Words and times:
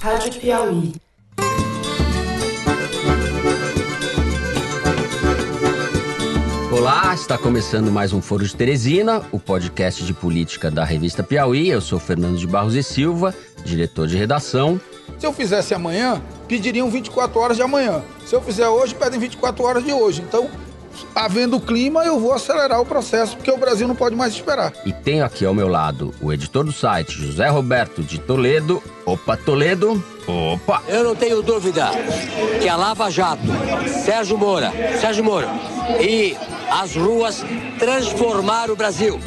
Rádio 0.00 0.40
Piauí. 0.40 0.92
Olá, 6.70 7.14
está 7.14 7.38
começando 7.38 7.90
mais 7.90 8.12
um 8.12 8.20
Foro 8.20 8.44
de 8.44 8.54
Teresina, 8.54 9.22
o 9.32 9.40
podcast 9.40 10.04
de 10.04 10.12
política 10.12 10.70
da 10.70 10.84
revista 10.84 11.22
Piauí. 11.22 11.68
Eu 11.68 11.80
sou 11.80 11.98
Fernando 11.98 12.36
de 12.36 12.46
Barros 12.46 12.74
e 12.74 12.82
Silva, 12.82 13.34
diretor 13.64 14.06
de 14.06 14.16
redação. 14.16 14.80
Se 15.18 15.26
eu 15.26 15.32
fizesse 15.32 15.74
amanhã, 15.74 16.20
pediriam 16.46 16.90
24 16.90 17.38
horas 17.40 17.56
de 17.56 17.62
amanhã. 17.62 18.02
Se 18.26 18.34
eu 18.34 18.42
fizer 18.42 18.68
hoje, 18.68 18.94
pedem 18.94 19.18
24 19.18 19.64
horas 19.64 19.84
de 19.84 19.92
hoje. 19.92 20.22
Então, 20.22 20.48
havendo 21.14 21.60
clima, 21.60 22.04
eu 22.04 22.18
vou 22.18 22.32
acelerar 22.32 22.80
o 22.80 22.86
processo, 22.86 23.36
porque 23.36 23.50
o 23.50 23.56
Brasil 23.56 23.86
não 23.88 23.94
pode 23.94 24.14
mais 24.14 24.34
esperar. 24.34 24.72
E 24.84 24.92
tenho 24.92 25.24
aqui 25.24 25.44
ao 25.44 25.54
meu 25.54 25.68
lado 25.68 26.14
o 26.20 26.32
editor 26.32 26.64
do 26.64 26.72
site, 26.72 27.12
José 27.12 27.48
Roberto 27.48 28.02
de 28.02 28.18
Toledo. 28.18 28.82
Opa, 29.04 29.36
Toledo. 29.36 30.02
Opa! 30.26 30.82
Eu 30.88 31.04
não 31.04 31.14
tenho 31.14 31.42
dúvida 31.42 31.90
que 32.60 32.68
a 32.68 32.76
Lava 32.76 33.10
Jato, 33.10 33.42
Sérgio 34.04 34.36
Moura, 34.36 34.72
Sérgio 35.00 35.24
Moura 35.24 35.48
e 36.00 36.36
as 36.70 36.96
ruas 36.96 37.44
transformaram 37.78 38.74
o 38.74 38.76
Brasil. 38.76 39.20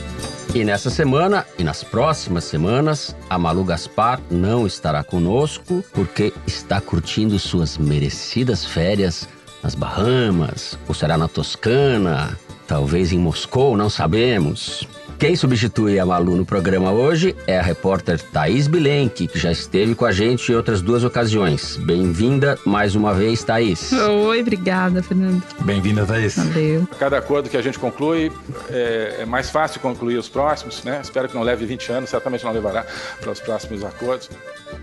E 0.53 0.63
nessa 0.63 0.89
semana 0.89 1.45
e 1.59 1.63
nas 1.63 1.83
próximas 1.83 2.43
semanas, 2.43 3.15
a 3.29 3.37
Malu 3.37 3.63
Gaspar 3.63 4.19
não 4.31 4.65
estará 4.65 5.03
conosco 5.03 5.83
porque 5.93 6.33
está 6.47 6.81
curtindo 6.81 7.37
suas 7.37 7.77
merecidas 7.77 8.65
férias 8.65 9.29
nas 9.63 9.75
Bahamas, 9.75 10.77
ou 10.87 10.93
será 10.93 11.17
na 11.17 11.27
Toscana, 11.27 12.37
talvez 12.67 13.11
em 13.11 13.19
Moscou, 13.19 13.75
não 13.75 13.89
sabemos. 13.89 14.87
Quem 15.19 15.35
substitui 15.35 15.99
a 15.99 16.05
Malu 16.05 16.37
no 16.37 16.45
programa 16.45 16.93
hoje 16.93 17.35
é 17.45 17.59
a 17.59 17.61
repórter 17.61 18.21
Thaís 18.21 18.67
Bilenque, 18.67 19.27
que 19.27 19.37
já 19.37 19.51
esteve 19.51 19.93
com 19.93 20.05
a 20.05 20.13
gente 20.13 20.49
em 20.49 20.55
outras 20.55 20.81
duas 20.81 21.03
ocasiões. 21.03 21.75
Bem-vinda 21.75 22.57
mais 22.65 22.95
uma 22.95 23.13
vez, 23.13 23.43
Thaís. 23.43 23.91
Oi, 23.91 24.39
obrigada, 24.39 25.03
Fernando. 25.03 25.43
Bem-vinda, 25.59 26.05
Thaís. 26.05 26.37
Valeu. 26.37 26.87
Cada 26.97 27.17
acordo 27.17 27.49
que 27.49 27.57
a 27.57 27.61
gente 27.61 27.77
conclui 27.77 28.31
é, 28.69 29.17
é, 29.19 29.25
mais 29.25 29.49
fácil 29.49 29.81
concluir 29.81 30.15
os 30.15 30.29
próximos, 30.29 30.85
né? 30.85 31.01
Espero 31.03 31.27
que 31.27 31.35
não 31.35 31.43
leve 31.43 31.65
20 31.65 31.91
anos, 31.91 32.09
certamente 32.09 32.45
não 32.45 32.53
levará 32.53 32.85
para 33.19 33.29
os 33.29 33.41
próximos 33.41 33.83
acordos. 33.83 34.29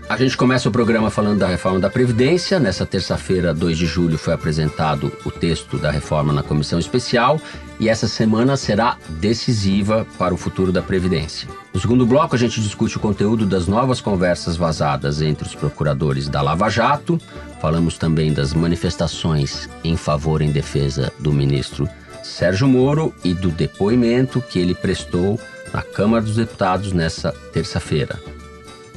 A 0.07 0.17
gente 0.17 0.37
começa 0.37 0.69
o 0.69 0.71
programa 0.71 1.09
falando 1.09 1.39
da 1.39 1.47
reforma 1.47 1.79
da 1.79 1.89
Previdência. 1.89 2.59
Nessa 2.59 2.85
terça-feira, 2.85 3.55
2 3.55 3.75
de 3.75 3.87
julho, 3.87 4.19
foi 4.19 4.35
apresentado 4.35 5.11
o 5.25 5.31
texto 5.31 5.79
da 5.79 5.89
reforma 5.89 6.31
na 6.31 6.43
comissão 6.43 6.77
especial 6.77 7.41
e 7.79 7.89
essa 7.89 8.07
semana 8.07 8.57
será 8.57 8.97
decisiva 9.07 10.05
para 10.17 10.26
o 10.33 10.37
futuro 10.37 10.71
da 10.71 10.81
Previdência. 10.81 11.47
No 11.73 11.79
segundo 11.79 12.05
bloco, 12.05 12.35
a 12.35 12.39
gente 12.39 12.61
discute 12.61 12.97
o 12.97 12.99
conteúdo 12.99 13.45
das 13.45 13.67
novas 13.67 14.01
conversas 14.01 14.55
vazadas 14.55 15.21
entre 15.21 15.47
os 15.47 15.55
procuradores 15.55 16.27
da 16.27 16.41
Lava 16.41 16.69
Jato. 16.69 17.19
Falamos 17.61 17.97
também 17.97 18.33
das 18.33 18.53
manifestações 18.53 19.69
em 19.83 19.95
favor 19.95 20.41
em 20.41 20.51
defesa 20.51 21.11
do 21.19 21.31
ministro 21.31 21.87
Sérgio 22.23 22.67
Moro 22.67 23.13
e 23.23 23.33
do 23.33 23.49
depoimento 23.49 24.41
que 24.41 24.59
ele 24.59 24.75
prestou 24.75 25.39
na 25.73 25.81
Câmara 25.81 26.23
dos 26.23 26.35
Deputados 26.35 26.91
nessa 26.93 27.31
terça-feira. 27.53 28.19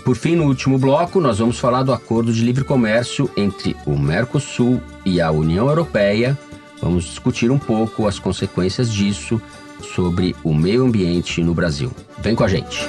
Por 0.05 0.17
fim, 0.17 0.35
no 0.35 0.45
último 0.45 0.79
bloco, 0.79 1.21
nós 1.21 1.39
vamos 1.39 1.59
falar 1.59 1.83
do 1.83 1.93
acordo 1.93 2.33
de 2.33 2.43
livre 2.43 2.65
comércio 2.65 3.31
entre 3.37 3.77
o 3.87 3.97
Mercosul 3.97 4.81
e 5.05 5.21
a 5.21 5.31
União 5.31 5.69
Europeia. 5.69 6.37
Vamos 6.81 7.05
discutir 7.05 7.51
um 7.51 7.59
pouco 7.59 8.09
as 8.09 8.19
consequências 8.19 8.91
disso 8.93 9.41
sobre 9.83 10.35
o 10.45 10.55
meio 10.55 10.85
ambiente 10.85 11.43
no 11.43 11.55
Brasil. 11.55 11.91
Vem 12.19 12.35
com 12.35 12.45
a 12.45 12.49
gente. 12.49 12.89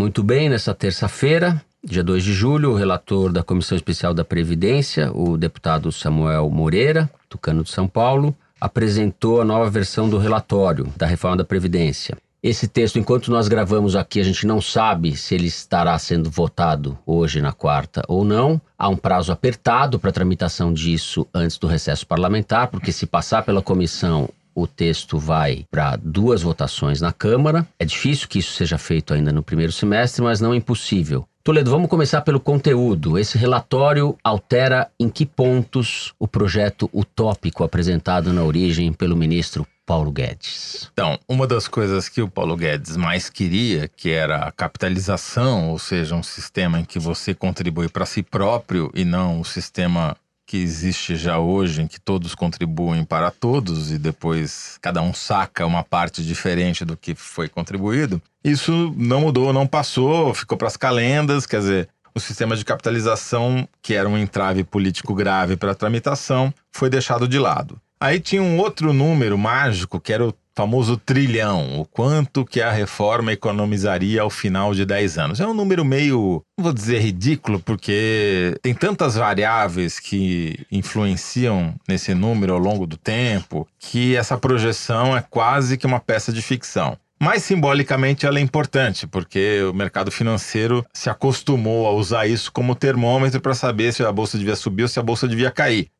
Muito 0.00 0.22
bem, 0.22 0.48
nessa 0.48 0.74
terça-feira, 0.74 1.62
dia 1.84 2.02
2 2.02 2.24
de 2.24 2.32
julho, 2.32 2.70
o 2.70 2.74
relator 2.74 3.30
da 3.30 3.42
Comissão 3.42 3.76
Especial 3.76 4.14
da 4.14 4.24
Previdência, 4.24 5.12
o 5.12 5.36
deputado 5.36 5.92
Samuel 5.92 6.48
Moreira, 6.48 7.10
tucano 7.28 7.62
de 7.62 7.70
São 7.70 7.86
Paulo, 7.86 8.34
apresentou 8.60 9.40
a 9.40 9.44
nova 9.44 9.68
versão 9.68 10.08
do 10.08 10.18
relatório 10.18 10.92
da 10.96 11.06
reforma 11.06 11.36
da 11.36 11.44
Previdência. 11.44 12.16
Esse 12.42 12.66
texto, 12.66 12.98
enquanto 12.98 13.30
nós 13.30 13.48
gravamos 13.48 13.94
aqui, 13.94 14.18
a 14.18 14.24
gente 14.24 14.46
não 14.46 14.62
sabe 14.62 15.14
se 15.14 15.34
ele 15.34 15.46
estará 15.46 15.98
sendo 15.98 16.30
votado 16.30 16.98
hoje 17.04 17.38
na 17.42 17.52
quarta 17.52 18.02
ou 18.08 18.24
não. 18.24 18.58
Há 18.78 18.88
um 18.88 18.96
prazo 18.96 19.30
apertado 19.30 19.98
para 19.98 20.10
tramitação 20.10 20.72
disso 20.72 21.26
antes 21.34 21.58
do 21.58 21.66
recesso 21.66 22.06
parlamentar, 22.06 22.68
porque 22.68 22.92
se 22.92 23.04
passar 23.04 23.42
pela 23.42 23.60
comissão, 23.60 24.26
o 24.54 24.66
texto 24.66 25.18
vai 25.18 25.66
para 25.70 25.96
duas 25.96 26.40
votações 26.40 26.98
na 26.98 27.12
Câmara. 27.12 27.68
É 27.78 27.84
difícil 27.84 28.26
que 28.26 28.38
isso 28.38 28.54
seja 28.54 28.78
feito 28.78 29.12
ainda 29.12 29.30
no 29.30 29.42
primeiro 29.42 29.70
semestre, 29.70 30.22
mas 30.22 30.40
não 30.40 30.54
é 30.54 30.56
impossível. 30.56 31.26
Toledo, 31.44 31.70
vamos 31.70 31.90
começar 31.90 32.22
pelo 32.22 32.40
conteúdo. 32.40 33.18
Esse 33.18 33.36
relatório 33.36 34.16
altera 34.24 34.88
em 34.98 35.10
que 35.10 35.26
pontos 35.26 36.14
o 36.18 36.26
projeto 36.26 36.88
utópico 36.92 37.64
apresentado 37.64 38.32
na 38.32 38.44
origem 38.44 38.94
pelo 38.94 39.16
ministro 39.16 39.66
Paulo 39.90 40.12
Guedes? 40.12 40.88
Então, 40.92 41.18
uma 41.28 41.48
das 41.48 41.66
coisas 41.66 42.08
que 42.08 42.22
o 42.22 42.28
Paulo 42.28 42.56
Guedes 42.56 42.96
mais 42.96 43.28
queria, 43.28 43.88
que 43.88 44.08
era 44.08 44.44
a 44.44 44.52
capitalização, 44.52 45.70
ou 45.70 45.80
seja, 45.80 46.14
um 46.14 46.22
sistema 46.22 46.78
em 46.78 46.84
que 46.84 47.00
você 47.00 47.34
contribui 47.34 47.88
para 47.88 48.06
si 48.06 48.22
próprio 48.22 48.92
e 48.94 49.04
não 49.04 49.40
o 49.40 49.44
sistema 49.44 50.16
que 50.46 50.58
existe 50.58 51.16
já 51.16 51.40
hoje, 51.40 51.82
em 51.82 51.88
que 51.88 52.00
todos 52.00 52.36
contribuem 52.36 53.04
para 53.04 53.32
todos 53.32 53.90
e 53.90 53.98
depois 53.98 54.78
cada 54.80 55.02
um 55.02 55.12
saca 55.12 55.66
uma 55.66 55.82
parte 55.82 56.24
diferente 56.24 56.84
do 56.84 56.96
que 56.96 57.16
foi 57.16 57.48
contribuído, 57.48 58.22
isso 58.44 58.94
não 58.96 59.22
mudou, 59.22 59.52
não 59.52 59.66
passou, 59.66 60.32
ficou 60.32 60.56
para 60.56 60.68
as 60.68 60.76
calendas, 60.76 61.46
quer 61.46 61.58
dizer, 61.58 61.88
o 62.14 62.20
sistema 62.20 62.56
de 62.56 62.64
capitalização, 62.64 63.68
que 63.82 63.94
era 63.94 64.08
um 64.08 64.16
entrave 64.16 64.62
político 64.62 65.12
grave 65.16 65.56
para 65.56 65.72
a 65.72 65.74
tramitação, 65.74 66.54
foi 66.70 66.88
deixado 66.88 67.26
de 67.26 67.40
lado. 67.40 67.80
Aí 68.02 68.18
tinha 68.18 68.42
um 68.42 68.58
outro 68.58 68.94
número 68.94 69.36
mágico, 69.36 70.00
que 70.00 70.10
era 70.10 70.26
o 70.26 70.34
famoso 70.56 70.96
trilhão, 70.96 71.80
o 71.80 71.84
quanto 71.84 72.46
que 72.46 72.60
a 72.60 72.70
reforma 72.70 73.30
economizaria 73.30 74.22
ao 74.22 74.30
final 74.30 74.74
de 74.74 74.86
10 74.86 75.18
anos. 75.18 75.40
É 75.40 75.46
um 75.46 75.52
número 75.52 75.84
meio, 75.84 76.42
não 76.58 76.64
vou 76.64 76.72
dizer 76.72 76.98
ridículo, 77.00 77.60
porque 77.60 78.56
tem 78.62 78.72
tantas 78.72 79.16
variáveis 79.16 80.00
que 80.00 80.66
influenciam 80.72 81.74
nesse 81.86 82.14
número 82.14 82.54
ao 82.54 82.58
longo 82.58 82.86
do 82.86 82.96
tempo, 82.96 83.68
que 83.78 84.16
essa 84.16 84.38
projeção 84.38 85.14
é 85.14 85.22
quase 85.28 85.76
que 85.76 85.86
uma 85.86 86.00
peça 86.00 86.32
de 86.32 86.40
ficção. 86.40 86.96
Mas 87.22 87.42
simbolicamente 87.42 88.24
ela 88.24 88.38
é 88.38 88.42
importante, 88.42 89.06
porque 89.06 89.62
o 89.64 89.74
mercado 89.74 90.10
financeiro 90.10 90.84
se 90.90 91.10
acostumou 91.10 91.86
a 91.86 91.92
usar 91.92 92.26
isso 92.26 92.50
como 92.50 92.74
termômetro 92.74 93.42
para 93.42 93.54
saber 93.54 93.92
se 93.92 94.02
a 94.02 94.10
bolsa 94.10 94.38
devia 94.38 94.56
subir 94.56 94.84
ou 94.84 94.88
se 94.88 94.98
a 94.98 95.02
bolsa 95.02 95.28
devia 95.28 95.50
cair. 95.50 95.90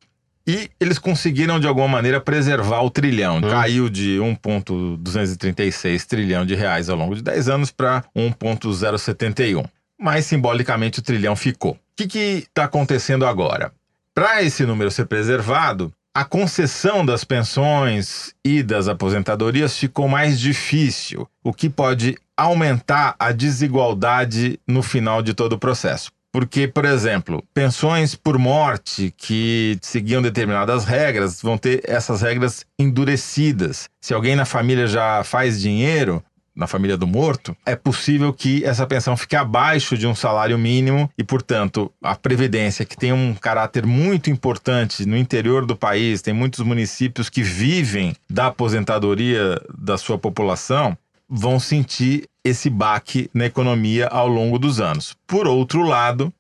E 0.50 0.69
eles 0.81 0.99
conseguiram, 0.99 1.61
de 1.61 1.69
alguma 1.69 1.87
maneira, 1.87 2.21
preservar 2.21 2.81
o 2.83 2.91
trilhão. 2.91 3.37
Hum. 3.37 3.43
Caiu 3.43 3.88
de 3.88 4.19
1,236 4.19 6.05
trilhão 6.06 6.44
de 6.44 6.56
reais 6.56 6.91
ao 6.91 6.97
longo 6.97 7.15
de 7.15 7.22
10 7.22 7.49
anos 7.49 7.71
para 7.71 8.03
1,071. 8.16 9.62
Mas, 9.97 10.27
simbolicamente, 10.27 10.99
o 10.99 11.03
trilhão 11.03 11.37
ficou. 11.37 11.75
O 11.75 11.78
que 11.94 12.19
está 12.19 12.65
acontecendo 12.65 13.25
agora? 13.25 13.72
Para 14.12 14.43
esse 14.43 14.66
número 14.66 14.91
ser 14.91 15.06
preservado, 15.06 15.93
a 16.12 16.25
concessão 16.25 17.06
das 17.06 17.22
pensões 17.22 18.34
e 18.44 18.61
das 18.61 18.88
aposentadorias 18.88 19.78
ficou 19.78 20.09
mais 20.09 20.41
difícil, 20.41 21.28
o 21.44 21.53
que 21.53 21.71
pode 21.71 22.17
aumentar 22.37 23.15
a 23.21 23.31
desigualdade 23.31 24.59
no 24.67 24.82
final 24.82 25.22
de 25.22 25.32
todo 25.32 25.53
o 25.53 25.59
processo. 25.59 26.11
Porque, 26.33 26.69
por 26.69 26.85
exemplo, 26.85 27.45
pensões 27.53 28.15
por 28.15 28.39
morte 28.39 29.13
que 29.17 29.77
seguiam 29.83 30.23
determinadas 30.23 30.85
regras 30.85 31.43
vão 31.43 31.59
ter 31.59 31.83
essas 31.85 32.23
regras 32.23 32.65
endurecidas. 32.79 33.89
Se 34.01 34.15
alguém 34.15 34.37
na 34.37 34.45
família 34.45 34.87
já 34.87 35.25
faz 35.25 35.61
dinheiro, 35.61 36.23
na 36.55 36.67
família 36.67 36.97
do 36.97 37.06
morto, 37.06 37.56
é 37.65 37.75
possível 37.75 38.32
que 38.32 38.65
essa 38.65 38.87
pensão 38.87 39.17
fique 39.17 39.35
abaixo 39.35 39.97
de 39.97 40.06
um 40.06 40.15
salário 40.15 40.59
mínimo 40.59 41.11
e, 41.17 41.25
portanto, 41.25 41.91
a 42.03 42.15
previdência, 42.15 42.85
que 42.85 42.97
tem 42.97 43.12
um 43.12 43.35
caráter 43.35 43.87
muito 43.87 44.31
importante 44.31 45.06
no 45.06 45.17
interior 45.17 45.65
do 45.65 45.75
país, 45.75 46.21
tem 46.21 46.35
muitos 46.35 46.61
municípios 46.61 47.31
que 47.31 47.43
vivem 47.43 48.15
da 48.29 48.49
aposentadoria 48.49 49.61
da 49.76 49.97
sua 49.97 50.19
população, 50.19 50.97
vão 51.31 51.61
sentir 51.61 52.29
esse 52.44 52.69
baque 52.69 53.31
na 53.32 53.47
economia 53.47 54.09
ao 54.09 54.27
longo 54.27 54.59
dos 54.59 54.81
anos. 54.81 55.15
Por 55.27 55.47
outro 55.47 55.82
lado, 55.82 56.32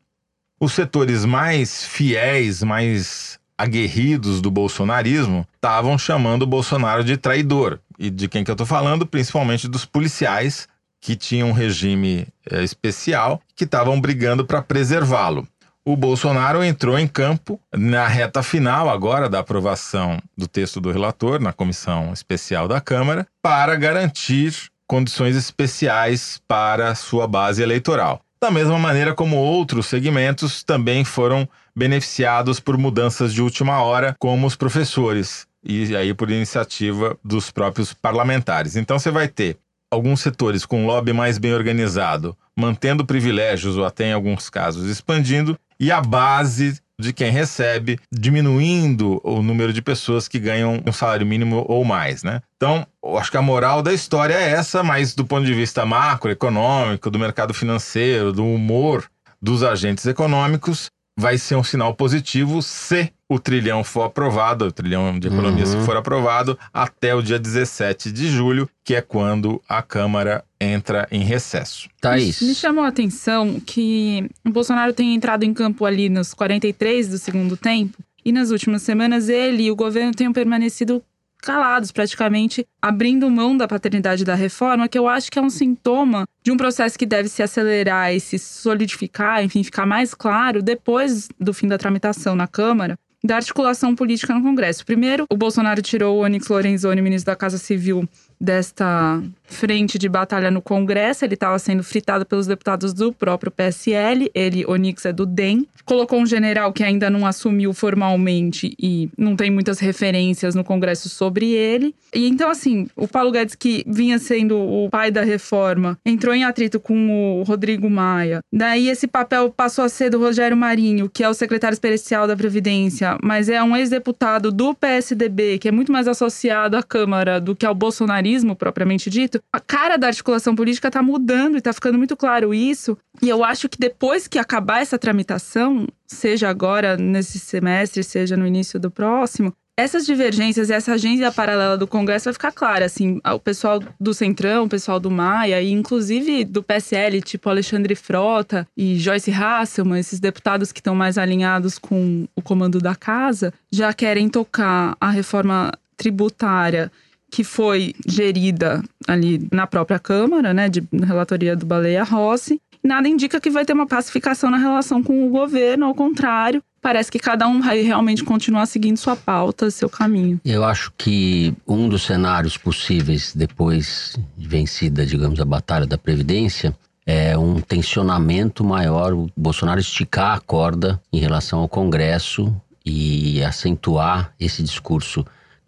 os 0.58 0.72
setores 0.72 1.24
mais 1.24 1.84
fiéis, 1.84 2.62
mais 2.62 3.38
aguerridos 3.56 4.40
do 4.40 4.50
bolsonarismo 4.50 5.46
estavam 5.54 5.96
chamando 5.98 6.42
o 6.42 6.46
Bolsonaro 6.46 7.04
de 7.04 7.16
traidor. 7.16 7.78
E 7.98 8.10
de 8.10 8.26
quem 8.26 8.42
que 8.42 8.50
eu 8.50 8.54
estou 8.54 8.66
falando? 8.66 9.06
Principalmente 9.06 9.68
dos 9.68 9.84
policiais 9.84 10.66
que 11.00 11.14
tinham 11.14 11.48
um 11.48 11.52
regime 11.52 12.26
é, 12.50 12.62
especial 12.62 13.40
que 13.54 13.64
estavam 13.64 14.00
brigando 14.00 14.44
para 14.44 14.62
preservá-lo. 14.62 15.46
o 15.84 15.96
Bolsonaro 15.96 16.62
entrou 16.62 16.98
em 16.98 17.06
campo 17.06 17.58
na 17.74 18.06
reta 18.06 18.42
final 18.42 18.88
agora 18.88 19.28
da 19.28 19.40
aprovação 19.40 20.20
do 20.36 20.46
texto 20.46 20.80
do 20.80 20.90
relator 20.90 21.40
na 21.40 21.52
comissão 21.52 22.12
especial 22.12 22.68
da 22.68 22.80
Câmara 22.80 23.26
para 23.42 23.74
garantir 23.76 24.70
condições 24.90 25.36
especiais 25.36 26.42
para 26.48 26.96
sua 26.96 27.24
base 27.24 27.62
eleitoral. 27.62 28.20
Da 28.42 28.50
mesma 28.50 28.76
maneira 28.76 29.14
como 29.14 29.36
outros 29.36 29.86
segmentos 29.86 30.64
também 30.64 31.04
foram 31.04 31.48
beneficiados 31.76 32.58
por 32.58 32.76
mudanças 32.76 33.32
de 33.32 33.40
última 33.40 33.80
hora, 33.84 34.16
como 34.18 34.48
os 34.48 34.56
professores, 34.56 35.46
e 35.62 35.94
aí 35.94 36.12
por 36.12 36.28
iniciativa 36.28 37.16
dos 37.24 37.52
próprios 37.52 37.94
parlamentares. 37.94 38.74
Então 38.74 38.98
você 38.98 39.12
vai 39.12 39.28
ter 39.28 39.58
alguns 39.92 40.22
setores 40.22 40.66
com 40.66 40.84
lobby 40.84 41.12
mais 41.12 41.38
bem 41.38 41.54
organizado, 41.54 42.36
mantendo 42.56 43.06
privilégios 43.06 43.76
ou 43.76 43.84
até 43.84 44.08
em 44.08 44.12
alguns 44.12 44.50
casos 44.50 44.90
expandindo, 44.90 45.56
e 45.78 45.92
a 45.92 46.00
base 46.00 46.80
de 47.00 47.12
quem 47.12 47.30
recebe, 47.30 47.98
diminuindo 48.12 49.20
o 49.24 49.42
número 49.42 49.72
de 49.72 49.82
pessoas 49.82 50.28
que 50.28 50.38
ganham 50.38 50.82
um 50.86 50.92
salário 50.92 51.26
mínimo 51.26 51.64
ou 51.68 51.84
mais, 51.84 52.22
né? 52.22 52.42
Então, 52.56 52.86
acho 53.16 53.30
que 53.30 53.36
a 53.36 53.42
moral 53.42 53.82
da 53.82 53.92
história 53.92 54.34
é 54.34 54.50
essa, 54.50 54.82
mas 54.82 55.14
do 55.14 55.24
ponto 55.24 55.44
de 55.44 55.54
vista 55.54 55.84
macroeconômico, 55.84 57.10
do 57.10 57.18
mercado 57.18 57.54
financeiro, 57.54 58.32
do 58.32 58.44
humor 58.44 59.10
dos 59.40 59.62
agentes 59.62 60.06
econômicos, 60.06 60.90
vai 61.18 61.38
ser 61.38 61.56
um 61.56 61.64
sinal 61.64 61.94
positivo 61.94 62.62
se 62.62 63.12
o 63.30 63.38
trilhão 63.38 63.84
for 63.84 64.02
aprovado, 64.02 64.64
o 64.64 64.72
trilhão 64.72 65.16
de 65.16 65.28
economias 65.28 65.72
uhum. 65.72 65.84
for 65.84 65.96
aprovado, 65.96 66.58
até 66.74 67.14
o 67.14 67.22
dia 67.22 67.38
17 67.38 68.10
de 68.10 68.28
julho, 68.28 68.68
que 68.82 68.92
é 68.92 69.00
quando 69.00 69.62
a 69.68 69.80
Câmara 69.80 70.44
entra 70.60 71.06
em 71.12 71.22
recesso. 71.22 71.88
Thaís. 72.00 72.42
Me 72.42 72.56
chamou 72.56 72.82
a 72.82 72.88
atenção 72.88 73.60
que 73.64 74.28
o 74.44 74.50
Bolsonaro 74.50 74.92
tem 74.92 75.14
entrado 75.14 75.44
em 75.44 75.54
campo 75.54 75.84
ali 75.84 76.08
nos 76.08 76.34
43 76.34 77.06
do 77.06 77.18
segundo 77.18 77.56
tempo, 77.56 77.96
e 78.24 78.32
nas 78.32 78.50
últimas 78.50 78.82
semanas 78.82 79.28
ele 79.28 79.62
e 79.62 79.70
o 79.70 79.76
governo 79.76 80.12
tenham 80.12 80.32
permanecido 80.32 81.00
calados, 81.40 81.92
praticamente 81.92 82.66
abrindo 82.82 83.30
mão 83.30 83.56
da 83.56 83.68
paternidade 83.68 84.24
da 84.24 84.34
reforma, 84.34 84.88
que 84.88 84.98
eu 84.98 85.06
acho 85.06 85.30
que 85.30 85.38
é 85.38 85.42
um 85.42 85.48
sintoma 85.48 86.26
de 86.42 86.50
um 86.50 86.56
processo 86.56 86.98
que 86.98 87.06
deve 87.06 87.28
se 87.28 87.44
acelerar 87.44 88.12
e 88.12 88.18
se 88.18 88.40
solidificar, 88.40 89.44
enfim, 89.44 89.62
ficar 89.62 89.86
mais 89.86 90.14
claro 90.14 90.60
depois 90.60 91.28
do 91.38 91.54
fim 91.54 91.68
da 91.68 91.78
tramitação 91.78 92.34
na 92.34 92.48
Câmara, 92.48 92.98
da 93.22 93.36
articulação 93.36 93.94
política 93.94 94.34
no 94.34 94.42
Congresso. 94.42 94.84
Primeiro, 94.84 95.24
o 95.30 95.36
Bolsonaro 95.36 95.82
tirou 95.82 96.18
o 96.18 96.24
Onyx 96.24 96.48
Lorenzoni, 96.48 97.02
ministro 97.02 97.32
da 97.32 97.36
Casa 97.36 97.58
Civil, 97.58 98.08
desta 98.40 99.22
frente 99.50 99.98
de 99.98 100.08
batalha 100.08 100.50
no 100.50 100.62
Congresso. 100.62 101.24
Ele 101.24 101.34
estava 101.34 101.58
sendo 101.58 101.82
fritado 101.82 102.24
pelos 102.24 102.46
deputados 102.46 102.94
do 102.94 103.12
próprio 103.12 103.50
PSL. 103.50 104.30
Ele, 104.34 104.64
Onix, 104.66 105.04
é 105.04 105.12
do 105.12 105.26
DEM. 105.26 105.66
Colocou 105.84 106.20
um 106.20 106.26
general 106.26 106.72
que 106.72 106.84
ainda 106.84 107.10
não 107.10 107.26
assumiu 107.26 107.72
formalmente 107.72 108.74
e 108.78 109.10
não 109.18 109.36
tem 109.36 109.50
muitas 109.50 109.78
referências 109.80 110.54
no 110.54 110.64
Congresso 110.64 111.08
sobre 111.08 111.50
ele. 111.50 111.94
E 112.14 112.26
então, 112.28 112.50
assim, 112.50 112.88
o 112.96 113.06
Paulo 113.06 113.30
Guedes, 113.30 113.54
que 113.54 113.84
vinha 113.86 114.18
sendo 114.18 114.58
o 114.58 114.88
pai 114.90 115.10
da 115.10 115.22
reforma, 115.22 115.98
entrou 116.04 116.34
em 116.34 116.44
atrito 116.44 116.78
com 116.78 117.40
o 117.40 117.42
Rodrigo 117.42 117.88
Maia. 117.90 118.40
Daí 118.52 118.88
esse 118.88 119.06
papel 119.06 119.50
passou 119.50 119.84
a 119.84 119.88
ser 119.88 120.10
do 120.10 120.18
Rogério 120.18 120.56
Marinho, 120.56 121.08
que 121.08 121.22
é 121.22 121.28
o 121.28 121.34
secretário 121.34 121.74
especial 121.74 122.26
da 122.26 122.36
Previdência, 122.36 123.16
mas 123.22 123.48
é 123.48 123.62
um 123.62 123.76
ex-deputado 123.76 124.50
do 124.50 124.74
PSDB, 124.74 125.58
que 125.58 125.68
é 125.68 125.72
muito 125.72 125.92
mais 125.92 126.08
associado 126.08 126.76
à 126.76 126.82
Câmara 126.82 127.40
do 127.40 127.54
que 127.54 127.66
ao 127.66 127.74
bolsonarismo 127.74 128.54
propriamente 128.56 129.08
dito 129.08 129.39
a 129.52 129.60
cara 129.60 129.96
da 129.96 130.08
articulação 130.08 130.54
política 130.54 130.88
está 130.88 131.02
mudando 131.02 131.54
e 131.54 131.58
está 131.58 131.72
ficando 131.72 131.98
muito 131.98 132.16
claro 132.16 132.54
isso. 132.54 132.96
E 133.22 133.28
eu 133.28 133.44
acho 133.44 133.68
que 133.68 133.78
depois 133.78 134.26
que 134.26 134.38
acabar 134.38 134.80
essa 134.80 134.98
tramitação, 134.98 135.86
seja 136.06 136.48
agora 136.48 136.96
nesse 136.96 137.38
semestre, 137.38 138.02
seja 138.02 138.36
no 138.36 138.46
início 138.46 138.78
do 138.78 138.90
próximo, 138.90 139.54
essas 139.80 140.04
divergências 140.04 140.68
e 140.68 140.74
essa 140.74 140.92
agenda 140.92 141.32
paralela 141.32 141.78
do 141.78 141.86
Congresso 141.86 142.26
vai 142.26 142.34
ficar 142.34 142.52
clara, 142.52 142.84
assim, 142.84 143.18
o 143.24 143.38
pessoal 143.38 143.80
do 143.98 144.12
Centrão, 144.12 144.64
o 144.64 144.68
pessoal 144.68 145.00
do 145.00 145.10
Maia 145.10 145.62
e 145.62 145.70
inclusive 145.70 146.44
do 146.44 146.62
PSL, 146.62 147.22
tipo 147.22 147.48
Alexandre 147.48 147.94
Frota 147.94 148.68
e 148.76 148.98
Joyce 148.98 149.32
Hasselman, 149.32 149.98
esses 149.98 150.20
deputados 150.20 150.70
que 150.70 150.80
estão 150.80 150.94
mais 150.94 151.16
alinhados 151.16 151.78
com 151.78 152.28
o 152.36 152.42
comando 152.42 152.78
da 152.78 152.94
casa, 152.94 153.54
já 153.72 153.92
querem 153.94 154.28
tocar 154.28 154.96
a 155.00 155.08
reforma 155.08 155.72
tributária 155.96 156.92
que 157.30 157.44
foi 157.44 157.94
gerida 158.06 158.82
ali 159.06 159.48
na 159.52 159.66
própria 159.66 159.98
Câmara, 159.98 160.52
né, 160.52 160.68
de 160.68 160.82
relatoria 160.92 161.56
do 161.56 161.64
Baleia 161.64 162.02
Rossi. 162.02 162.60
Nada 162.82 163.08
indica 163.08 163.40
que 163.40 163.50
vai 163.50 163.64
ter 163.64 163.74
uma 163.74 163.86
pacificação 163.86 164.50
na 164.50 164.56
relação 164.56 165.02
com 165.02 165.26
o 165.26 165.30
governo, 165.30 165.86
ao 165.86 165.94
contrário, 165.94 166.62
parece 166.80 167.10
que 167.10 167.18
cada 167.18 167.46
um 167.46 167.60
vai 167.60 167.82
realmente 167.82 168.24
continuar 168.24 168.66
seguindo 168.66 168.96
sua 168.96 169.14
pauta, 169.14 169.70
seu 169.70 169.88
caminho. 169.88 170.40
Eu 170.44 170.64
acho 170.64 170.92
que 170.96 171.54
um 171.68 171.88
dos 171.88 172.02
cenários 172.02 172.56
possíveis 172.56 173.34
depois 173.34 174.16
de 174.36 174.48
vencida, 174.48 175.04
digamos, 175.04 175.38
a 175.40 175.44
batalha 175.44 175.86
da 175.86 175.98
Previdência, 175.98 176.74
é 177.06 177.36
um 177.36 177.60
tensionamento 177.60 178.64
maior, 178.64 179.12
o 179.12 179.28
Bolsonaro 179.36 179.80
esticar 179.80 180.36
a 180.36 180.40
corda 180.40 181.00
em 181.12 181.18
relação 181.18 181.60
ao 181.60 181.68
Congresso 181.68 182.54
e 182.84 183.42
acentuar 183.42 184.32
esse 184.38 184.62
discurso 184.62 185.24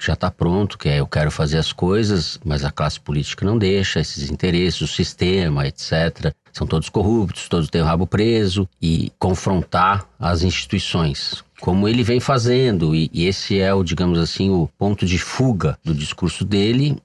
já 0.06 0.14
está 0.14 0.30
pronto, 0.30 0.76
que 0.76 0.88
é 0.88 1.00
eu 1.00 1.06
quero 1.06 1.30
fazer 1.30 1.58
as 1.58 1.72
coisas, 1.72 2.38
mas 2.44 2.64
a 2.64 2.70
classe 2.70 2.98
política 2.98 3.44
não 3.46 3.56
deixa, 3.56 4.00
esses 4.00 4.30
interesses, 4.30 4.80
o 4.80 4.86
sistema, 4.88 5.66
etc. 5.66 6.34
São 6.52 6.66
todos 6.66 6.88
corruptos, 6.88 7.48
todos 7.48 7.68
têm 7.68 7.82
o 7.82 7.84
rabo 7.84 8.06
preso 8.06 8.68
e 8.80 9.12
confrontar 9.18 10.04
as 10.18 10.42
instituições, 10.42 11.44
como 11.60 11.88
ele 11.88 12.02
vem 12.02 12.18
fazendo. 12.18 12.94
E, 12.94 13.08
e 13.12 13.26
esse 13.26 13.60
é 13.60 13.72
o, 13.72 13.84
digamos 13.84 14.18
assim, 14.18 14.50
o 14.50 14.68
ponto 14.76 15.06
de 15.06 15.18
fuga 15.18 15.78
do 15.84 15.94
discurso 15.94 16.44
dele 16.44 16.98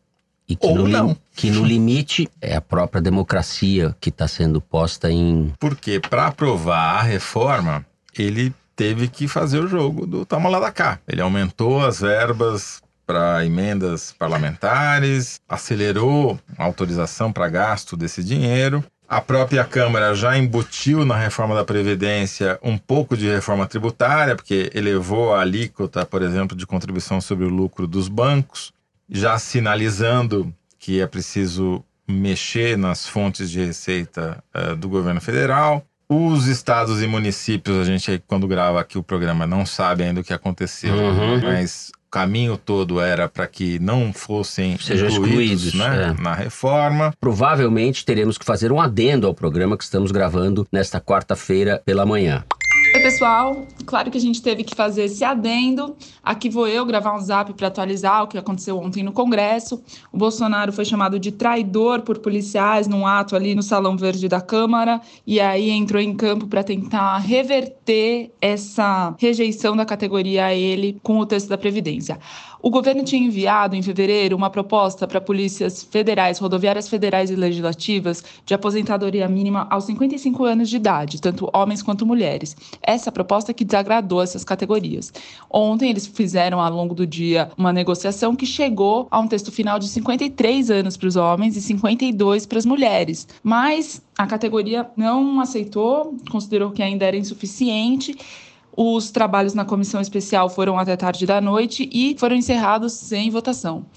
e 0.49 0.55
que, 0.55 0.65
Ou 0.65 0.75
no, 0.75 0.87
não. 0.87 1.17
que 1.35 1.51
no 1.51 1.63
limite 1.63 2.27
é 2.41 2.55
a 2.55 2.61
própria 2.61 3.01
democracia 3.01 3.95
que 3.99 4.09
está 4.09 4.27
sendo 4.27 4.61
posta 4.61 5.11
em. 5.11 5.53
Porque 5.59 5.99
para 5.99 6.27
aprovar 6.27 6.99
a 6.99 7.01
reforma, 7.03 7.85
ele 8.17 8.53
teve 8.75 9.07
que 9.07 9.27
fazer 9.27 9.59
o 9.59 9.67
jogo 9.67 10.05
do 10.05 10.25
toma 10.25 10.47
lá 10.47 10.59
da 10.59 10.71
cá. 10.71 10.99
Ele 11.07 11.21
aumentou 11.21 11.83
as 11.83 11.99
verbas 11.99 12.81
para 13.07 13.45
emendas 13.45 14.13
parlamentares, 14.19 15.39
acelerou 15.47 16.37
a 16.57 16.65
autorização 16.65 17.31
para 17.31 17.47
gasto 17.47 17.95
desse 17.95 18.21
dinheiro. 18.21 18.83
A 19.07 19.21
própria 19.21 19.63
Câmara 19.63 20.13
já 20.13 20.37
embutiu 20.37 21.05
na 21.05 21.15
reforma 21.15 21.55
da 21.55 21.63
Previdência 21.63 22.59
um 22.61 22.77
pouco 22.77 23.15
de 23.15 23.25
reforma 23.29 23.65
tributária, 23.65 24.35
porque 24.35 24.69
elevou 24.75 25.33
a 25.33 25.39
alíquota, 25.39 26.05
por 26.05 26.21
exemplo, 26.21 26.57
de 26.57 26.67
contribuição 26.67 27.21
sobre 27.21 27.45
o 27.45 27.49
lucro 27.49 27.87
dos 27.87 28.09
bancos, 28.09 28.73
já 29.09 29.39
sinalizando 29.39 30.53
que 30.77 30.99
é 30.99 31.07
preciso 31.07 31.81
mexer 32.05 32.77
nas 32.77 33.07
fontes 33.07 33.49
de 33.49 33.63
receita 33.63 34.43
uh, 34.53 34.75
do 34.75 34.89
governo 34.89 35.21
federal. 35.21 35.85
Os 36.09 36.47
estados 36.47 37.01
e 37.01 37.07
municípios, 37.07 37.77
a 37.77 37.83
gente, 37.83 38.21
quando 38.27 38.47
grava 38.47 38.79
aqui 38.79 38.97
o 38.97 39.03
programa, 39.03 39.47
não 39.47 39.65
sabe 39.65 40.03
ainda 40.03 40.21
o 40.21 40.23
que 40.23 40.33
aconteceu, 40.33 40.93
uhum. 40.93 41.41
mas 41.41 41.91
caminho 42.11 42.57
todo 42.57 42.99
era 42.99 43.27
para 43.27 43.47
que 43.47 43.79
não 43.79 44.11
fossem 44.13 44.77
Sejam 44.77 45.09
incluídos, 45.09 45.65
excluídos 45.65 45.73
né, 45.73 46.15
é. 46.17 46.21
na 46.21 46.33
reforma. 46.33 47.13
Provavelmente 47.19 48.05
teremos 48.05 48.37
que 48.37 48.45
fazer 48.45 48.71
um 48.71 48.79
adendo 48.79 49.27
ao 49.27 49.33
programa 49.33 49.77
que 49.77 49.83
estamos 49.83 50.11
gravando 50.11 50.67
nesta 50.71 50.99
quarta-feira 50.99 51.81
pela 51.85 52.05
manhã. 52.05 52.43
Oi, 52.97 53.03
pessoal. 53.03 53.67
Claro 53.85 54.09
que 54.09 54.17
a 54.17 54.21
gente 54.21 54.41
teve 54.41 54.63
que 54.63 54.73
fazer 54.73 55.03
esse 55.03 55.23
adendo. 55.23 55.95
Aqui 56.23 56.49
vou 56.49 56.67
eu 56.67 56.83
gravar 56.83 57.15
um 57.15 57.19
zap 57.19 57.53
para 57.53 57.67
atualizar 57.67 58.23
o 58.23 58.27
que 58.27 58.39
aconteceu 58.39 58.75
ontem 58.79 59.03
no 59.03 59.11
Congresso. 59.11 59.83
O 60.11 60.17
Bolsonaro 60.17 60.73
foi 60.73 60.83
chamado 60.83 61.19
de 61.19 61.31
traidor 61.31 62.01
por 62.01 62.17
policiais 62.17 62.87
num 62.87 63.05
ato 63.05 63.35
ali 63.35 63.53
no 63.53 63.61
Salão 63.61 63.95
Verde 63.95 64.27
da 64.27 64.41
Câmara 64.41 64.99
e 65.27 65.39
aí 65.39 65.69
entrou 65.69 66.01
em 66.01 66.15
campo 66.15 66.47
para 66.47 66.63
tentar 66.63 67.19
reverter 67.19 68.31
essa 68.41 69.15
rejeição 69.19 69.77
da 69.77 69.85
categoria 69.85 70.45
a 70.45 70.55
ele 70.55 70.99
com 71.03 71.19
o 71.19 71.25
texto 71.27 71.49
da 71.49 71.57
Previdência. 71.57 72.17
O 72.67 72.69
governo 72.69 73.01
tinha 73.01 73.25
enviado 73.25 73.77
em 73.77 73.81
fevereiro 73.81 74.35
uma 74.35 74.49
proposta 74.49 75.07
para 75.07 75.21
polícias 75.21 75.83
federais, 75.83 76.37
rodoviárias 76.37 76.89
federais 76.89 77.29
e 77.29 77.35
legislativas 77.37 78.21
de 78.45 78.53
aposentadoria 78.53 79.25
mínima 79.25 79.65
aos 79.69 79.85
55 79.85 80.43
anos 80.43 80.69
de 80.69 80.75
idade, 80.75 81.21
tanto 81.21 81.49
homens 81.53 81.81
quanto 81.81 82.05
mulheres. 82.05 82.57
Essa 82.83 83.09
proposta 83.09 83.53
que 83.53 83.63
desagradou 83.63 84.21
essas 84.21 84.43
categorias. 84.43 85.13
Ontem 85.49 85.91
eles 85.91 86.07
fizeram 86.07 86.59
ao 86.59 86.73
longo 86.73 86.93
do 86.93 87.07
dia 87.07 87.49
uma 87.57 87.71
negociação 87.71 88.35
que 88.35 88.45
chegou 88.45 89.07
a 89.09 89.17
um 89.17 89.29
texto 89.29 89.49
final 89.49 89.79
de 89.79 89.87
53 89.87 90.69
anos 90.69 90.97
para 90.97 91.07
os 91.07 91.15
homens 91.15 91.55
e 91.55 91.61
52 91.61 92.45
para 92.45 92.57
as 92.57 92.65
mulheres. 92.65 93.29
Mas 93.41 94.01
a 94.17 94.27
categoria 94.27 94.85
não 94.97 95.39
aceitou, 95.39 96.17
considerou 96.29 96.71
que 96.71 96.83
ainda 96.83 97.05
era 97.05 97.15
insuficiente 97.15 98.13
os 98.77 99.09
trabalhos 99.09 99.55
na 99.55 99.65
comissão 99.65 99.99
especial 99.99 100.49
foram 100.49 100.77
até 100.77 100.95
tarde 100.95 101.25
da 101.25 101.41
noite 101.41 101.89
e 101.91 102.15
foram 102.19 102.35
encerrados 102.35 102.93
sem 102.93 103.31
votação. 103.31 103.87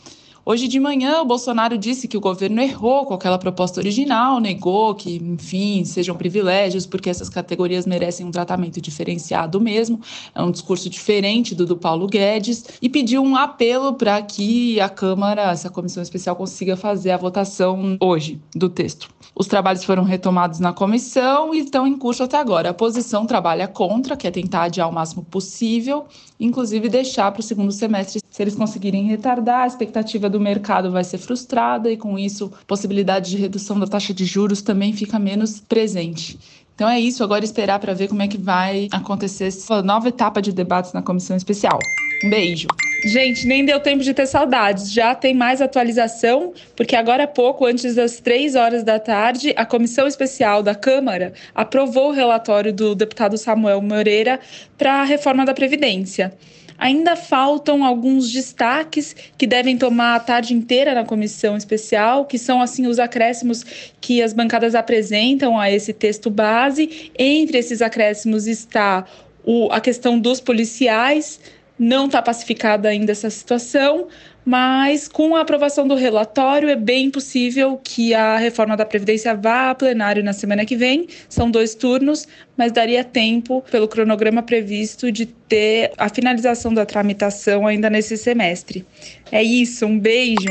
Hoje 0.45 0.69
de 0.69 0.81
manhã, 0.81 1.21
o 1.21 1.25
Bolsonaro 1.25 1.77
disse 1.77 2.09
que 2.09 2.17
o 2.17 2.21
governo 2.21 2.61
errou 2.61 3.07
com 3.07 3.15
aquela 3.15 3.39
proposta 3.39 3.79
original, 3.81 4.41
negou 4.41 4.95
que, 4.95 5.17
enfim, 5.17 5.85
sejam 5.85 6.17
privilégios, 6.17 6.87
porque 6.87 7.11
essas 7.11 7.29
categorias 7.29 7.87
merecem 7.87 8.27
um 8.27 8.31
tratamento 8.31 8.81
diferenciado 8.81 9.61
mesmo. 9.61 10.01
É 10.35 10.43
um 10.43 10.51
discurso 10.51 10.89
diferente 10.89 11.55
do 11.55 11.67
do 11.67 11.77
Paulo 11.77 12.07
Guedes 12.07 12.65
e 12.81 12.89
pediu 12.89 13.23
um 13.23 13.37
apelo 13.37 13.95
para 13.95 14.21
que 14.23 14.81
a 14.81 14.89
Câmara, 14.89 15.51
essa 15.51 15.69
comissão 15.69 16.03
especial, 16.03 16.35
consiga 16.35 16.77
fazer 16.77 17.11
a 17.11 17.17
votação 17.17 17.97
hoje 18.01 18.41
do 18.55 18.69
texto. 18.69 19.09
Os 19.35 19.47
trabalhos 19.47 19.85
foram 19.85 20.03
retomados 20.03 20.59
na 20.59 20.73
comissão 20.73 21.55
e 21.55 21.61
estão 21.61 21.87
em 21.87 21.97
curso 21.97 22.23
até 22.23 22.39
agora. 22.39 22.69
A 22.69 22.73
oposição 22.73 23.27
trabalha 23.27 23.69
contra, 23.69 24.17
quer 24.17 24.31
tentar 24.31 24.65
adiar 24.65 24.89
o 24.89 24.93
máximo 24.93 25.23
possível, 25.23 26.07
inclusive 26.39 26.89
deixar 26.89 27.31
para 27.31 27.41
o 27.41 27.43
segundo 27.43 27.71
semestre. 27.73 28.21
Se 28.31 28.43
eles 28.43 28.55
conseguirem 28.55 29.07
retardar, 29.07 29.63
a 29.63 29.67
expectativa 29.67 30.30
do 30.31 30.41
mercado 30.41 30.91
vai 30.91 31.05
ser 31.05 31.19
frustrada 31.19 31.91
e, 31.91 31.97
com 31.97 32.19
isso, 32.19 32.51
possibilidade 32.67 33.31
de 33.31 33.37
redução 33.37 33.79
da 33.79 33.87
taxa 33.87 34.15
de 34.15 34.25
juros 34.25 34.63
também 34.63 34.93
fica 34.93 35.19
menos 35.19 35.61
presente. 35.61 36.39
Então 36.75 36.89
é 36.89 36.99
isso, 36.99 37.23
agora 37.23 37.45
esperar 37.45 37.79
para 37.79 37.93
ver 37.93 38.09
como 38.09 38.23
é 38.23 38.29
que 38.29 38.39
vai 38.39 38.89
acontecer 38.91 39.45
essa 39.45 39.83
nova 39.83 40.09
etapa 40.09 40.41
de 40.41 40.51
debates 40.51 40.95
na 40.95 41.03
comissão 41.03 41.37
especial. 41.37 41.79
Um 42.25 42.31
beijo. 42.31 42.69
Gente, 43.05 43.47
nem 43.47 43.65
deu 43.65 43.81
tempo 43.81 44.05
de 44.05 44.13
ter 44.13 44.27
saudades. 44.27 44.93
Já 44.93 45.15
tem 45.15 45.35
mais 45.35 45.63
atualização, 45.63 46.53
porque 46.77 46.95
agora 46.95 47.25
há 47.25 47.27
pouco, 47.27 47.65
antes 47.65 47.95
das 47.95 48.21
três 48.21 48.55
horas 48.55 48.85
da 48.85 48.99
tarde, 48.99 49.55
a 49.57 49.65
comissão 49.65 50.07
especial 50.07 50.63
da 50.63 50.75
Câmara 50.75 51.33
aprovou 51.55 52.09
o 52.09 52.13
relatório 52.13 52.73
do 52.73 52.95
deputado 52.95 53.39
Samuel 53.39 53.81
Moreira 53.81 54.39
para 54.77 55.01
a 55.01 55.05
reforma 55.05 55.47
da 55.47 55.55
Previdência. 55.55 56.33
Ainda 56.81 57.15
faltam 57.15 57.85
alguns 57.85 58.33
destaques 58.33 59.15
que 59.37 59.47
devem 59.47 59.77
tomar 59.77 60.17
a 60.17 60.21
tarde 60.21 60.55
inteira 60.55 60.95
na 60.95 61.05
comissão 61.05 61.55
especial, 61.55 62.25
que 62.25 62.39
são 62.39 62.63
assim 62.63 62.87
os 62.87 62.99
acréscimos 62.99 63.63
que 64.01 64.23
as 64.23 64.33
bancadas 64.33 64.75
apresentam 64.75 65.59
a 65.59 65.71
esse 65.71 65.93
texto 65.93 66.31
base. 66.31 67.13
Entre 67.19 67.59
esses 67.59 67.83
acréscimos 67.83 68.47
está 68.47 69.05
o, 69.45 69.71
a 69.71 69.79
questão 69.79 70.19
dos 70.19 70.41
policiais, 70.41 71.39
não 71.79 72.07
está 72.07 72.23
pacificada 72.23 72.89
ainda 72.89 73.13
essa 73.13 73.29
situação, 73.29 74.09
mas 74.45 75.09
com 75.09 75.37
a 75.37 75.41
aprovação 75.41 75.87
do 75.87 75.95
relatório 75.95 76.69
é 76.69 76.77
bem 76.77 77.11
possível 77.11 77.81
que 77.83 78.15
a 78.15 78.37
reforma 78.37 78.77
da 78.77 78.85
Previdência 78.85 79.35
vá 79.35 79.71
a 79.71 79.75
plenário 79.75 80.25
na 80.25 80.33
semana 80.33 80.65
que 80.65 80.77
vem. 80.77 81.07
São 81.29 81.51
dois 81.51 81.75
turnos, 81.75 82.27
mas 82.57 82.73
daria 82.73 83.05
tempo, 83.05 83.63
pelo 83.71 83.89
cronograma 83.89 84.43
previsto, 84.43 85.13
de 85.13 85.27
ter 85.27 85.93
a 85.97 86.09
finalização 86.09 86.73
da 86.73 86.87
tramitação 86.87 87.67
ainda 87.67 87.91
nesse 87.91 88.17
semestre. 88.17 88.85
É 89.31 89.43
isso, 89.43 89.87
um 89.87 89.99
beijo! 89.99 90.49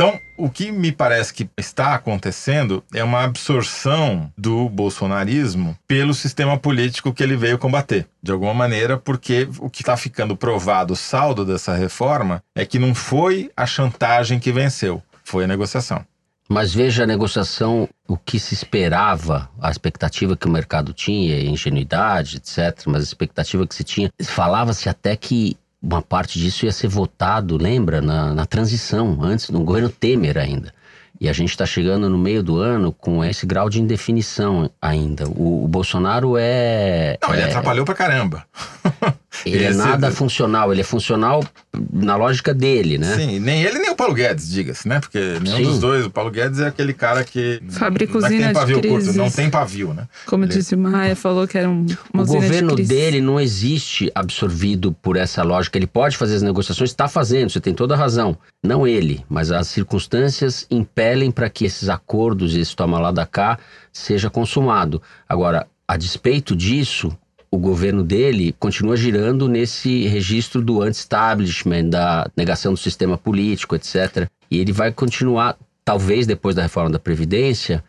Então, 0.00 0.18
o 0.34 0.48
que 0.48 0.72
me 0.72 0.90
parece 0.90 1.34
que 1.34 1.46
está 1.58 1.94
acontecendo 1.94 2.82
é 2.94 3.04
uma 3.04 3.22
absorção 3.22 4.32
do 4.34 4.66
bolsonarismo 4.66 5.76
pelo 5.86 6.14
sistema 6.14 6.56
político 6.56 7.12
que 7.12 7.22
ele 7.22 7.36
veio 7.36 7.58
combater, 7.58 8.08
de 8.22 8.32
alguma 8.32 8.54
maneira, 8.54 8.96
porque 8.96 9.46
o 9.58 9.68
que 9.68 9.82
está 9.82 9.98
ficando 9.98 10.34
provado, 10.34 10.94
o 10.94 10.96
saldo 10.96 11.44
dessa 11.44 11.74
reforma, 11.74 12.42
é 12.54 12.64
que 12.64 12.78
não 12.78 12.94
foi 12.94 13.50
a 13.54 13.66
chantagem 13.66 14.38
que 14.38 14.50
venceu, 14.50 15.02
foi 15.22 15.44
a 15.44 15.46
negociação. 15.46 16.02
Mas 16.48 16.72
veja 16.72 17.02
a 17.04 17.06
negociação, 17.06 17.86
o 18.08 18.16
que 18.16 18.40
se 18.40 18.54
esperava, 18.54 19.50
a 19.60 19.70
expectativa 19.70 20.34
que 20.34 20.46
o 20.46 20.50
mercado 20.50 20.94
tinha, 20.94 21.42
ingenuidade, 21.42 22.38
etc., 22.38 22.86
mas 22.86 23.02
a 23.02 23.04
expectativa 23.04 23.66
que 23.66 23.74
se 23.74 23.84
tinha. 23.84 24.10
Falava-se 24.24 24.88
até 24.88 25.14
que 25.14 25.58
uma 25.82 26.02
parte 26.02 26.38
disso 26.38 26.66
ia 26.66 26.72
ser 26.72 26.88
votado, 26.88 27.56
lembra, 27.56 28.00
na, 28.00 28.34
na 28.34 28.46
transição, 28.46 29.18
antes, 29.22 29.48
no 29.48 29.64
governo 29.64 29.88
Temer 29.88 30.36
ainda. 30.36 30.74
E 31.20 31.28
a 31.28 31.32
gente 31.34 31.50
está 31.50 31.66
chegando 31.66 32.08
no 32.08 32.16
meio 32.16 32.42
do 32.42 32.56
ano 32.58 32.92
com 32.92 33.22
esse 33.22 33.44
grau 33.44 33.68
de 33.68 33.80
indefinição 33.80 34.70
ainda. 34.80 35.28
O, 35.28 35.64
o 35.64 35.68
Bolsonaro 35.68 36.34
é. 36.38 37.18
Não, 37.22 37.34
ele 37.34 37.42
é, 37.42 37.44
atrapalhou 37.44 37.84
pra 37.84 37.94
caramba. 37.94 38.46
Ele 39.46 39.64
é 39.64 39.72
nada 39.72 40.10
funcional, 40.10 40.72
ele 40.72 40.80
é 40.80 40.84
funcional 40.84 41.44
na 41.92 42.16
lógica 42.16 42.52
dele, 42.52 42.98
né? 42.98 43.14
Sim, 43.14 43.38
nem 43.38 43.62
ele 43.62 43.78
nem 43.78 43.90
o 43.90 43.96
Paulo 43.96 44.12
Guedes, 44.12 44.48
diga-se, 44.50 44.88
né? 44.88 45.00
Porque 45.00 45.38
nenhum 45.40 45.56
Sim. 45.56 45.62
dos 45.64 45.78
dois, 45.78 46.04
o 46.04 46.10
Paulo 46.10 46.30
Guedes 46.30 46.60
é 46.60 46.66
aquele 46.66 46.92
cara 46.92 47.24
que. 47.24 47.62
Fabrica 47.70 48.18
usina 48.18 48.30
não 48.30 48.36
é 48.36 48.46
tem 48.46 48.52
pavio 48.52 48.82
curto, 48.82 49.12
não 49.12 49.30
tem 49.30 49.50
pavio, 49.50 49.94
né? 49.94 50.08
Como 50.26 50.44
ele... 50.44 50.52
disse 50.52 50.74
o 50.74 50.78
Maia, 50.78 51.14
falou 51.14 51.46
que 51.46 51.56
era 51.56 51.68
um. 51.68 51.86
o 52.12 52.24
governo 52.24 52.74
de 52.74 52.82
dele 52.82 53.20
não 53.20 53.40
existe 53.40 54.10
absorvido 54.14 54.92
por 54.92 55.16
essa 55.16 55.42
lógica. 55.42 55.78
Ele 55.78 55.86
pode 55.86 56.16
fazer 56.16 56.36
as 56.36 56.42
negociações, 56.42 56.90
está 56.90 57.08
fazendo, 57.08 57.50
você 57.50 57.60
tem 57.60 57.72
toda 57.72 57.94
a 57.94 57.96
razão. 57.96 58.36
Não 58.62 58.86
ele, 58.86 59.24
mas 59.28 59.50
as 59.50 59.68
circunstâncias 59.68 60.66
impelem 60.70 61.30
para 61.30 61.48
que 61.48 61.64
esses 61.64 61.88
acordos, 61.88 62.54
esse 62.54 62.74
toma 62.74 62.98
lá 62.98 63.10
da 63.10 63.24
cá, 63.24 63.58
seja 63.92 64.28
consumado. 64.28 65.00
Agora, 65.28 65.66
a 65.86 65.96
despeito 65.96 66.54
disso, 66.54 67.16
o 67.50 67.58
governo 67.58 68.04
dele 68.04 68.54
continua 68.58 68.96
girando 68.96 69.48
nesse 69.48 70.06
registro 70.06 70.62
do 70.62 70.80
anti-establishment, 70.82 71.88
da 71.88 72.30
negação 72.36 72.72
do 72.72 72.78
sistema 72.78 73.18
político, 73.18 73.74
etc. 73.74 74.28
E 74.50 74.58
ele 74.58 74.72
vai 74.72 74.92
continuar, 74.92 75.56
talvez 75.84 76.26
depois 76.26 76.54
da 76.54 76.62
reforma 76.62 76.90
da 76.90 76.98
Previdência, 76.98 77.82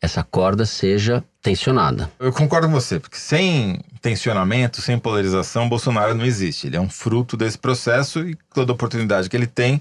essa 0.00 0.22
corda 0.22 0.64
seja 0.64 1.24
tensionada. 1.42 2.08
Eu 2.20 2.32
concordo 2.32 2.68
com 2.68 2.72
você, 2.72 3.00
porque 3.00 3.16
sem 3.16 3.80
tensionamento, 4.00 4.80
sem 4.80 4.96
polarização, 4.96 5.68
Bolsonaro 5.68 6.14
não 6.14 6.24
existe. 6.24 6.68
Ele 6.68 6.76
é 6.76 6.80
um 6.80 6.88
fruto 6.88 7.36
desse 7.36 7.58
processo 7.58 8.20
e 8.20 8.36
toda 8.54 8.72
oportunidade 8.72 9.28
que 9.28 9.36
ele 9.36 9.48
tem, 9.48 9.80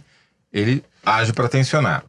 ele 0.51 0.83
age 1.05 1.31
para 1.31 1.47
tensionar. 1.47 2.03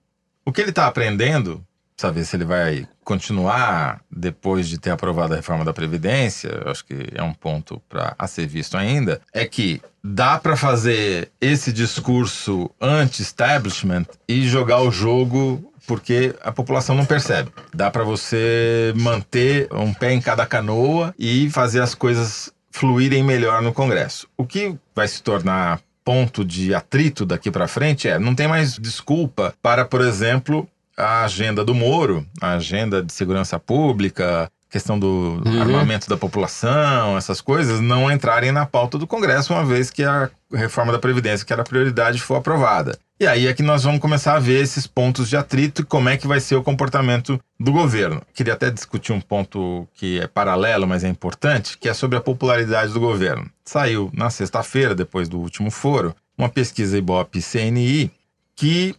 O 0.46 0.52
que 0.52 0.62
ele 0.62 0.70
está 0.70 0.86
aprendendo 0.86 1.62
saber 1.98 2.24
se 2.24 2.36
ele 2.36 2.44
vai 2.44 2.86
continuar 3.04 4.00
depois 4.10 4.68
de 4.68 4.78
ter 4.78 4.90
aprovado 4.90 5.32
a 5.32 5.36
reforma 5.36 5.64
da 5.64 5.72
Previdência, 5.72 6.62
acho 6.66 6.84
que 6.84 7.08
é 7.12 7.22
um 7.22 7.34
ponto 7.34 7.82
para 7.88 8.14
a 8.18 8.26
ser 8.26 8.46
visto 8.46 8.76
ainda, 8.76 9.20
é 9.32 9.44
que 9.44 9.82
dá 10.02 10.38
para 10.38 10.56
fazer 10.56 11.30
esse 11.40 11.72
discurso 11.72 12.70
anti-establishment 12.80 14.06
e 14.28 14.46
jogar 14.46 14.80
o 14.80 14.90
jogo 14.90 15.72
porque 15.86 16.34
a 16.42 16.52
população 16.52 16.94
não 16.94 17.06
percebe. 17.06 17.50
Dá 17.74 17.90
para 17.90 18.04
você 18.04 18.92
manter 18.94 19.68
um 19.72 19.92
pé 19.92 20.12
em 20.12 20.20
cada 20.20 20.44
canoa 20.44 21.14
e 21.18 21.50
fazer 21.50 21.80
as 21.80 21.94
coisas 21.94 22.52
fluírem 22.70 23.24
melhor 23.24 23.62
no 23.62 23.72
Congresso. 23.72 24.28
O 24.36 24.44
que 24.44 24.76
vai 24.94 25.08
se 25.08 25.22
tornar 25.22 25.80
ponto 26.04 26.44
de 26.44 26.74
atrito 26.74 27.26
daqui 27.26 27.50
para 27.50 27.66
frente 27.66 28.06
é 28.06 28.18
não 28.18 28.34
tem 28.34 28.46
mais 28.46 28.78
desculpa 28.78 29.54
para, 29.62 29.84
por 29.84 30.00
exemplo, 30.00 30.68
a 30.98 31.24
agenda 31.24 31.64
do 31.64 31.74
Moro, 31.74 32.26
a 32.40 32.54
agenda 32.54 33.02
de 33.02 33.12
segurança 33.12 33.58
pública, 33.58 34.50
questão 34.68 34.98
do 34.98 35.40
uhum. 35.46 35.60
armamento 35.60 36.08
da 36.08 36.16
população, 36.16 37.16
essas 37.16 37.40
coisas, 37.40 37.80
não 37.80 38.10
entrarem 38.10 38.52
na 38.52 38.66
pauta 38.66 38.98
do 38.98 39.06
Congresso, 39.06 39.52
uma 39.52 39.64
vez 39.64 39.90
que 39.90 40.02
a 40.02 40.28
reforma 40.52 40.92
da 40.92 40.98
Previdência, 40.98 41.46
que 41.46 41.52
era 41.52 41.64
prioridade, 41.64 42.20
for 42.20 42.36
aprovada. 42.36 42.98
E 43.20 43.26
aí 43.26 43.46
é 43.46 43.54
que 43.54 43.62
nós 43.62 43.82
vamos 43.82 44.00
começar 44.00 44.34
a 44.34 44.38
ver 44.38 44.62
esses 44.62 44.86
pontos 44.86 45.28
de 45.28 45.36
atrito 45.36 45.82
e 45.82 45.84
como 45.84 46.08
é 46.08 46.16
que 46.16 46.26
vai 46.26 46.38
ser 46.38 46.54
o 46.54 46.62
comportamento 46.62 47.40
do 47.58 47.72
governo. 47.72 48.22
Queria 48.32 48.52
até 48.52 48.70
discutir 48.70 49.12
um 49.12 49.20
ponto 49.20 49.88
que 49.94 50.20
é 50.20 50.26
paralelo, 50.26 50.86
mas 50.86 51.02
é 51.02 51.08
importante, 51.08 51.76
que 51.78 51.88
é 51.88 51.94
sobre 51.94 52.16
a 52.16 52.20
popularidade 52.20 52.92
do 52.92 53.00
governo. 53.00 53.50
Saiu 53.64 54.10
na 54.12 54.30
sexta-feira, 54.30 54.94
depois 54.94 55.28
do 55.28 55.38
último 55.38 55.70
foro, 55.70 56.14
uma 56.36 56.48
pesquisa 56.48 56.96
Ibope 56.96 57.42
CNI 57.42 58.10
que 58.54 58.94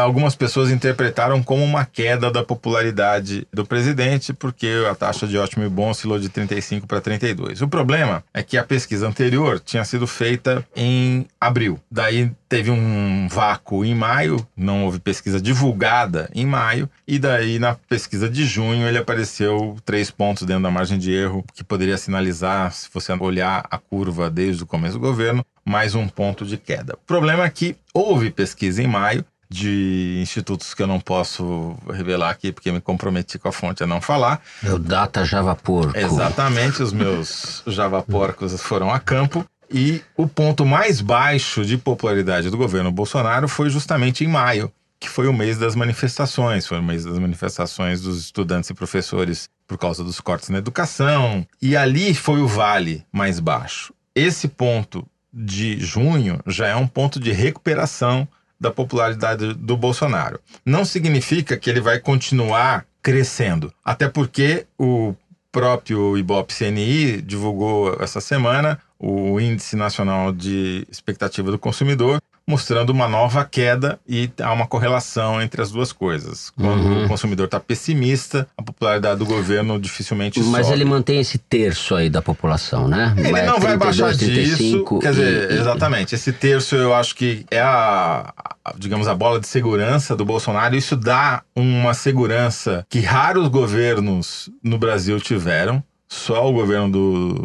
algumas 0.00 0.34
pessoas 0.34 0.70
interpretaram 0.70 1.42
como 1.42 1.62
uma 1.62 1.84
queda 1.84 2.30
da 2.30 2.42
popularidade 2.42 3.46
do 3.52 3.64
presidente, 3.64 4.32
porque 4.32 4.84
a 4.90 4.94
taxa 4.94 5.26
de 5.26 5.38
ótimo 5.38 5.64
e 5.64 5.68
bom 5.68 5.90
oscilou 5.90 6.18
de 6.18 6.28
35 6.28 6.86
para 6.86 7.00
32. 7.00 7.62
O 7.62 7.68
problema 7.68 8.24
é 8.34 8.42
que 8.42 8.58
a 8.58 8.64
pesquisa 8.64 9.06
anterior 9.06 9.60
tinha 9.60 9.84
sido 9.84 10.06
feita 10.06 10.66
em 10.74 11.26
abril. 11.40 11.78
Daí 11.90 12.30
teve 12.48 12.70
um 12.70 13.28
vácuo 13.30 13.84
em 13.84 13.94
maio, 13.94 14.44
não 14.56 14.84
houve 14.84 14.98
pesquisa 14.98 15.40
divulgada 15.40 16.28
em 16.34 16.46
maio, 16.46 16.88
e 17.06 17.18
daí 17.18 17.58
na 17.58 17.74
pesquisa 17.74 18.28
de 18.28 18.44
junho 18.44 18.88
ele 18.88 18.98
apareceu 18.98 19.76
três 19.84 20.10
pontos 20.10 20.44
dentro 20.44 20.62
da 20.62 20.70
margem 20.70 20.98
de 20.98 21.12
erro, 21.12 21.44
que 21.54 21.62
poderia 21.62 21.98
sinalizar, 21.98 22.72
se 22.72 22.88
você 22.92 23.12
olhar 23.12 23.66
a 23.70 23.78
curva 23.78 24.30
desde 24.30 24.62
o 24.62 24.66
começo 24.66 24.94
do 24.94 25.00
governo, 25.00 25.44
mais 25.64 25.94
um 25.94 26.08
ponto 26.08 26.46
de 26.46 26.56
queda. 26.56 26.94
O 26.94 27.06
problema 27.06 27.44
é 27.44 27.50
que 27.50 27.76
houve 27.92 28.30
pesquisa 28.30 28.82
em 28.82 28.86
maio 28.86 29.24
de 29.50 30.18
institutos 30.20 30.74
que 30.74 30.82
eu 30.82 30.86
não 30.86 31.00
posso 31.00 31.76
revelar 31.90 32.30
aqui 32.30 32.52
porque 32.52 32.70
me 32.70 32.80
comprometi 32.80 33.38
com 33.38 33.48
a 33.48 33.52
fonte 33.52 33.82
a 33.82 33.86
não 33.86 34.00
falar. 34.00 34.40
Meu 34.62 34.78
data 34.78 35.24
Java 35.24 35.56
Porco. 35.56 35.96
Exatamente, 35.96 36.82
os 36.82 36.92
meus 36.92 37.62
Java 37.66 38.02
Porcos 38.02 38.60
foram 38.60 38.92
a 38.92 39.00
campo. 39.00 39.44
E 39.70 40.02
o 40.16 40.26
ponto 40.26 40.64
mais 40.64 41.00
baixo 41.00 41.64
de 41.64 41.76
popularidade 41.76 42.50
do 42.50 42.56
governo 42.56 42.90
Bolsonaro 42.90 43.46
foi 43.48 43.68
justamente 43.68 44.24
em 44.24 44.28
maio, 44.28 44.72
que 44.98 45.08
foi 45.08 45.28
o 45.28 45.32
mês 45.32 45.58
das 45.58 45.74
manifestações, 45.74 46.66
foi 46.66 46.78
o 46.78 46.82
mês 46.82 47.04
das 47.04 47.18
manifestações 47.18 48.00
dos 48.00 48.18
estudantes 48.18 48.70
e 48.70 48.74
professores 48.74 49.48
por 49.66 49.76
causa 49.76 50.02
dos 50.02 50.20
cortes 50.20 50.48
na 50.48 50.58
educação. 50.58 51.46
E 51.60 51.76
ali 51.76 52.14
foi 52.14 52.40
o 52.40 52.48
vale 52.48 53.04
mais 53.12 53.40
baixo. 53.40 53.92
Esse 54.14 54.48
ponto 54.48 55.06
de 55.32 55.78
junho 55.78 56.40
já 56.46 56.68
é 56.68 56.74
um 56.74 56.86
ponto 56.86 57.20
de 57.20 57.30
recuperação 57.32 58.26
da 58.60 58.70
popularidade 58.70 59.54
do 59.54 59.76
Bolsonaro. 59.76 60.40
Não 60.64 60.84
significa 60.84 61.56
que 61.56 61.70
ele 61.70 61.80
vai 61.80 61.98
continuar 61.98 62.84
crescendo, 63.02 63.72
até 63.84 64.08
porque 64.08 64.66
o 64.78 65.14
próprio 65.50 66.16
Ibope 66.18 66.54
CNI 66.54 67.22
divulgou 67.22 67.96
essa 68.00 68.20
semana 68.20 68.78
o 68.98 69.40
Índice 69.40 69.76
Nacional 69.76 70.32
de 70.32 70.84
Expectativa 70.90 71.50
do 71.50 71.58
Consumidor, 71.58 72.20
mostrando 72.48 72.88
uma 72.88 73.06
nova 73.06 73.44
queda 73.44 74.00
e 74.08 74.30
há 74.40 74.50
uma 74.54 74.66
correlação 74.66 75.42
entre 75.42 75.60
as 75.60 75.70
duas 75.70 75.92
coisas. 75.92 76.50
Quando 76.56 76.82
uhum. 76.82 77.04
o 77.04 77.08
consumidor 77.08 77.44
está 77.44 77.60
pessimista, 77.60 78.48
a 78.56 78.62
popularidade 78.62 79.18
do 79.18 79.26
governo 79.26 79.78
dificilmente 79.78 80.40
Mas 80.44 80.64
sobe. 80.64 80.78
ele 80.78 80.86
mantém 80.86 81.20
esse 81.20 81.36
terço 81.36 81.94
aí 81.94 82.08
da 82.08 82.22
população, 82.22 82.88
né? 82.88 83.12
Ele 83.18 83.42
não 83.42 83.56
32, 83.56 83.62
vai 83.62 83.76
baixar 83.76 84.16
35, 84.16 84.94
disso. 84.94 84.98
Quer 84.98 85.10
dizer, 85.10 85.50
e, 85.50 85.54
exatamente. 85.60 86.14
Esse 86.14 86.32
terço 86.32 86.74
eu 86.74 86.94
acho 86.94 87.14
que 87.16 87.44
é 87.50 87.60
a, 87.60 88.32
a, 88.64 88.74
digamos, 88.78 89.08
a 89.08 89.14
bola 89.14 89.38
de 89.38 89.46
segurança 89.46 90.16
do 90.16 90.24
Bolsonaro. 90.24 90.74
Isso 90.74 90.96
dá 90.96 91.42
uma 91.54 91.92
segurança 91.92 92.86
que 92.88 93.00
raros 93.00 93.48
governos 93.48 94.48
no 94.64 94.78
Brasil 94.78 95.20
tiveram. 95.20 95.84
Só 96.08 96.48
o 96.48 96.52
governo 96.54 96.90
do 96.90 96.98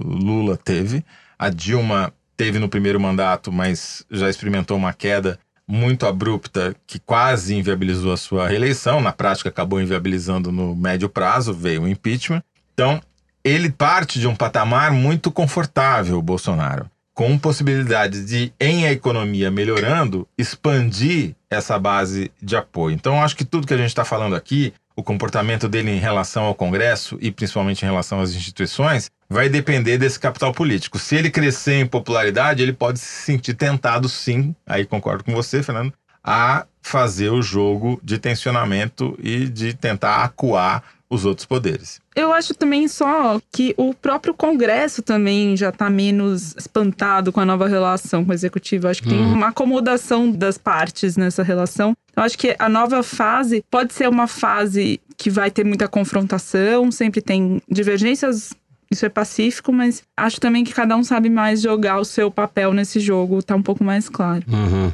Lula 0.06 0.56
teve. 0.56 1.04
A 1.38 1.50
Dilma 1.50 2.14
teve 2.36 2.60
no 2.60 2.70
primeiro 2.70 3.00
mandato, 3.00 3.52
mas 3.52 4.06
já 4.10 4.30
experimentou 4.30 4.78
uma 4.78 4.94
queda 4.94 5.40
muito 5.68 6.06
abrupta 6.06 6.76
que 6.86 7.00
quase 7.00 7.56
inviabilizou 7.56 8.12
a 8.14 8.18
sua 8.18 8.48
reeleição. 8.48 9.02
Na 9.02 9.12
prática, 9.12 9.50
acabou 9.50 9.82
inviabilizando 9.82 10.52
no 10.52 10.76
médio 10.76 11.10
prazo, 11.10 11.54
veio 11.54 11.84
o 11.84 11.88
impeachment. 11.88 12.44
Então, 12.74 13.02
ele 13.44 13.70
parte 13.72 14.20
de 14.20 14.28
um 14.28 14.36
patamar 14.36 14.92
muito 14.92 15.32
confortável, 15.32 16.22
Bolsonaro, 16.22 16.90
com 17.14 17.38
possibilidade 17.38 18.26
de, 18.26 18.54
em 18.60 18.86
a 18.86 18.92
economia 18.92 19.52
melhorando, 19.52 20.28
expandir 20.38 21.36
essa 21.50 21.78
base 21.78 22.32
de 22.42 22.56
apoio. 22.56 22.96
Então, 22.96 23.22
acho 23.22 23.36
que 23.36 23.46
tudo 23.46 23.68
que 23.68 23.74
a 23.74 23.78
gente 23.78 23.88
está 23.88 24.04
falando 24.04 24.36
aqui 24.36 24.74
o 24.96 25.04
comportamento 25.04 25.68
dele 25.68 25.92
em 25.92 26.00
relação 26.00 26.44
ao 26.44 26.56
Congresso 26.56 27.18
e 27.22 27.32
principalmente 27.32 27.82
em 27.82 27.86
relação 27.86 28.20
às 28.20 28.34
instituições 28.34 29.10
vai 29.30 29.50
depender 29.50 29.98
desse 29.98 30.20
capital 30.20 30.54
político. 30.54 31.00
Se 31.00 31.16
ele 31.16 31.32
crescer 31.32 31.80
em 31.80 31.86
popularidade, 31.86 32.62
ele 32.62 32.74
pode 32.74 33.00
se 33.00 33.24
sentir 33.24 33.56
tentado, 33.56 34.08
sim, 34.08 34.56
aí 34.66 34.86
concordo 34.86 35.24
com 35.24 35.34
você, 35.34 35.64
Fernando, 35.64 35.94
a 36.24 36.66
fazer 36.82 37.30
o 37.30 37.42
jogo 37.42 38.00
de 38.04 38.18
tensionamento 38.18 39.18
e 39.22 39.48
de 39.48 39.74
tentar 39.74 40.24
acuar 40.24 40.84
os 41.10 41.26
outros 41.26 41.46
poderes. 41.46 42.02
Eu 42.16 42.34
acho 42.34 42.54
também 42.54 42.88
só 42.88 43.40
que 43.52 43.74
o 43.78 43.94
próprio 43.94 44.34
Congresso 44.34 45.02
também 45.02 45.56
já 45.56 45.70
está 45.70 45.90
menos 45.90 46.56
espantado 46.58 47.32
com 47.32 47.40
a 47.40 47.46
nova 47.46 47.68
relação 47.68 48.26
com 48.26 48.32
o 48.32 48.34
Executivo. 48.34 48.88
Eu 48.88 48.92
acho 48.92 49.04
que 49.04 49.10
tem 49.10 49.20
uhum. 49.20 49.34
uma 49.34 49.50
acomodação 49.50 50.32
das 50.32 50.58
partes 50.58 51.16
nessa 51.16 51.44
relação. 51.44 51.96
Eu 52.16 52.24
acho 52.24 52.38
que 52.38 52.56
a 52.58 52.68
nova 52.68 53.04
fase 53.04 53.64
pode 53.70 53.94
ser 53.94 54.10
uma 54.10 54.28
fase 54.28 55.00
que 55.18 55.30
vai 55.30 55.52
ter 55.52 55.64
muita 55.64 55.88
confrontação, 55.88 56.92
sempre 56.92 57.22
tem 57.22 57.62
divergências 57.70 58.52
isso 58.92 59.08
é 59.08 59.10
pacífico, 59.10 59.74
mas 59.74 60.04
acho 60.16 60.40
também 60.40 60.64
que 60.64 60.72
cada 60.72 60.96
um 60.96 61.04
sabe 61.04 61.28
mais 61.28 61.62
jogar 61.62 62.00
o 62.00 62.06
seu 62.06 62.30
papel 62.30 62.74
nesse 62.74 63.00
jogo, 63.00 63.42
tá 63.42 63.56
um 63.56 63.62
pouco 63.62 63.84
mais 63.84 64.08
claro. 64.08 64.44
Uhum. 64.48 64.92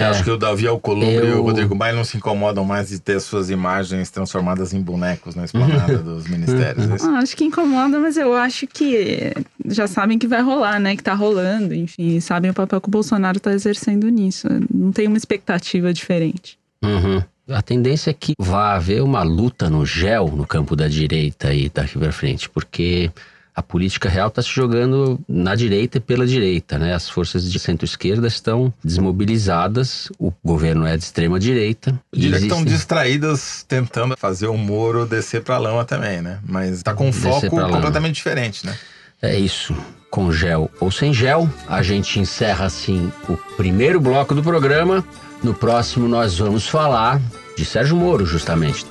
É. 0.00 0.04
Acho 0.06 0.24
que 0.24 0.30
o 0.30 0.36
Davi 0.36 0.66
Alcolumbre 0.66 1.26
eu... 1.26 1.28
e 1.28 1.32
o 1.32 1.42
Rodrigo 1.42 1.74
Maia 1.74 1.94
não 1.94 2.04
se 2.04 2.16
incomodam 2.16 2.64
mais 2.64 2.88
de 2.88 2.98
ter 2.98 3.20
suas 3.20 3.50
imagens 3.50 4.10
transformadas 4.10 4.72
em 4.72 4.80
bonecos 4.80 5.34
na 5.34 5.44
esplanada 5.44 5.98
dos 6.02 6.26
ministérios. 6.28 7.04
É 7.04 7.06
ah, 7.06 7.18
acho 7.18 7.36
que 7.36 7.44
incomoda, 7.44 7.98
mas 7.98 8.16
eu 8.16 8.34
acho 8.34 8.66
que 8.66 9.32
já 9.66 9.86
sabem 9.86 10.18
que 10.18 10.26
vai 10.26 10.42
rolar, 10.42 10.78
né? 10.78 10.96
Que 10.96 11.02
tá 11.02 11.14
rolando, 11.14 11.74
enfim, 11.74 12.20
sabem 12.20 12.50
o 12.50 12.54
papel 12.54 12.80
que 12.80 12.88
o 12.88 12.90
Bolsonaro 12.90 13.40
tá 13.40 13.52
exercendo 13.52 14.08
nisso. 14.08 14.46
Não 14.72 14.92
tem 14.92 15.06
uma 15.06 15.16
expectativa 15.16 15.92
diferente. 15.92 16.58
Uhum. 16.82 17.22
A 17.48 17.62
tendência 17.62 18.10
é 18.10 18.14
que 18.14 18.34
vá 18.38 18.74
haver 18.74 19.02
uma 19.02 19.22
luta 19.22 19.70
no 19.70 19.86
gel 19.86 20.32
no 20.34 20.46
campo 20.46 20.74
da 20.74 20.88
direita 20.88 21.48
aí 21.48 21.70
daqui 21.72 21.98
para 21.98 22.10
frente, 22.10 22.50
porque 22.50 23.10
a 23.56 23.62
política 23.62 24.06
real 24.06 24.28
está 24.28 24.42
se 24.42 24.50
jogando 24.50 25.18
na 25.26 25.54
direita 25.54 25.96
e 25.96 26.00
pela 26.00 26.26
direita, 26.26 26.78
né? 26.78 26.94
As 26.94 27.08
forças 27.08 27.50
de 27.50 27.58
centro-esquerda 27.58 28.28
estão 28.28 28.70
desmobilizadas, 28.84 30.12
o 30.18 30.30
governo 30.44 30.86
é 30.86 30.94
de 30.94 31.04
extrema 31.04 31.40
direita. 31.40 31.98
Diria 32.12 32.36
existem... 32.36 32.48
que 32.50 32.54
estão 32.54 32.64
distraídas 32.64 33.64
tentando 33.66 34.14
fazer 34.18 34.48
o 34.48 34.58
Moro 34.58 35.06
descer 35.06 35.42
para 35.42 35.54
a 35.54 35.58
lama 35.58 35.86
também, 35.86 36.20
né? 36.20 36.38
Mas 36.46 36.76
está 36.76 36.92
com 36.92 37.08
um 37.08 37.12
foco 37.12 37.48
completamente 37.48 38.16
diferente, 38.16 38.66
né? 38.66 38.76
É 39.22 39.38
isso. 39.38 39.74
Com 40.10 40.30
gel 40.30 40.70
ou 40.78 40.90
sem 40.90 41.14
gel, 41.14 41.48
a 41.66 41.82
gente 41.82 42.20
encerra 42.20 42.66
assim 42.66 43.10
o 43.26 43.38
primeiro 43.56 43.98
bloco 43.98 44.34
do 44.34 44.42
programa. 44.42 45.02
No 45.42 45.54
próximo 45.54 46.06
nós 46.06 46.38
vamos 46.38 46.68
falar 46.68 47.22
de 47.56 47.64
Sérgio 47.64 47.96
Moro, 47.96 48.26
justamente. 48.26 48.84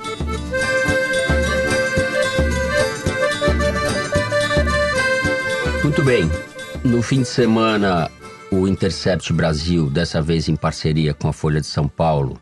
Muito 5.86 6.02
bem. 6.02 6.28
No 6.84 7.00
fim 7.00 7.22
de 7.22 7.28
semana, 7.28 8.10
o 8.50 8.66
Intercept 8.66 9.32
Brasil, 9.32 9.88
dessa 9.88 10.20
vez 10.20 10.48
em 10.48 10.56
parceria 10.56 11.14
com 11.14 11.28
a 11.28 11.32
Folha 11.32 11.60
de 11.60 11.68
São 11.68 11.86
Paulo, 11.86 12.40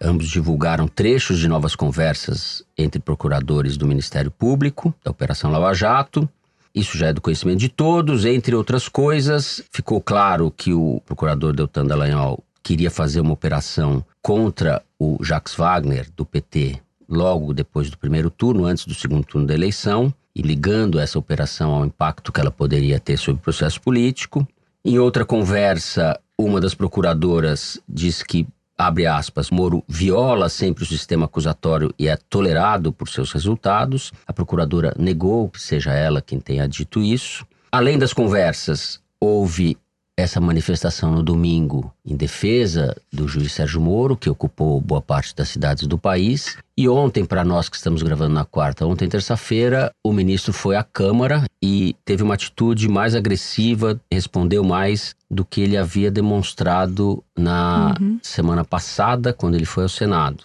ambos 0.00 0.28
divulgaram 0.28 0.88
trechos 0.88 1.38
de 1.38 1.46
novas 1.46 1.76
conversas 1.76 2.64
entre 2.76 3.00
procuradores 3.00 3.76
do 3.76 3.86
Ministério 3.86 4.28
Público, 4.28 4.92
da 5.04 5.12
Operação 5.12 5.52
Lava 5.52 5.72
Jato. 5.72 6.28
Isso 6.74 6.98
já 6.98 7.06
é 7.06 7.12
do 7.12 7.20
conhecimento 7.20 7.60
de 7.60 7.68
todos, 7.68 8.24
entre 8.24 8.56
outras 8.56 8.88
coisas. 8.88 9.62
Ficou 9.70 10.00
claro 10.00 10.50
que 10.50 10.72
o 10.72 11.00
procurador 11.06 11.52
Deltan 11.52 11.86
Dallagnol 11.86 12.42
queria 12.60 12.90
fazer 12.90 13.20
uma 13.20 13.32
operação 13.32 14.04
contra 14.20 14.82
o 14.98 15.16
Jacques 15.22 15.54
Wagner, 15.54 16.08
do 16.16 16.26
PT, 16.26 16.80
logo 17.08 17.54
depois 17.54 17.88
do 17.88 17.96
primeiro 17.96 18.30
turno, 18.30 18.64
antes 18.64 18.84
do 18.84 18.94
segundo 18.94 19.24
turno 19.24 19.46
da 19.46 19.54
eleição 19.54 20.12
e 20.34 20.42
ligando 20.42 20.98
essa 20.98 21.18
operação 21.18 21.72
ao 21.72 21.84
impacto 21.84 22.32
que 22.32 22.40
ela 22.40 22.50
poderia 22.50 23.00
ter 23.00 23.16
sobre 23.16 23.40
o 23.40 23.42
processo 23.42 23.80
político. 23.80 24.46
Em 24.84 24.98
outra 24.98 25.24
conversa, 25.24 26.18
uma 26.38 26.60
das 26.60 26.74
procuradoras 26.74 27.78
diz 27.88 28.22
que, 28.22 28.46
abre 28.78 29.06
aspas, 29.06 29.50
Moro 29.50 29.84
viola 29.86 30.48
sempre 30.48 30.84
o 30.84 30.86
sistema 30.86 31.26
acusatório 31.26 31.92
e 31.98 32.08
é 32.08 32.16
tolerado 32.16 32.92
por 32.92 33.08
seus 33.08 33.32
resultados. 33.32 34.12
A 34.26 34.32
procuradora 34.32 34.94
negou 34.98 35.50
que 35.50 35.60
seja 35.60 35.92
ela 35.92 36.22
quem 36.22 36.40
tenha 36.40 36.66
dito 36.66 37.02
isso. 37.02 37.46
Além 37.70 37.98
das 37.98 38.12
conversas, 38.12 39.00
houve 39.20 39.76
essa 40.20 40.40
manifestação 40.40 41.10
no 41.10 41.22
domingo 41.22 41.92
em 42.04 42.16
defesa 42.16 42.96
do 43.12 43.26
juiz 43.26 43.52
Sérgio 43.52 43.80
Moro, 43.80 44.16
que 44.16 44.30
ocupou 44.30 44.80
boa 44.80 45.00
parte 45.00 45.34
das 45.34 45.48
cidades 45.48 45.86
do 45.86 45.98
país. 45.98 46.56
E 46.76 46.88
ontem, 46.88 47.24
para 47.24 47.44
nós 47.44 47.68
que 47.68 47.76
estamos 47.76 48.02
gravando 48.02 48.34
na 48.34 48.44
quarta, 48.44 48.86
ontem, 48.86 49.08
terça-feira, 49.08 49.92
o 50.04 50.12
ministro 50.12 50.52
foi 50.52 50.76
à 50.76 50.82
Câmara 50.82 51.44
e 51.62 51.94
teve 52.04 52.22
uma 52.22 52.34
atitude 52.34 52.88
mais 52.88 53.14
agressiva, 53.14 54.00
respondeu 54.10 54.64
mais 54.64 55.14
do 55.30 55.44
que 55.44 55.60
ele 55.60 55.76
havia 55.76 56.10
demonstrado 56.10 57.22
na 57.36 57.94
uhum. 58.00 58.18
semana 58.22 58.64
passada, 58.64 59.32
quando 59.32 59.54
ele 59.54 59.66
foi 59.66 59.82
ao 59.84 59.88
Senado. 59.88 60.44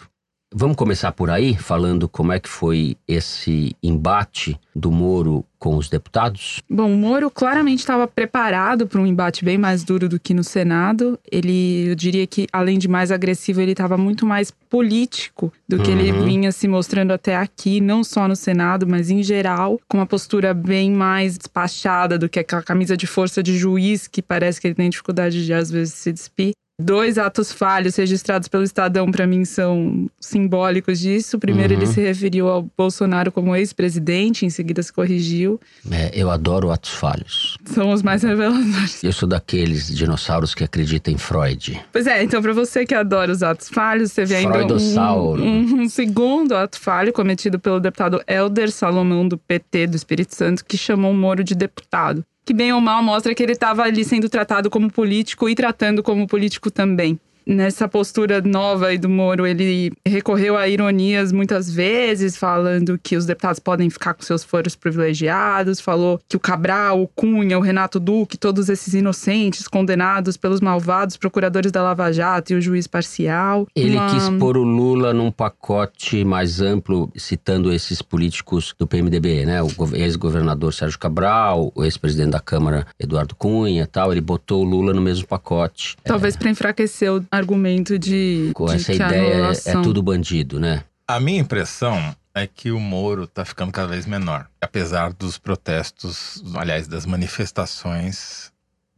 Vamos 0.57 0.77
começar 0.77 1.11
por 1.11 1.29
aí, 1.29 1.53
falando 1.53 2.07
como 2.07 2.31
é 2.31 2.39
que 2.39 2.47
foi 2.47 2.95
esse 3.05 3.75
embate 3.83 4.57
do 4.73 4.89
Moro 4.89 5.43
com 5.59 5.75
os 5.75 5.89
deputados? 5.89 6.61
Bom, 6.69 6.93
o 6.93 6.95
Moro 6.95 7.29
claramente 7.29 7.79
estava 7.79 8.07
preparado 8.07 8.87
para 8.87 9.01
um 9.01 9.05
embate 9.05 9.43
bem 9.43 9.57
mais 9.57 9.83
duro 9.83 10.07
do 10.07 10.17
que 10.17 10.33
no 10.33 10.45
Senado. 10.45 11.19
Ele, 11.29 11.89
eu 11.89 11.95
diria 11.95 12.25
que, 12.25 12.47
além 12.53 12.79
de 12.79 12.87
mais 12.87 13.11
agressivo, 13.11 13.59
ele 13.59 13.73
estava 13.73 13.97
muito 13.97 14.25
mais 14.25 14.49
político 14.49 15.51
do 15.67 15.77
que 15.77 15.91
uhum. 15.91 15.99
ele 15.99 16.11
vinha 16.23 16.53
se 16.53 16.69
mostrando 16.69 17.11
até 17.11 17.35
aqui, 17.35 17.81
não 17.81 18.01
só 18.01 18.25
no 18.25 18.35
Senado, 18.37 18.87
mas 18.87 19.09
em 19.09 19.21
geral, 19.21 19.77
com 19.89 19.97
uma 19.97 20.05
postura 20.05 20.53
bem 20.53 20.89
mais 20.89 21.37
despachada 21.37 22.17
do 22.17 22.29
que 22.29 22.39
aquela 22.39 22.63
camisa 22.63 22.95
de 22.95 23.05
força 23.05 23.43
de 23.43 23.57
juiz 23.57 24.07
que 24.07 24.21
parece 24.21 24.61
que 24.61 24.67
ele 24.67 24.75
tem 24.75 24.89
dificuldade 24.89 25.45
de, 25.45 25.53
às 25.53 25.69
vezes, 25.69 25.95
se 25.95 26.13
despir. 26.13 26.53
Dois 26.79 27.17
atos 27.17 27.53
falhos 27.53 27.95
registrados 27.95 28.49
pelo 28.49 28.63
Estadão, 28.63 29.09
para 29.09 29.25
mim, 29.25 29.45
são 29.45 30.09
simbólicos 30.19 30.99
disso. 30.99 31.39
Primeiro, 31.39 31.73
uhum. 31.73 31.79
ele 31.79 31.88
se 31.88 32.01
referiu 32.01 32.49
ao 32.49 32.69
Bolsonaro 32.77 33.31
como 33.31 33.55
ex-presidente, 33.55 34.45
em 34.45 34.49
seguida 34.49 34.83
se 34.83 34.91
corrigiu. 34.91 35.57
É, 35.89 36.11
eu 36.13 36.29
adoro 36.29 36.71
atos 36.71 36.91
falhos. 36.91 37.57
São 37.63 37.91
os 37.91 38.03
mais 38.03 38.23
reveladores. 38.23 39.01
Eu 39.01 39.13
sou 39.13 39.27
daqueles 39.27 39.88
dinossauros 39.88 40.53
que 40.53 40.65
acreditam 40.65 41.13
em 41.13 41.17
Freud. 41.17 41.81
Pois 41.93 42.07
é, 42.07 42.21
então, 42.21 42.41
para 42.41 42.51
você 42.51 42.85
que 42.85 42.93
adora 42.93 43.31
os 43.31 43.41
atos 43.41 43.69
falhos, 43.69 44.11
você 44.11 44.25
vê 44.25 44.35
ainda 44.35 44.65
um, 44.65 45.41
um, 45.41 45.81
um 45.83 45.89
segundo 45.89 46.57
ato 46.57 46.77
falho 46.77 47.13
cometido 47.13 47.57
pelo 47.57 47.79
deputado 47.79 48.21
Helder 48.27 48.69
Salomão, 48.69 49.25
do 49.25 49.38
PT 49.38 49.88
do 49.88 49.95
Espírito 49.95 50.35
Santo, 50.35 50.65
que 50.65 50.77
chamou 50.77 51.11
o 51.11 51.15
Moro 51.15 51.41
de 51.41 51.55
deputado 51.55 52.25
que 52.45 52.53
bem 52.53 52.71
ou 52.71 52.79
mal 52.79 53.01
mostra 53.01 53.34
que 53.34 53.41
ele 53.41 53.53
estava 53.53 53.81
ali 53.81 54.05
sendo 54.05 54.29
tratado 54.29 54.69
como 54.69 54.91
político 54.91 55.49
e 55.49 55.55
tratando 55.55 56.03
como 56.03 56.27
político 56.27 56.69
também. 56.69 57.19
Nessa 57.45 57.88
postura 57.88 58.41
nova 58.41 58.88
aí 58.88 58.97
do 58.97 59.10
Moro, 59.10 59.45
ele 59.45 59.91
recorreu 60.05 60.58
a 60.58 60.67
ironias 60.67 61.31
muitas 61.31 61.69
vezes, 61.71 62.36
falando 62.38 62.99
que 63.01 63.15
os 63.15 63.25
deputados 63.25 63.60
podem 63.60 63.89
ficar 63.89 64.13
com 64.13 64.23
seus 64.23 64.43
foros 64.43 64.75
privilegiados, 64.75 65.79
falou 65.79 66.19
que 66.27 66.36
o 66.36 66.39
Cabral, 66.39 67.01
o 67.01 67.08
Cunha, 67.08 67.58
o 67.58 67.62
Renato 67.62 67.99
Duque, 67.99 68.38
todos 68.38 68.69
esses 68.69 68.93
inocentes 68.93 69.67
condenados 69.67 70.38
pelos 70.38 70.62
malvados 70.62 71.17
procuradores 71.17 71.71
da 71.71 71.81
Lava 71.84 72.12
Jato 72.12 72.53
e 72.53 72.55
o 72.55 72.62
juiz 72.62 72.88
parcial. 72.88 73.67
Ele 73.75 73.95
Uma- 73.97 74.10
quis 74.10 74.29
pôr 74.39 74.58
o 74.58 74.63
Lula 74.63 75.13
num 75.13 75.31
pacote 75.31 76.23
mais 76.23 76.62
amplo, 76.62 77.12
citando 77.15 77.71
esses 77.71 78.01
políticos 78.01 78.73
do 78.77 78.88
PMDB, 78.88 79.45
né? 79.45 79.62
O 79.62 79.67
gov- 79.73 79.95
ex-governador 79.95 80.73
Sérgio 80.73 80.99
Cabral, 80.99 81.71
o 81.75 81.84
ex-presidente 81.84 82.31
da 82.31 82.39
Câmara 82.39 82.86
Eduardo 82.99 83.36
Cunha 83.36 83.84
e 83.84 83.88
tal. 83.88 84.12
Ele 84.12 84.21
botou 84.21 84.62
o 84.62 84.67
Lula 84.67 84.93
no 84.93 85.01
mesmo 85.01 85.27
pacote. 85.27 85.95
Talvez 86.03 86.36
para 86.36 86.49
enfraquecer 86.49 87.12
o 87.13 87.23
argumento 87.35 87.99
de, 87.99 88.51
Com 88.53 88.65
de 88.65 88.75
essa 88.75 88.93
ideia 88.93 89.09
é- 89.21 89.29
é, 89.31 89.35
anulação- 89.35 89.81
tudo 89.81 90.01
bandido, 90.01 90.59
né? 90.59 90.83
A 91.07 91.19
minha 91.19 91.39
impressão 91.39 92.15
é 92.33 92.47
que 92.47 92.71
o 92.71 92.79
Moro 92.79 93.27
tá 93.27 93.45
ficando 93.45 93.71
cada 93.71 93.87
vez 93.89 94.05
menor. 94.05 94.47
Apesar 94.59 95.13
dos 95.13 95.37
protestos, 95.37 96.43
aliás, 96.55 96.87
das 96.87 97.05
manifestações. 97.05 98.51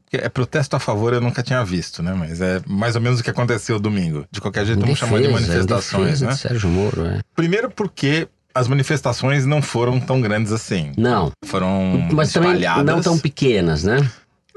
que 0.10 0.16
É 0.18 0.30
protesto 0.30 0.74
a 0.76 0.80
favor 0.80 1.12
eu 1.14 1.20
nunca 1.20 1.44
tinha 1.44 1.64
visto, 1.66 2.02
né? 2.02 2.14
Mas 2.14 2.40
é 2.40 2.62
mais 2.66 2.96
ou 2.96 3.02
menos 3.02 3.20
o 3.20 3.24
que 3.24 3.30
aconteceu 3.30 3.78
domingo. 3.78 4.26
De 4.32 4.40
qualquer 4.40 4.66
jeito, 4.66 4.80
Em 4.80 4.84
vamos 4.84 4.98
chamar 5.00 5.18
de 5.20 5.28
defesa, 5.28 5.42
manifestações, 5.48 6.06
defesa 6.22 6.26
né? 6.28 6.32
de 6.32 6.40
Sérgio 6.40 6.70
Moro, 6.70 7.06
é. 7.06 7.20
Primeiro 7.36 7.70
porque 7.70 8.28
as 8.56 8.70
manifestações 8.70 9.46
não 9.46 9.62
foram 9.62 10.00
tão 10.00 10.22
grandes 10.22 10.54
assim. 10.54 10.94
Não, 10.98 11.32
Foram 11.46 12.08
mas 12.14 12.32
também 12.32 12.52
espalhadas. 12.54 12.86
não 12.86 13.02
tão 13.02 13.20
pequenas, 13.20 13.84
né? 13.84 13.98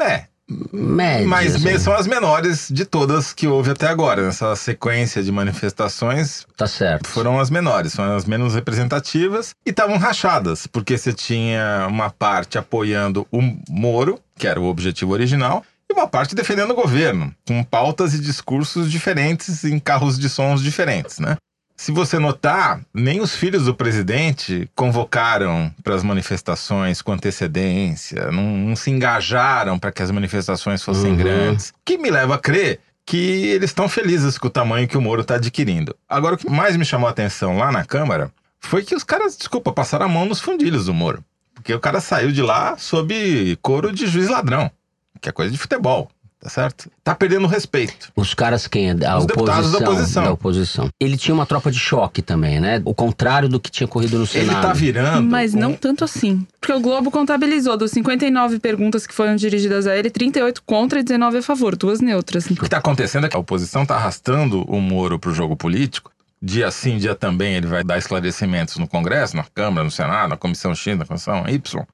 É, 0.00 0.24
Médias. 0.72 1.26
mas 1.28 1.62
né? 1.62 1.78
são 1.78 1.94
as 1.94 2.06
menores 2.06 2.68
de 2.70 2.84
todas 2.84 3.32
que 3.32 3.46
houve 3.46 3.70
até 3.70 3.86
agora. 3.88 4.22
Nessa 4.22 4.54
sequência 4.56 5.22
de 5.22 5.30
manifestações, 5.32 6.46
Tá 6.56 6.66
certo. 6.66 7.08
foram 7.08 7.38
as 7.38 7.50
menores, 7.50 7.94
foram 7.94 8.16
as 8.16 8.24
menos 8.24 8.54
representativas 8.54 9.54
e 9.64 9.70
estavam 9.70 9.96
rachadas, 9.96 10.66
porque 10.66 10.96
você 10.98 11.12
tinha 11.12 11.86
uma 11.88 12.10
parte 12.10 12.58
apoiando 12.58 13.26
o 13.30 13.40
Moro, 13.68 14.18
que 14.36 14.46
era 14.46 14.60
o 14.60 14.64
objetivo 14.64 15.12
original, 15.12 15.64
e 15.88 15.92
uma 15.92 16.06
parte 16.06 16.34
defendendo 16.34 16.70
o 16.70 16.74
governo, 16.74 17.34
com 17.46 17.62
pautas 17.64 18.14
e 18.14 18.20
discursos 18.20 18.90
diferentes 18.90 19.64
em 19.64 19.78
carros 19.78 20.18
de 20.18 20.28
sons 20.28 20.62
diferentes, 20.62 21.18
né? 21.18 21.36
Se 21.80 21.92
você 21.92 22.18
notar, 22.18 22.82
nem 22.92 23.22
os 23.22 23.34
filhos 23.34 23.64
do 23.64 23.74
presidente 23.74 24.68
convocaram 24.74 25.74
para 25.82 25.94
as 25.94 26.02
manifestações 26.02 27.00
com 27.00 27.10
antecedência, 27.10 28.30
não, 28.30 28.42
não 28.42 28.76
se 28.76 28.90
engajaram 28.90 29.78
para 29.78 29.90
que 29.90 30.02
as 30.02 30.10
manifestações 30.10 30.82
fossem 30.82 31.12
Uhum. 31.12 31.16
grandes. 31.16 31.70
O 31.70 31.72
que 31.82 31.96
me 31.96 32.10
leva 32.10 32.34
a 32.34 32.38
crer 32.38 32.80
que 33.06 33.16
eles 33.16 33.70
estão 33.70 33.88
felizes 33.88 34.36
com 34.36 34.48
o 34.48 34.50
tamanho 34.50 34.86
que 34.86 34.98
o 34.98 35.00
Moro 35.00 35.22
está 35.22 35.36
adquirindo. 35.36 35.96
Agora, 36.06 36.34
o 36.34 36.38
que 36.38 36.50
mais 36.50 36.76
me 36.76 36.84
chamou 36.84 37.08
a 37.08 37.12
atenção 37.12 37.56
lá 37.56 37.72
na 37.72 37.82
Câmara 37.82 38.30
foi 38.60 38.84
que 38.84 38.94
os 38.94 39.02
caras, 39.02 39.34
desculpa, 39.34 39.72
passaram 39.72 40.04
a 40.04 40.08
mão 40.08 40.26
nos 40.26 40.38
fundilhos 40.38 40.84
do 40.84 40.92
Moro. 40.92 41.24
Porque 41.54 41.72
o 41.72 41.80
cara 41.80 41.98
saiu 41.98 42.30
de 42.30 42.42
lá 42.42 42.76
sob 42.76 43.58
coro 43.62 43.90
de 43.90 44.06
juiz 44.06 44.28
ladrão, 44.28 44.70
que 45.18 45.30
é 45.30 45.32
coisa 45.32 45.50
de 45.50 45.56
futebol, 45.56 46.10
tá 46.40 46.48
certo? 46.48 46.90
Tá 47.04 47.14
perdendo 47.14 47.44
o 47.44 47.46
respeito. 47.46 48.10
Os 48.16 48.32
caras 48.34 48.66
quem 48.66 48.90
é 48.90 48.94
da 48.94 49.18
Os 49.18 49.24
oposição, 49.24 49.44
deputados 49.44 49.72
da 49.72 49.78
oposição. 49.78 50.24
da 50.24 50.32
oposição. 50.32 50.88
Ele 50.98 51.16
tinha 51.16 51.34
uma 51.34 51.44
tropa 51.46 51.70
de 51.70 51.78
choque 51.78 52.22
também, 52.22 52.58
né? 52.58 52.80
O 52.84 52.94
contrário 52.94 53.48
do 53.48 53.60
que 53.60 53.70
tinha 53.70 53.86
corrido 53.86 54.14
no 54.16 54.22
Ele 54.24 54.26
Senado. 54.46 54.62
tá 54.62 54.72
virando. 54.72 55.28
Mas 55.28 55.52
não 55.54 55.72
um- 55.72 55.76
tanto 55.76 56.02
assim. 56.04 56.46
Porque 56.60 56.72
o 56.72 56.80
Globo 56.80 57.10
contabilizou 57.10 57.76
dos 57.76 57.90
59 57.90 58.58
perguntas 58.58 59.06
que 59.06 59.14
foram 59.14 59.36
dirigidas 59.36 59.86
a 59.86 59.96
ele, 59.96 60.08
38 60.10 60.62
contra 60.64 61.00
e 61.00 61.02
19 61.02 61.38
a 61.38 61.42
favor, 61.42 61.76
duas 61.76 62.00
neutras. 62.00 62.46
O 62.46 62.54
que 62.56 62.64
está 62.64 62.78
acontecendo 62.78 63.26
é 63.26 63.28
que 63.28 63.36
a 63.36 63.40
oposição 63.40 63.82
está 63.82 63.96
arrastando 63.96 64.62
o 64.62 64.80
Moro 64.80 65.18
para 65.18 65.30
o 65.30 65.34
jogo 65.34 65.56
político. 65.56 66.10
Dia 66.42 66.70
sim, 66.70 66.96
dia 66.96 67.14
também, 67.14 67.54
ele 67.56 67.66
vai 67.66 67.84
dar 67.84 67.98
esclarecimentos 67.98 68.78
no 68.78 68.88
Congresso, 68.88 69.36
na 69.36 69.44
Câmara, 69.44 69.84
no 69.84 69.90
Senado, 69.90 70.30
na 70.30 70.36
Comissão 70.38 70.74
X, 70.74 70.96
na 70.98 71.04
Comissão 71.04 71.44
Y. 71.46 71.84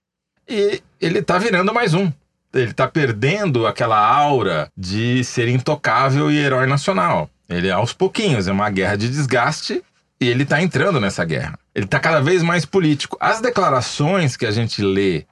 E 0.49 0.81
ele 1.01 1.19
está 1.19 1.37
virando 1.37 1.75
mais 1.75 1.95
um. 1.95 2.13
Ele 2.61 2.71
está 2.71 2.89
perdendo 2.89 3.67
aquela 3.67 3.99
aura 3.99 4.71
de 4.77 5.23
ser 5.25 5.49
intocável 5.49 6.31
e 6.31 6.39
herói 6.39 6.67
nacional. 6.67 7.31
Ele, 7.49 7.71
aos 7.71 7.93
pouquinhos, 7.93 8.49
é 8.49 8.53
uma 8.53 8.71
guerra 8.71 8.97
de 8.97 9.09
desgaste 9.09 9.83
e 10.21 10.29
ele 10.29 10.43
está 10.43 10.61
entrando 10.61 11.01
nessa 11.01 11.25
guerra. 11.25 11.59
Ele 11.75 11.85
está 11.85 12.01
cada 12.01 12.21
vez 12.21 12.43
mais 12.43 12.65
político. 12.65 13.17
As 13.21 13.41
declarações 13.41 14.37
que 14.37 14.47
a 14.47 14.51
gente 14.51 14.83
lê 14.83 15.27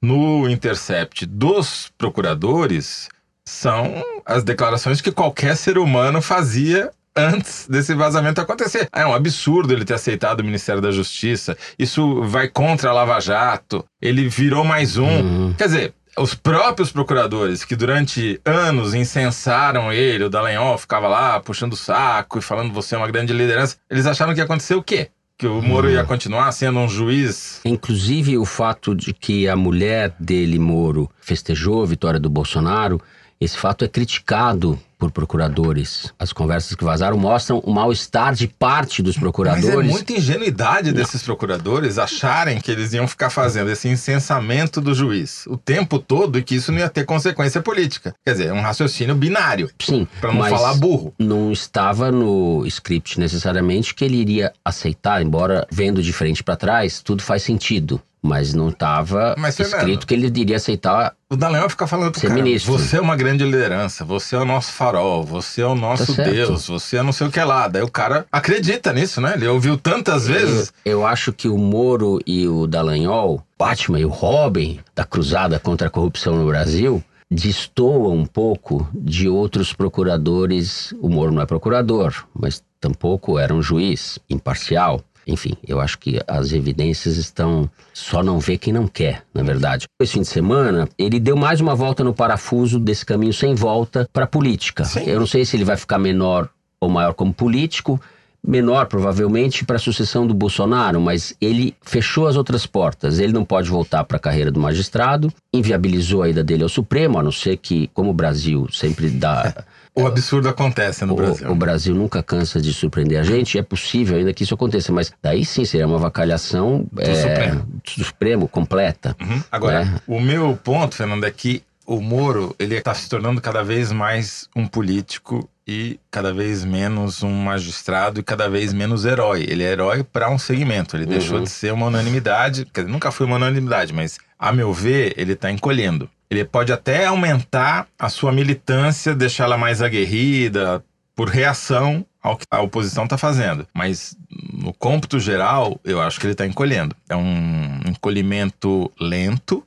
no 0.00 0.48
Intercept 0.48 1.26
dos 1.26 1.92
procuradores 1.98 3.08
são 3.44 4.02
as 4.24 4.42
declarações 4.42 5.00
que 5.00 5.12
qualquer 5.12 5.56
ser 5.56 5.78
humano 5.78 6.22
fazia 6.22 6.90
antes 7.14 7.66
desse 7.68 7.94
vazamento 7.94 8.40
acontecer. 8.40 8.88
É 8.92 9.04
um 9.06 9.14
absurdo 9.14 9.72
ele 9.72 9.84
ter 9.84 9.94
aceitado 9.94 10.40
o 10.40 10.44
Ministério 10.44 10.80
da 10.80 10.90
Justiça. 10.90 11.56
Isso 11.78 12.22
vai 12.22 12.48
contra 12.48 12.90
a 12.90 12.92
Lava 12.92 13.20
Jato. 13.20 13.84
Ele 14.00 14.28
virou 14.28 14.64
mais 14.64 14.96
um. 14.96 15.06
Uhum. 15.06 15.54
Quer 15.56 15.66
dizer, 15.66 15.94
os 16.16 16.34
próprios 16.34 16.92
procuradores 16.92 17.64
que 17.64 17.74
durante 17.74 18.40
anos 18.44 18.94
incensaram 18.94 19.92
ele, 19.92 20.24
o 20.24 20.30
Dallagnol 20.30 20.76
ficava 20.76 21.08
lá 21.08 21.40
puxando 21.40 21.72
o 21.72 21.76
saco 21.76 22.38
e 22.38 22.42
falando 22.42 22.72
você 22.72 22.94
é 22.94 22.98
uma 22.98 23.10
grande 23.10 23.32
liderança, 23.32 23.76
eles 23.90 24.06
acharam 24.06 24.34
que 24.34 24.40
ia 24.40 24.44
acontecer 24.44 24.74
o 24.74 24.82
quê? 24.82 25.10
Que 25.38 25.46
o 25.46 25.60
Moro 25.60 25.90
ia 25.90 26.04
continuar 26.04 26.52
sendo 26.52 26.78
um 26.78 26.88
juiz? 26.88 27.60
Inclusive 27.64 28.38
o 28.38 28.44
fato 28.44 28.94
de 28.94 29.12
que 29.12 29.48
a 29.48 29.56
mulher 29.56 30.14
dele, 30.20 30.58
Moro, 30.58 31.10
festejou 31.20 31.82
a 31.82 31.86
vitória 31.86 32.20
do 32.20 32.30
Bolsonaro, 32.30 33.00
esse 33.42 33.56
fato 33.56 33.84
é 33.84 33.88
criticado 33.88 34.78
por 35.02 35.10
procuradores. 35.10 36.14
As 36.16 36.32
conversas 36.32 36.76
que 36.76 36.84
vazaram 36.84 37.18
mostram 37.18 37.58
o 37.58 37.72
mal-estar 37.72 38.34
de 38.34 38.46
parte 38.46 39.02
dos 39.02 39.18
procuradores. 39.18 39.74
Mas 39.74 39.88
é 39.88 39.90
muita 39.90 40.12
ingenuidade 40.12 40.92
desses 40.92 41.24
procuradores 41.24 41.98
acharem 41.98 42.60
que 42.60 42.70
eles 42.70 42.92
iam 42.92 43.08
ficar 43.08 43.28
fazendo 43.28 43.68
esse 43.68 43.88
incensamento 43.88 44.80
do 44.80 44.94
juiz 44.94 45.44
o 45.48 45.56
tempo 45.56 45.98
todo 45.98 46.38
e 46.38 46.42
que 46.44 46.54
isso 46.54 46.70
não 46.70 46.78
ia 46.78 46.88
ter 46.88 47.04
consequência 47.04 47.60
política. 47.60 48.14
Quer 48.24 48.30
dizer, 48.30 48.46
é 48.46 48.52
um 48.52 48.60
raciocínio 48.60 49.16
binário, 49.16 49.68
Sim, 49.80 50.06
para 50.20 50.30
não 50.30 50.38
mas 50.38 50.50
falar 50.50 50.74
burro. 50.74 51.12
não 51.18 51.50
estava 51.50 52.12
no 52.12 52.64
script 52.66 53.18
necessariamente 53.18 53.94
que 53.94 54.04
ele 54.04 54.18
iria 54.18 54.52
aceitar, 54.64 55.20
embora 55.20 55.66
vendo 55.68 56.00
de 56.00 56.12
frente 56.12 56.44
para 56.44 56.54
trás, 56.54 57.00
tudo 57.00 57.24
faz 57.24 57.42
sentido. 57.42 58.00
Mas 58.24 58.54
não 58.54 58.68
estava 58.68 59.34
Fernando, 59.34 59.60
escrito 59.60 60.06
que 60.06 60.14
ele 60.14 60.28
iria 60.28 60.56
aceitar. 60.56 61.14
O 61.28 61.36
Dallagnol 61.36 61.68
fica 61.68 61.88
falando 61.88 62.12
pro 62.12 62.20
cara, 62.20 62.34
ministro. 62.34 62.72
você 62.72 62.96
é 62.96 63.00
uma 63.00 63.16
grande 63.16 63.42
liderança, 63.42 64.04
você 64.04 64.36
é 64.36 64.38
o 64.38 64.44
nosso 64.44 64.70
farol, 64.72 65.24
você 65.24 65.60
é 65.62 65.66
o 65.66 65.74
nosso 65.74 66.14
Tá. 66.14 66.22
Deus, 66.22 66.68
você 66.68 66.98
é 66.98 67.02
não 67.02 67.12
sei 67.12 67.26
o 67.26 67.30
que 67.30 67.40
lá. 67.42 67.66
Daí 67.66 67.82
o 67.82 67.90
cara 67.90 68.24
acredita 68.30 68.92
nisso, 68.92 69.20
né? 69.20 69.32
Ele 69.34 69.48
ouviu 69.48 69.76
tantas 69.76 70.28
vezes. 70.28 70.72
Eu, 70.84 71.00
eu 71.00 71.06
acho 71.06 71.32
que 71.32 71.48
o 71.48 71.58
Moro 71.58 72.20
e 72.24 72.46
o 72.46 72.68
Dallagnol, 72.68 73.42
Batman 73.58 73.98
e 73.98 74.04
o 74.04 74.10
Robin 74.10 74.78
da 74.94 75.04
cruzada 75.04 75.58
contra 75.58 75.88
a 75.88 75.90
corrupção 75.90 76.36
no 76.36 76.46
Brasil, 76.46 77.02
destoam 77.28 78.14
um 78.14 78.26
pouco 78.26 78.86
de 78.94 79.28
outros 79.28 79.72
procuradores. 79.72 80.94
O 81.00 81.08
Moro 81.08 81.32
não 81.32 81.42
é 81.42 81.46
procurador, 81.46 82.14
mas 82.38 82.62
tampouco 82.80 83.38
era 83.38 83.54
um 83.54 83.62
juiz 83.62 84.18
imparcial. 84.28 85.02
Enfim, 85.26 85.52
eu 85.66 85.80
acho 85.80 85.98
que 85.98 86.20
as 86.26 86.52
evidências 86.52 87.16
estão. 87.16 87.70
Só 87.92 88.22
não 88.22 88.38
vê 88.38 88.58
quem 88.58 88.72
não 88.72 88.88
quer, 88.88 89.22
na 89.32 89.42
verdade. 89.42 89.86
Esse 90.00 90.14
fim 90.14 90.22
de 90.22 90.28
semana, 90.28 90.88
ele 90.98 91.20
deu 91.20 91.36
mais 91.36 91.60
uma 91.60 91.74
volta 91.74 92.02
no 92.02 92.12
parafuso 92.14 92.78
desse 92.78 93.06
caminho 93.06 93.32
sem 93.32 93.54
volta 93.54 94.08
para 94.12 94.24
a 94.24 94.28
política. 94.28 94.84
Sim. 94.84 95.04
Eu 95.06 95.20
não 95.20 95.26
sei 95.26 95.44
se 95.44 95.56
ele 95.56 95.64
vai 95.64 95.76
ficar 95.76 95.98
menor 95.98 96.48
ou 96.80 96.88
maior 96.88 97.14
como 97.14 97.32
político, 97.32 98.00
menor 98.44 98.86
provavelmente 98.86 99.64
para 99.64 99.76
a 99.76 99.78
sucessão 99.78 100.26
do 100.26 100.34
Bolsonaro, 100.34 101.00
mas 101.00 101.34
ele 101.40 101.76
fechou 101.82 102.26
as 102.26 102.36
outras 102.36 102.66
portas. 102.66 103.20
Ele 103.20 103.32
não 103.32 103.44
pode 103.44 103.70
voltar 103.70 104.02
para 104.04 104.16
a 104.16 104.20
carreira 104.20 104.50
do 104.50 104.58
magistrado, 104.58 105.32
inviabilizou 105.52 106.22
a 106.22 106.28
ida 106.28 106.42
dele 106.42 106.64
ao 106.64 106.68
Supremo, 106.68 107.18
a 107.18 107.22
não 107.22 107.30
ser 107.30 107.56
que, 107.58 107.88
como 107.94 108.10
o 108.10 108.14
Brasil 108.14 108.66
sempre 108.72 109.08
dá. 109.10 109.64
O 109.94 110.06
absurdo 110.06 110.48
acontece 110.48 111.04
no 111.04 111.12
o, 111.12 111.16
Brasil. 111.16 111.50
o 111.50 111.54
Brasil 111.54 111.94
nunca 111.94 112.22
cansa 112.22 112.60
de 112.60 112.72
surpreender 112.72 113.20
a 113.20 113.22
gente, 113.22 113.58
é 113.58 113.62
possível 113.62 114.16
ainda 114.16 114.32
que 114.32 114.42
isso 114.42 114.54
aconteça, 114.54 114.90
mas 114.90 115.12
daí 115.22 115.44
sim 115.44 115.66
seria 115.66 115.86
uma 115.86 115.98
vacalhação 115.98 116.86
é, 116.96 117.14
Supremo. 117.14 117.66
do 117.96 118.04
Supremo 118.04 118.48
completa. 118.48 119.14
Uhum. 119.20 119.42
Agora, 119.52 119.84
né? 119.84 120.00
o 120.06 120.18
meu 120.18 120.58
ponto, 120.64 120.94
Fernando, 120.94 121.24
é 121.24 121.30
que 121.30 121.62
o 121.86 122.00
Moro 122.00 122.54
ele 122.58 122.76
está 122.76 122.94
se 122.94 123.06
tornando 123.08 123.40
cada 123.40 123.62
vez 123.62 123.92
mais 123.92 124.48
um 124.56 124.66
político 124.66 125.46
e 125.68 126.00
cada 126.10 126.32
vez 126.32 126.64
menos 126.64 127.22
um 127.22 127.30
magistrado 127.30 128.18
e 128.18 128.22
cada 128.22 128.48
vez 128.48 128.72
menos 128.72 129.04
herói. 129.04 129.44
Ele 129.46 129.62
é 129.62 129.72
herói 129.72 130.02
para 130.02 130.30
um 130.30 130.38
segmento. 130.38 130.96
Ele 130.96 131.04
deixou 131.06 131.36
Uhum. 131.36 131.44
de 131.44 131.50
ser 131.50 131.72
uma 131.72 131.86
unanimidade, 131.86 132.64
quer 132.72 132.80
dizer, 132.82 132.92
nunca 132.92 133.12
foi 133.12 133.26
uma 133.26 133.36
unanimidade, 133.36 133.92
mas 133.92 134.18
a 134.38 134.52
meu 134.52 134.72
ver 134.72 135.12
ele 135.18 135.34
está 135.34 135.50
encolhendo. 135.50 136.08
Ele 136.32 136.44
pode 136.46 136.72
até 136.72 137.04
aumentar 137.06 137.86
a 137.98 138.08
sua 138.08 138.32
militância, 138.32 139.14
deixá-la 139.14 139.58
mais 139.58 139.82
aguerrida 139.82 140.82
por 141.14 141.28
reação 141.28 142.06
ao 142.22 142.38
que 142.38 142.46
a 142.50 142.62
oposição 142.62 143.04
está 143.04 143.18
fazendo. 143.18 143.66
Mas 143.74 144.16
no 144.52 144.72
cômputo 144.72 145.20
geral, 145.20 145.78
eu 145.84 146.00
acho 146.00 146.18
que 146.18 146.24
ele 146.24 146.32
está 146.32 146.46
encolhendo. 146.46 146.96
É 147.06 147.14
um 147.14 147.80
encolhimento 147.86 148.90
lento, 148.98 149.62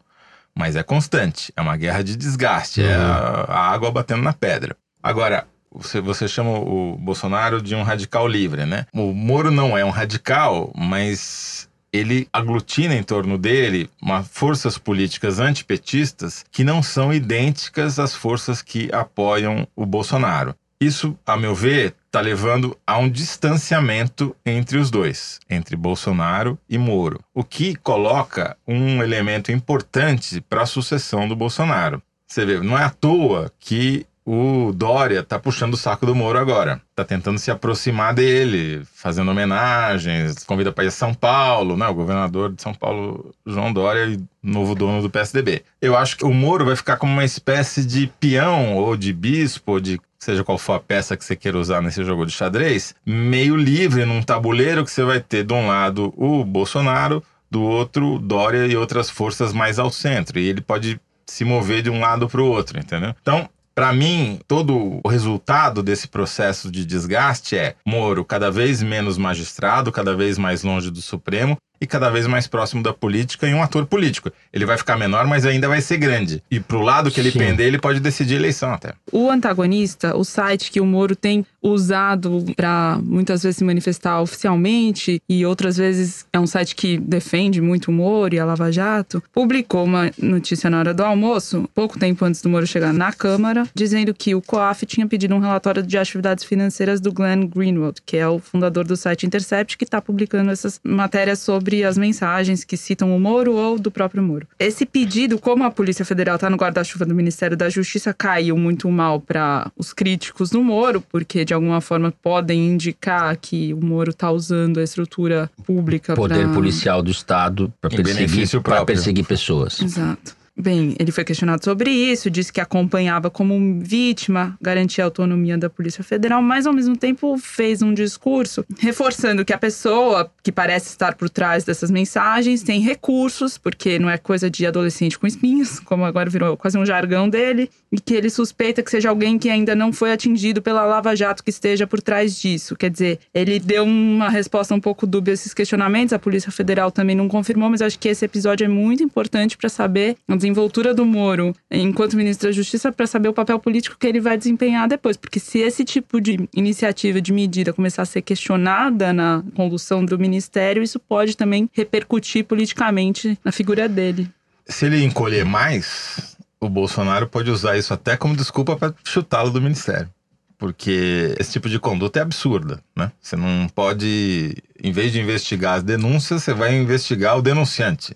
mas 0.55 0.75
é 0.75 0.81
constante. 0.81 1.53
É 1.55 1.61
uma 1.61 1.77
guerra 1.77 2.03
de 2.03 2.15
desgaste. 2.15 2.81
É 2.81 2.97
Uhum. 2.97 3.03
a, 3.03 3.45
a 3.47 3.71
água 3.71 3.91
batendo 3.91 4.23
na 4.23 4.33
pedra. 4.33 4.75
Agora, 5.03 5.45
você, 5.71 6.01
você 6.01 6.27
chama 6.27 6.49
o 6.57 6.97
Bolsonaro 6.97 7.61
de 7.61 7.75
um 7.75 7.83
radical 7.83 8.27
livre, 8.27 8.65
né? 8.65 8.87
O 8.91 9.13
Moro 9.13 9.51
não 9.51 9.77
é 9.77 9.85
um 9.85 9.91
radical, 9.91 10.71
mas 10.75 11.54
ele 11.95 12.27
aglutina 12.31 12.95
em 12.95 13.03
torno 13.03 13.37
dele 13.37 13.89
uma, 14.01 14.23
forças 14.23 14.77
políticas 14.77 15.39
antipetistas 15.39 16.43
que 16.51 16.63
não 16.63 16.83
são 16.83 17.13
idênticas 17.13 17.99
às 17.99 18.13
forças 18.13 18.61
que 18.61 18.89
apoiam 18.93 19.67
o 19.75 19.85
Bolsonaro. 19.85 20.55
Isso, 20.79 21.17
a 21.25 21.37
meu 21.37 21.55
ver, 21.55 21.95
está 22.05 22.19
levando 22.19 22.77
a 22.85 22.97
um 22.97 23.09
distanciamento 23.09 24.35
entre 24.45 24.77
os 24.77 24.91
dois, 24.91 25.39
entre 25.49 25.75
Bolsonaro 25.75 26.59
e 26.69 26.77
Moro, 26.77 27.21
o 27.33 27.43
que 27.43 27.75
coloca 27.75 28.57
um 28.67 29.01
elemento 29.01 29.51
importante 29.51 30.41
para 30.41 30.63
a 30.63 30.65
sucessão 30.65 31.27
do 31.27 31.35
Bolsonaro. 31.35 32.01
Você 32.27 32.45
vê, 32.45 32.59
não 32.59 32.77
é 32.77 32.83
à 32.83 32.89
toa 32.89 33.51
que 33.59 34.05
o 34.25 34.73
Dória 34.73 35.21
tá 35.21 35.37
puxando 35.37 35.75
o 35.75 35.77
saco 35.77 36.05
do 36.05 36.15
Moro 36.15 36.39
agora. 36.39 36.81
Tá 36.95 37.05
tentando 37.05 37.37
se 37.37 37.51
aproximar 37.51 38.13
dele, 38.13 38.81
fazendo 38.95 39.29
homenagens, 39.29 40.43
convida 40.43 40.71
para 40.71 40.85
ir 40.85 40.87
a 40.87 40.91
São 40.91 41.13
Paulo, 41.13 41.77
né? 41.77 41.87
O 41.87 41.93
governador 41.93 42.51
de 42.51 42.61
São 42.61 42.73
Paulo, 42.73 43.35
João 43.45 43.71
Dória, 43.71 44.07
e 44.07 44.19
novo 44.41 44.73
dono 44.73 45.01
do 45.03 45.11
PSDB. 45.11 45.63
Eu 45.79 45.95
acho 45.95 46.17
que 46.17 46.25
o 46.25 46.33
Moro 46.33 46.65
vai 46.65 46.75
ficar 46.75 46.97
como 46.97 47.13
uma 47.13 47.23
espécie 47.23 47.85
de 47.85 48.07
peão 48.19 48.75
ou 48.75 48.97
de 48.97 49.13
bispo, 49.13 49.73
ou 49.73 49.79
de 49.79 50.01
seja 50.17 50.43
qual 50.43 50.57
for 50.57 50.73
a 50.73 50.79
peça 50.79 51.15
que 51.15 51.23
você 51.23 51.35
queira 51.35 51.59
usar 51.59 51.83
nesse 51.83 52.03
jogo 52.03 52.25
de 52.25 52.31
xadrez, 52.31 52.95
meio 53.05 53.55
livre 53.55 54.05
num 54.05 54.23
tabuleiro 54.23 54.83
que 54.83 54.89
você 54.89 55.03
vai 55.03 55.19
ter 55.19 55.43
de 55.43 55.53
um 55.53 55.67
lado 55.67 56.11
o 56.17 56.43
Bolsonaro, 56.43 57.23
do 57.51 57.61
outro 57.61 58.17
Dória 58.17 58.65
e 58.65 58.75
outras 58.75 59.07
forças 59.07 59.53
mais 59.53 59.77
ao 59.77 59.91
centro. 59.91 60.39
E 60.39 60.47
ele 60.47 60.61
pode 60.61 60.99
se 61.27 61.45
mover 61.45 61.83
de 61.83 61.91
um 61.91 61.99
lado 61.99 62.27
para 62.27 62.41
o 62.41 62.47
outro, 62.47 62.79
entendeu? 62.79 63.13
Então, 63.21 63.47
para 63.75 63.91
mim, 63.91 64.39
todo 64.47 65.01
o 65.03 65.07
resultado 65.09 65.83
desse 65.83 66.07
processo 66.07 66.71
de 66.71 66.85
desgaste 66.85 67.57
é 67.57 67.75
Moro 67.85 68.23
cada 68.23 68.49
vez 68.49 68.81
menos 68.81 69.17
magistrado, 69.17 69.91
cada 69.91 70.15
vez 70.15 70.37
mais 70.37 70.63
longe 70.63 70.89
do 70.89 71.01
Supremo 71.01 71.57
e 71.79 71.85
cada 71.85 72.09
vez 72.09 72.27
mais 72.27 72.47
próximo 72.47 72.81
da 72.81 72.93
política 72.93 73.47
e 73.47 73.53
um 73.53 73.61
ator 73.61 73.85
político. 73.85 74.31
Ele 74.51 74.65
vai 74.65 74.77
ficar 74.77 74.97
menor, 74.97 75.27
mas 75.27 75.45
ainda 75.45 75.67
vai 75.67 75.81
ser 75.81 75.97
grande. 75.97 76.41
E 76.49 76.59
pro 76.59 76.81
lado 76.81 77.11
que 77.11 77.19
ele 77.19 77.31
Sim. 77.31 77.39
pender, 77.39 77.67
ele 77.67 77.79
pode 77.79 77.99
decidir 77.99 78.35
a 78.35 78.37
eleição 78.37 78.71
até. 78.71 78.93
O 79.11 79.29
antagonista, 79.29 80.15
o 80.15 80.23
site 80.23 80.71
que 80.71 80.79
o 80.79 80.85
Moro 80.85 81.15
tem 81.15 81.45
usado 81.61 82.45
para 82.55 82.99
muitas 83.01 83.41
vezes 83.41 83.57
se 83.57 83.63
manifestar 83.63 84.21
oficialmente 84.21 85.21
e 85.27 85.45
outras 85.45 85.77
vezes 85.77 86.25
é 86.31 86.39
um 86.39 86.45
site 86.45 86.75
que 86.75 86.97
defende 86.97 87.59
muito 87.59 87.89
o 87.89 87.91
Moro 87.91 88.35
e 88.35 88.39
a 88.39 88.45
Lava 88.45 88.71
Jato, 88.71 89.23
publicou 89.33 89.83
uma 89.83 90.11
notícia 90.21 90.69
na 90.69 90.77
hora 90.77 90.93
do 90.93 91.03
almoço, 91.03 91.67
pouco 91.73 91.97
tempo 91.97 92.23
antes 92.23 92.41
do 92.41 92.49
Moro 92.49 92.67
chegar 92.67 92.93
na 92.93 93.11
Câmara, 93.11 93.67
dizendo 93.73 94.13
que 94.13 94.35
o 94.35 94.41
COAF 94.41 94.85
tinha 94.85 95.07
pedido 95.07 95.33
um 95.33 95.39
relatório 95.39 95.81
de 95.81 95.97
atividades 95.97 96.43
financeiras 96.43 97.01
do 97.01 97.11
Glenn 97.11 97.47
Greenwald, 97.47 97.99
que 98.05 98.17
é 98.17 98.27
o 98.27 98.37
fundador 98.37 98.85
do 98.85 98.95
site 98.95 99.25
Intercept, 99.25 99.77
que 99.77 99.85
está 99.85 99.99
publicando 99.99 100.51
essas 100.51 100.79
matérias 100.83 101.39
sobre 101.39 101.64
as 101.83 101.97
mensagens 101.97 102.63
que 102.63 102.77
citam 102.77 103.15
o 103.15 103.19
Moro 103.19 103.53
ou 103.53 103.79
do 103.79 103.89
próprio 103.89 104.21
Moro. 104.21 104.47
Esse 104.59 104.85
pedido, 104.85 105.39
como 105.39 105.63
a 105.63 105.71
Polícia 105.71 106.05
Federal 106.05 106.35
está 106.35 106.49
no 106.49 106.57
guarda-chuva 106.57 107.05
do 107.05 107.15
Ministério 107.15 107.57
da 107.57 107.69
Justiça, 107.69 108.13
caiu 108.13 108.57
muito 108.57 108.89
mal 108.89 109.19
para 109.19 109.71
os 109.77 109.93
críticos 109.93 110.49
do 110.49 110.63
Moro, 110.63 111.01
porque 111.01 111.45
de 111.45 111.53
alguma 111.53 111.81
forma 111.81 112.13
podem 112.21 112.67
indicar 112.67 113.35
que 113.37 113.73
o 113.73 113.83
Moro 113.83 114.11
está 114.11 114.31
usando 114.31 114.79
a 114.79 114.83
estrutura 114.83 115.49
pública. 115.65 116.15
Poder 116.15 116.45
pra... 116.45 116.53
policial 116.53 117.01
do 117.01 117.11
Estado 117.11 117.73
para 117.81 117.89
perseguir, 117.89 118.47
perseguir 118.85 119.25
pessoas. 119.25 119.81
Exato. 119.81 120.44
Bem, 120.57 120.95
ele 120.97 121.11
foi 121.11 121.25
questionado 121.25 121.65
sobre 121.65 121.89
isso, 121.91 122.29
disse 122.29 122.51
que 122.51 122.61
acompanhava 122.61 123.29
como 123.29 123.79
vítima, 123.81 124.57
garantia 124.61 125.03
a 125.03 125.07
autonomia 125.07 125.57
da 125.57 125.69
Polícia 125.69 126.01
Federal, 126.01 126.41
mas 126.41 126.65
ao 126.65 126.71
mesmo 126.71 126.95
tempo 126.95 127.37
fez 127.37 127.81
um 127.81 127.93
discurso 127.93 128.65
reforçando 128.79 129.43
que 129.43 129.51
a 129.51 129.57
pessoa 129.57 130.31
que 130.41 130.53
parece 130.53 130.87
estar 130.87 131.15
por 131.15 131.29
trás 131.29 131.65
dessas 131.65 131.91
mensagens 131.91 132.63
tem 132.63 132.79
recursos, 132.79 133.57
porque 133.57 133.99
não 133.99 134.09
é 134.09 134.17
coisa 134.17 134.49
de 134.49 134.65
adolescente 134.65 135.19
com 135.19 135.27
espinhos, 135.27 135.79
como 135.81 136.05
agora 136.05 136.29
virou 136.29 136.55
quase 136.55 136.77
um 136.77 136.85
jargão 136.85 137.27
dele, 137.27 137.69
e 137.95 138.01
que 138.01 138.13
ele 138.13 138.29
suspeita 138.29 138.83
que 138.83 138.91
seja 138.91 139.09
alguém 139.09 139.39
que 139.39 139.49
ainda 139.49 139.73
não 139.73 139.93
foi 139.93 140.11
atingido 140.11 140.61
pela 140.61 140.83
Lava 140.85 141.15
Jato 141.15 141.43
que 141.43 141.49
esteja 141.49 141.87
por 141.87 142.01
trás 142.01 142.39
disso. 142.39 142.75
Quer 142.75 142.89
dizer, 142.89 143.19
ele 143.33 143.59
deu 143.59 143.83
uma 143.83 144.29
resposta 144.29 144.75
um 144.75 144.79
pouco 144.79 145.07
dúbia 145.07 145.31
a 145.31 145.35
esses 145.35 145.53
questionamentos, 145.53 146.13
a 146.13 146.19
Polícia 146.19 146.51
Federal 146.51 146.91
também 146.91 147.15
não 147.15 147.27
confirmou, 147.27 147.69
mas 147.69 147.81
acho 147.81 147.97
que 147.97 148.09
esse 148.09 148.25
episódio 148.25 148.65
é 148.65 148.67
muito 148.67 149.01
importante 149.01 149.57
para 149.57 149.69
saber 149.69 150.17
desenvoltura 150.35 150.93
do 150.93 151.05
Moro 151.05 151.55
enquanto 151.71 152.17
ministro 152.17 152.49
da 152.49 152.51
Justiça 152.51 152.91
para 152.91 153.07
saber 153.07 153.29
o 153.29 153.33
papel 153.33 153.57
político 153.59 153.95
que 153.97 154.05
ele 154.05 154.19
vai 154.19 154.37
desempenhar 154.37 154.87
depois. 154.87 155.15
Porque 155.15 155.39
se 155.39 155.59
esse 155.59 155.83
tipo 155.83 156.19
de 156.19 156.47
iniciativa, 156.53 157.21
de 157.21 157.31
medida 157.31 157.73
começar 157.73 158.01
a 158.01 158.05
ser 158.05 158.21
questionada 158.21 159.13
na 159.13 159.43
condução 159.55 160.03
do 160.03 160.19
ministério, 160.19 160.83
isso 160.83 160.99
pode 160.99 161.37
também 161.37 161.69
repercutir 161.73 162.43
politicamente 162.45 163.37
na 163.43 163.51
figura 163.51 163.87
dele. 163.87 164.29
Se 164.67 164.85
ele 164.87 165.03
encolher 165.03 165.45
mais, 165.45 166.34
o 166.65 166.69
Bolsonaro 166.69 167.27
pode 167.27 167.49
usar 167.49 167.77
isso 167.77 167.93
até 167.93 168.17
como 168.17 168.35
desculpa 168.35 168.75
para 168.75 168.93
chutá-lo 169.03 169.51
do 169.51 169.61
ministério. 169.61 170.09
Porque 170.57 171.35
esse 171.37 171.51
tipo 171.51 171.69
de 171.69 171.79
conduta 171.79 172.19
é 172.19 172.21
absurda, 172.21 172.81
né? 172.95 173.11
Você 173.21 173.35
não 173.35 173.67
pode, 173.67 174.55
em 174.81 174.91
vez 174.91 175.11
de 175.11 175.19
investigar 175.19 175.75
as 175.75 175.83
denúncias, 175.83 176.43
você 176.43 176.53
vai 176.53 176.75
investigar 176.75 177.37
o 177.37 177.41
denunciante. 177.41 178.15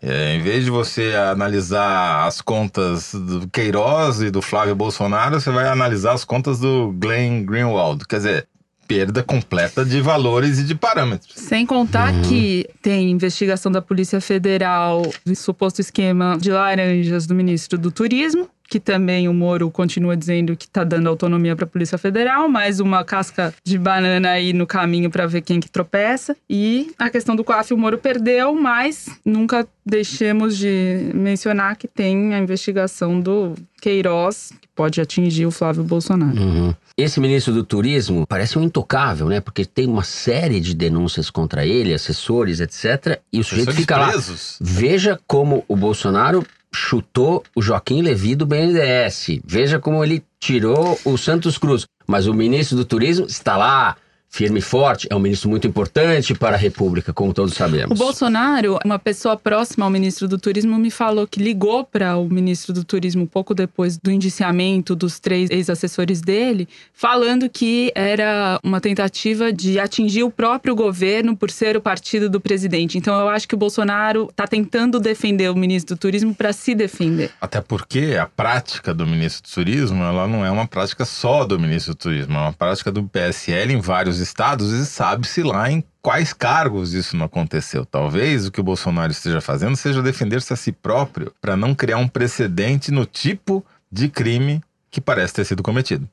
É, 0.00 0.34
em 0.34 0.42
vez 0.42 0.64
de 0.64 0.70
você 0.70 1.14
analisar 1.14 2.26
as 2.26 2.40
contas 2.40 3.14
do 3.14 3.48
Queiroz 3.48 4.20
e 4.20 4.30
do 4.30 4.42
Flávio 4.42 4.74
Bolsonaro, 4.74 5.40
você 5.40 5.50
vai 5.50 5.66
analisar 5.66 6.12
as 6.12 6.24
contas 6.24 6.58
do 6.58 6.92
Glenn 6.92 7.44
Greenwald. 7.44 8.04
Quer 8.06 8.16
dizer, 8.16 8.48
perda 8.94 9.24
completa 9.24 9.84
de 9.84 10.00
valores 10.00 10.60
e 10.60 10.64
de 10.64 10.74
parâmetros. 10.74 11.34
Sem 11.34 11.66
contar 11.66 12.14
uhum. 12.14 12.22
que 12.22 12.64
tem 12.80 13.10
investigação 13.10 13.72
da 13.72 13.82
Polícia 13.82 14.20
Federal 14.20 15.02
do 15.26 15.34
suposto 15.34 15.80
esquema 15.80 16.38
de 16.40 16.52
laranjas 16.52 17.26
do 17.26 17.34
ministro 17.34 17.76
do 17.76 17.90
Turismo, 17.90 18.48
que 18.68 18.78
também 18.78 19.28
o 19.28 19.34
Moro 19.34 19.68
continua 19.70 20.16
dizendo 20.16 20.56
que 20.56 20.66
está 20.66 20.84
dando 20.84 21.08
autonomia 21.08 21.56
para 21.56 21.64
a 21.64 21.68
Polícia 21.68 21.98
Federal, 21.98 22.48
mais 22.48 22.78
uma 22.78 23.04
casca 23.04 23.52
de 23.64 23.76
banana 23.76 24.30
aí 24.30 24.52
no 24.52 24.66
caminho 24.66 25.10
para 25.10 25.26
ver 25.26 25.42
quem 25.42 25.58
que 25.58 25.68
tropeça. 25.68 26.36
E 26.48 26.92
a 26.96 27.10
questão 27.10 27.34
do 27.34 27.42
COAF, 27.42 27.74
o 27.74 27.76
Moro 27.76 27.98
perdeu, 27.98 28.54
mas 28.54 29.08
nunca 29.24 29.66
deixemos 29.84 30.56
de 30.56 31.10
mencionar 31.12 31.76
que 31.76 31.88
tem 31.88 32.32
a 32.32 32.38
investigação 32.38 33.20
do 33.20 33.54
Queiroz, 33.82 34.52
que 34.60 34.68
pode 34.74 35.00
atingir 35.00 35.46
o 35.46 35.50
Flávio 35.50 35.82
Bolsonaro. 35.82 36.40
Uhum. 36.40 36.74
Esse 36.96 37.18
ministro 37.18 37.52
do 37.52 37.64
Turismo 37.64 38.24
parece 38.26 38.56
um 38.56 38.62
intocável, 38.62 39.28
né? 39.28 39.40
Porque 39.40 39.64
tem 39.64 39.86
uma 39.86 40.04
série 40.04 40.60
de 40.60 40.74
denúncias 40.74 41.28
contra 41.28 41.66
ele, 41.66 41.92
assessores, 41.92 42.60
etc. 42.60 43.20
E 43.32 43.40
o 43.40 43.44
sujeito 43.44 43.72
fica 43.72 43.98
presos. 43.98 44.58
lá. 44.60 44.66
Veja 44.70 45.20
como 45.26 45.64
o 45.66 45.74
Bolsonaro 45.74 46.46
chutou 46.72 47.42
o 47.54 47.60
Joaquim 47.60 48.00
Levi 48.00 48.36
do 48.36 48.46
BNDES. 48.46 49.40
Veja 49.44 49.80
como 49.80 50.04
ele 50.04 50.22
tirou 50.38 50.98
o 51.04 51.16
Santos 51.16 51.58
Cruz. 51.58 51.84
Mas 52.06 52.26
o 52.26 52.34
ministro 52.34 52.76
do 52.76 52.84
Turismo 52.84 53.26
está 53.26 53.56
lá 53.56 53.96
firme 54.34 54.58
e 54.58 54.62
forte, 54.62 55.06
é 55.08 55.14
um 55.14 55.20
ministro 55.20 55.48
muito 55.48 55.64
importante 55.64 56.34
para 56.34 56.56
a 56.56 56.58
República, 56.58 57.12
como 57.12 57.32
todos 57.32 57.54
sabemos. 57.54 57.96
O 57.96 58.04
Bolsonaro, 58.04 58.80
uma 58.84 58.98
pessoa 58.98 59.36
próxima 59.36 59.84
ao 59.84 59.90
ministro 59.92 60.26
do 60.26 60.36
Turismo, 60.36 60.76
me 60.76 60.90
falou 60.90 61.24
que 61.24 61.40
ligou 61.40 61.84
para 61.84 62.16
o 62.16 62.28
ministro 62.28 62.72
do 62.72 62.82
Turismo 62.82 63.28
pouco 63.28 63.54
depois 63.54 63.96
do 63.96 64.10
indiciamento 64.10 64.96
dos 64.96 65.20
três 65.20 65.48
ex-assessores 65.50 66.20
dele, 66.20 66.68
falando 66.92 67.48
que 67.48 67.92
era 67.94 68.58
uma 68.64 68.80
tentativa 68.80 69.52
de 69.52 69.78
atingir 69.78 70.24
o 70.24 70.30
próprio 70.32 70.74
governo 70.74 71.36
por 71.36 71.48
ser 71.48 71.76
o 71.76 71.80
partido 71.80 72.28
do 72.28 72.40
presidente. 72.40 72.98
Então 72.98 73.16
eu 73.20 73.28
acho 73.28 73.46
que 73.46 73.54
o 73.54 73.58
Bolsonaro 73.58 74.26
está 74.30 74.48
tentando 74.48 74.98
defender 74.98 75.48
o 75.48 75.54
ministro 75.54 75.94
do 75.94 75.98
Turismo 76.00 76.34
para 76.34 76.52
se 76.52 76.74
defender. 76.74 77.30
Até 77.40 77.60
porque 77.60 78.18
a 78.20 78.26
prática 78.26 78.92
do 78.92 79.06
ministro 79.06 79.48
do 79.48 79.54
Turismo, 79.54 80.02
ela 80.02 80.26
não 80.26 80.44
é 80.44 80.50
uma 80.50 80.66
prática 80.66 81.04
só 81.04 81.44
do 81.44 81.56
ministro 81.56 81.94
do 81.94 81.98
Turismo, 81.98 82.34
é 82.34 82.40
uma 82.40 82.52
prática 82.52 82.90
do 82.90 83.04
PSL 83.04 83.74
em 83.74 83.80
vários 83.80 84.23
estados 84.28 84.72
e 84.72 84.84
sabe-se 84.84 85.42
lá 85.42 85.70
em 85.70 85.84
quais 86.02 86.32
cargos 86.32 86.92
isso 86.92 87.16
não 87.16 87.26
aconteceu. 87.26 87.84
Talvez 87.84 88.46
o 88.46 88.52
que 88.52 88.60
o 88.60 88.64
Bolsonaro 88.64 89.12
esteja 89.12 89.40
fazendo 89.40 89.76
seja 89.76 90.02
defender-se 90.02 90.52
a 90.52 90.56
si 90.56 90.72
próprio 90.72 91.32
para 91.40 91.56
não 91.56 91.74
criar 91.74 91.98
um 91.98 92.08
precedente 92.08 92.90
no 92.90 93.06
tipo 93.06 93.64
de 93.90 94.08
crime 94.08 94.60
que 94.90 95.00
parece 95.00 95.34
ter 95.34 95.44
sido 95.44 95.62
cometido. 95.62 96.08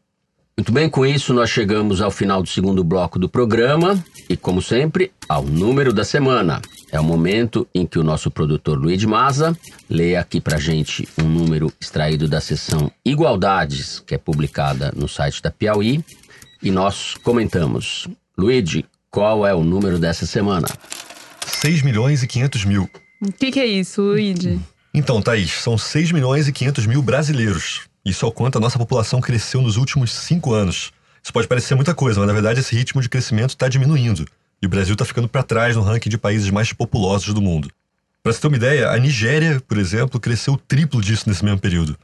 Muito 0.58 0.71
bem, 0.71 0.89
com 0.89 1.06
isso 1.06 1.34
nós 1.34 1.50
chegamos 1.50 2.02
ao 2.02 2.12
final 2.12 2.43
do 2.43 2.50
segundo 2.50 2.84
bloco 2.84 3.17
do 3.17 3.30
programa 3.30 3.97
e, 4.30 4.36
como 4.36 4.62
sempre, 4.62 5.12
ao 5.28 5.43
número 5.43 5.93
da 5.93 6.04
semana. 6.04 6.62
É 6.91 7.00
o 7.00 7.04
momento 7.04 7.67
em 7.74 7.86
que 7.86 7.97
o 7.97 8.04
nosso 8.04 8.30
produtor 8.30 8.78
Luiz 8.78 9.04
Maza 9.06 9.58
lê 9.89 10.15
aqui 10.15 10.41
pra 10.41 10.60
gente 10.60 11.08
um 11.19 11.24
número 11.24 11.71
extraído 11.80 12.28
da 12.28 12.41
seção 12.41 12.91
Igualdades, 13.04 14.02
que 14.06 14.13
é 14.13 14.17
publicada 14.17 14.93
no 14.95 15.08
site 15.08 15.41
da 15.41 15.50
Piauí 15.50 16.04
e 16.62 16.71
nós 16.71 17.15
comentamos. 17.24 18.08
Luigi, 18.38 18.86
qual 19.10 19.45
é 19.45 19.54
o 19.54 19.63
número 19.63 20.00
dessa 20.00 20.26
semana? 20.26 20.67
6 21.45 21.82
milhões 21.82 22.24
e 22.24 22.28
500 22.28 22.65
mil. 22.65 22.89
O 23.21 23.32
que, 23.32 23.52
que, 23.52 23.60
é 23.60 23.65
isso, 23.65 24.02
Luigi? 24.02 24.60
Então, 24.93 25.21
Thaís, 25.21 25.52
são 25.52 25.78
6 25.78 26.12
milhões 26.12 26.47
e 26.47 26.52
500 26.52 26.86
mil 26.86 27.02
brasileiros. 27.02 27.82
Isso 28.04 28.26
é 28.26 28.28
o 28.28 28.32
quanto 28.32 28.58
a 28.58 28.62
nossa 28.62 28.80
população 28.80 29.21
cresceu 29.21 29.62
nos 29.62 29.78
últimos 29.78 30.12
cinco 30.12 30.54
anos. 30.54 30.91
Isso 31.24 31.32
pode 31.32 31.47
parecer 31.47 31.76
muita 31.76 31.93
coisa, 31.93 32.19
mas 32.19 32.28
na 32.28 32.34
verdade 32.34 32.60
esse 32.60 32.76
ritmo 32.76 33.02
de 33.02 33.08
crescimento 33.08 33.52
está 33.52 33.67
diminuindo. 33.67 34.26
E 34.62 34.65
o 34.65 34.69
Brasil 34.69 34.93
está 34.93 35.06
ficando 35.06 35.28
para 35.28 35.43
trás 35.43 35.76
no 35.76 35.84
ranking 35.84 36.10
de 36.10 36.17
países 36.17 36.50
mais 36.50 36.74
populosos 36.74 37.34
do 37.34 37.41
mundo. 37.41 37.69
Para 38.24 38.34
você 38.34 38.41
ter 38.41 38.47
uma 38.47 38.58
ideia, 38.58 38.89
a 38.89 38.97
Nigéria, 38.97 39.62
por 39.67 39.78
exemplo, 39.78 40.19
cresceu 40.19 40.54
o 40.54 40.58
triplo 40.58 41.02
disso 41.02 41.28
nesse 41.28 41.43
mesmo 41.43 41.60
período. 41.60 41.97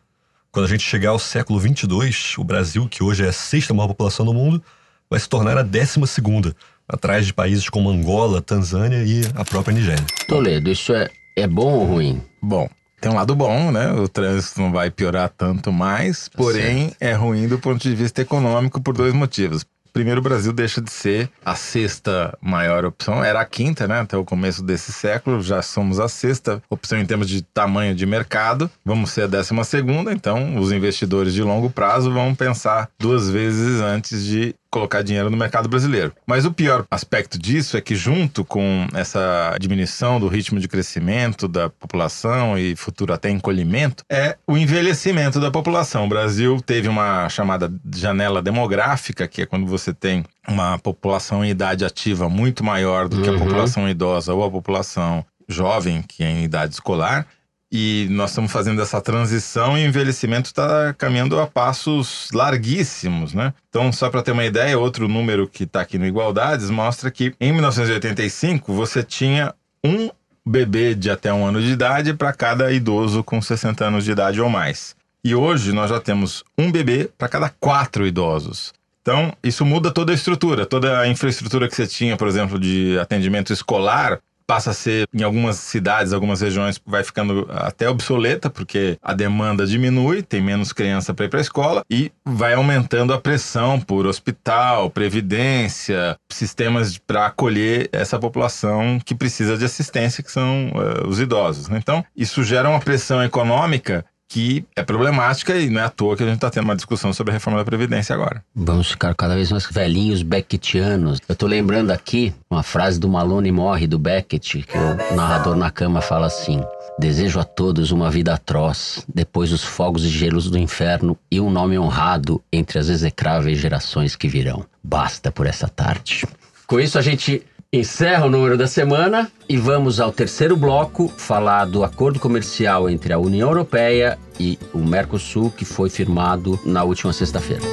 Quando 0.52 0.66
a 0.66 0.70
gente 0.70 0.84
chegar 0.84 1.10
ao 1.10 1.20
século 1.20 1.60
22, 1.60 2.36
o 2.38 2.44
Brasil, 2.44 2.88
que 2.88 3.04
hoje 3.04 3.24
é 3.24 3.30
a 3.30 3.34
sexta 3.34 3.74
maior 3.74 3.88
população 3.88 4.26
do 4.26 4.34
mundo, 4.34 4.64
vai 5.10 5.20
se 5.20 5.28
tornar 5.28 5.58
a 5.58 5.64
décima 5.64 6.08
segunda, 6.08 6.56
atrás 6.88 7.26
de 7.26 7.34
países 7.34 7.70
como 7.70 7.90
Angola, 7.90 8.42
Tanzânia 8.42 9.04
e 9.04 9.22
a 9.36 9.44
própria 9.44 9.74
Nigéria. 9.74 10.06
Toledo, 10.28 10.72
isso 10.72 10.94
é, 10.94 11.10
é 11.36 11.48
bom 11.48 11.74
ou 11.74 11.86
ruim? 11.86 12.22
Bom, 12.42 12.70
tem 13.00 13.12
um 13.12 13.16
lado 13.16 13.36
bom, 13.36 13.72
né? 13.72 13.92
O 13.92 14.08
trânsito 14.08 14.60
não 14.62 14.72
vai 14.72 14.90
piorar 14.90 15.30
tanto 15.30 15.72
mais, 15.72 16.30
porém 16.30 16.92
é 17.00 17.14
ruim 17.14 17.48
do 17.48 17.60
ponto 17.60 17.82
de 17.82 17.94
vista 17.94 18.22
econômico 18.22 18.82
por 18.82 18.96
dois 18.96 19.14
motivos. 19.14 19.66
Primeiro, 19.98 20.20
o 20.20 20.24
Brasil 20.24 20.54
deixa 20.54 20.80
de 20.80 20.92
ser 20.92 21.28
a 21.44 21.56
sexta 21.56 22.38
maior 22.40 22.86
opção, 22.86 23.24
era 23.24 23.42
a 23.42 23.46
quinta, 23.46 23.88
né? 23.88 24.02
Até 24.02 24.16
o 24.16 24.24
começo 24.24 24.62
desse 24.62 24.94
século, 24.94 25.42
já 25.42 25.60
somos 25.64 26.00
a 26.00 26.08
sexta 26.08 26.62
opção 26.70 27.00
em 27.00 27.06
termos 27.08 27.28
de 27.28 27.42
tamanho 27.42 27.96
de 27.96 28.06
mercado, 28.06 28.70
vamos 28.86 29.10
ser 29.10 29.24
a 29.24 29.28
décima 29.28 29.64
segunda, 29.64 30.14
então 30.14 30.60
os 30.60 30.72
investidores 30.72 31.34
de 31.34 31.42
longo 31.42 31.72
prazo 31.72 32.14
vão 32.14 32.36
pensar 32.36 32.92
duas 33.00 33.28
vezes 33.28 33.82
antes 33.82 34.24
de 34.24 34.54
colocar 34.78 35.02
dinheiro 35.02 35.30
no 35.30 35.38
mercado 35.38 35.68
brasileiro. 35.68 36.14
Mas 36.26 36.46
o 36.46 36.52
pior 36.52 36.86
aspecto 36.92 37.38
disso 37.38 37.76
é 37.78 37.82
que, 37.82 37.96
junto 37.96 38.46
com 38.46 38.88
essa 38.94 39.56
diminuição 39.60 40.20
do 40.20 40.28
ritmo 40.28 40.60
de 40.60 40.68
crescimento 40.68 41.48
da 41.48 41.70
população 41.70 42.58
e 42.58 42.76
futuro 42.76 43.14
até 43.14 43.30
encolhimento, 43.30 44.04
é 44.10 44.38
o 44.48 44.58
envelhecimento 44.58 45.40
da 45.40 45.50
população. 45.52 46.06
O 46.06 46.10
Brasil 46.10 46.62
teve 46.66 46.88
uma 46.88 47.28
chamada 47.30 47.72
janela 47.96 48.42
demográfica, 48.42 49.28
que 49.28 49.42
é 49.42 49.46
quando 49.46 49.66
você 49.66 49.94
tem 49.94 50.24
uma 50.48 50.78
população 50.80 51.44
em 51.44 51.50
idade 51.50 51.84
ativa 51.84 52.30
muito 52.30 52.64
maior 52.64 53.08
do 53.10 53.22
que 53.22 53.30
a 53.30 53.32
Uhum. 53.34 53.40
população 53.40 53.90
idosa 53.90 54.34
ou 54.34 54.44
a 54.44 54.50
população 54.52 55.26
jovem, 55.50 56.02
que 56.02 56.24
é 56.24 56.30
em 56.30 56.44
idade 56.44 56.74
escolar. 56.74 57.26
E 57.72 58.08
nós 58.12 58.30
estamos 58.30 58.52
fazendo 58.52 58.82
essa 58.82 59.02
transição 59.02 59.78
e 59.78 59.84
o 59.84 59.88
envelhecimento 59.88 60.46
está 60.48 60.94
caminhando 60.94 61.40
a 61.40 61.46
passos 61.46 62.30
larguíssimos, 62.34 63.34
né? 63.34 63.54
Então, 63.70 63.92
só 63.92 64.10
para 64.10 64.22
ter 64.22 64.32
uma 64.32 64.46
ideia, 64.46 64.80
outro 64.80 65.08
número 65.08 65.48
que 65.48 65.64
está 65.64 65.82
aqui 65.82 65.98
no 65.98 66.06
Igualdades 66.06 66.70
mostra 66.70 67.12
que 67.12 67.36
em 67.42 67.52
1985 67.52 68.74
você 68.74 69.04
tinha 69.04 69.54
um 69.84 70.10
bebê 70.46 70.96
de 70.96 71.10
até 71.10 71.34
um 71.34 71.46
ano 71.46 71.62
de 71.62 71.72
idade 71.72 72.14
para 72.14 72.32
cada 72.32 72.72
idoso 72.72 73.22
com 73.22 73.42
60 73.42 73.84
anos 73.84 74.06
de 74.06 74.12
idade 74.12 74.40
ou 74.40 74.50
mais. 74.50 74.96
E 75.24 75.36
hoje 75.36 75.74
nós 75.74 75.90
já 75.90 76.00
temos 76.00 76.46
um 76.58 76.72
bebê 76.72 77.10
para 77.18 77.28
cada 77.28 77.50
quatro 77.50 78.08
idosos. 78.08 78.74
Então, 79.02 79.34
isso 79.44 79.66
muda 79.66 79.92
toda 79.92 80.12
a 80.12 80.16
estrutura, 80.16 80.66
toda 80.66 81.00
a 81.00 81.08
infraestrutura 81.08 81.68
que 81.68 81.76
você 81.76 81.88
tinha, 81.88 82.18
por 82.18 82.28
exemplo, 82.28 82.60
de 82.60 82.98
atendimento 83.00 83.54
escolar, 83.54 84.20
passa 84.48 84.72
a 84.72 84.74
ser, 84.74 85.08
em 85.14 85.22
algumas 85.22 85.58
cidades, 85.58 86.14
algumas 86.14 86.40
regiões, 86.40 86.82
vai 86.86 87.04
ficando 87.04 87.46
até 87.50 87.90
obsoleta, 87.90 88.50
porque 88.50 88.98
a 89.04 89.14
demanda 89.14 89.68
diminui, 89.68 90.24
tem 90.24 90.42
menos 90.42 90.72
criança 90.72 91.14
para 91.14 91.26
ir 91.26 91.30
para 91.30 91.40
a 91.40 91.42
escola 91.42 91.84
e 91.90 92.12
vai 92.26 92.54
aumentando 92.54 93.14
a 93.14 93.20
pressão 93.20 93.80
por 93.80 94.08
hospital, 94.08 94.90
previdência, 94.90 96.18
sistemas 96.32 96.98
para 96.98 97.26
acolher 97.26 97.90
essa 97.92 98.18
população 98.18 99.00
que 99.04 99.14
precisa 99.14 99.58
de 99.58 99.66
assistência, 99.66 100.24
que 100.24 100.32
são 100.32 100.72
eh, 100.74 101.08
os 101.08 101.20
idosos. 101.20 101.68
né? 101.68 101.78
Então, 101.78 102.04
isso 102.16 102.44
gera 102.44 102.70
uma 102.70 102.80
pressão 102.80 103.22
econômica 103.22 104.06
que 104.28 104.66
é 104.76 104.84
problemática 104.84 105.56
e 105.56 105.70
não 105.70 105.82
é 105.82 105.86
à 105.86 105.90
toa 105.90 106.18
que 106.18 106.24
a 106.24 106.26
gente 106.26 106.36
está 106.36 106.50
tendo 106.50 106.66
uma 106.66 106.76
discussão 106.76 107.14
sobre 107.14 107.32
a 107.32 107.34
reforma 107.36 107.60
da 107.60 107.66
Previdência 107.66 108.14
agora. 108.14 108.44
Vamos 108.54 108.92
ficar 108.92 109.16
cada 109.16 109.36
vez 109.36 109.52
mais 109.52 109.66
velhinhos 109.72 110.22
becketianos. 110.22 111.20
Eu 111.28 111.36
tô 111.36 111.48
lembrando 111.48 111.92
aqui 111.92 112.34
uma 112.50 112.64
frase 112.64 113.00
do 113.00 113.08
Malone 113.08 113.52
Morre, 113.52 113.88
do 113.88 113.98
Beckett, 113.98 114.64
que 114.64 114.78
o 114.78 115.16
narrador 115.16 115.56
na 115.56 115.72
cama 115.72 116.02
fala 116.02 116.28
assim: 116.28 116.62
Desejo 117.00 117.40
a 117.40 117.44
todos 117.44 117.92
uma 117.92 118.10
vida 118.10 118.34
atroz, 118.34 119.06
depois 119.14 119.52
os 119.52 119.64
fogos 119.64 120.04
e 120.04 120.10
gelos 120.10 120.50
do 120.50 120.58
inferno 120.58 121.18
e 121.32 121.40
um 121.40 121.50
nome 121.50 121.80
honrado 121.80 122.42
entre 122.52 122.80
as 122.80 122.90
execráveis 122.90 123.60
gerações 123.60 124.16
que 124.16 124.28
virão. 124.28 124.66
Basta 124.84 125.32
por 125.32 125.46
essa 125.46 125.68
tarde. 125.68 126.26
Com 126.66 126.80
isso, 126.80 126.98
a 126.98 127.02
gente 127.02 127.46
encerra 127.72 128.26
o 128.26 128.30
número 128.30 128.58
da 128.58 128.66
semana 128.66 129.30
e 129.50 129.58
vamos 129.58 130.00
ao 130.00 130.12
terceiro 130.12 130.56
bloco 130.56 131.10
falar 131.18 131.66
do 131.66 131.84
acordo 131.84 132.18
comercial 132.18 132.90
entre 132.90 133.12
a 133.12 133.20
União 133.20 133.50
Europeia 133.50 134.18
e 134.40 134.58
o 134.74 134.78
Mercosul 134.78 135.52
que 135.52 135.66
foi 135.66 135.90
firmado 135.90 136.58
na 136.66 136.84
última 136.84 137.12
sexta-feira. 137.12 137.64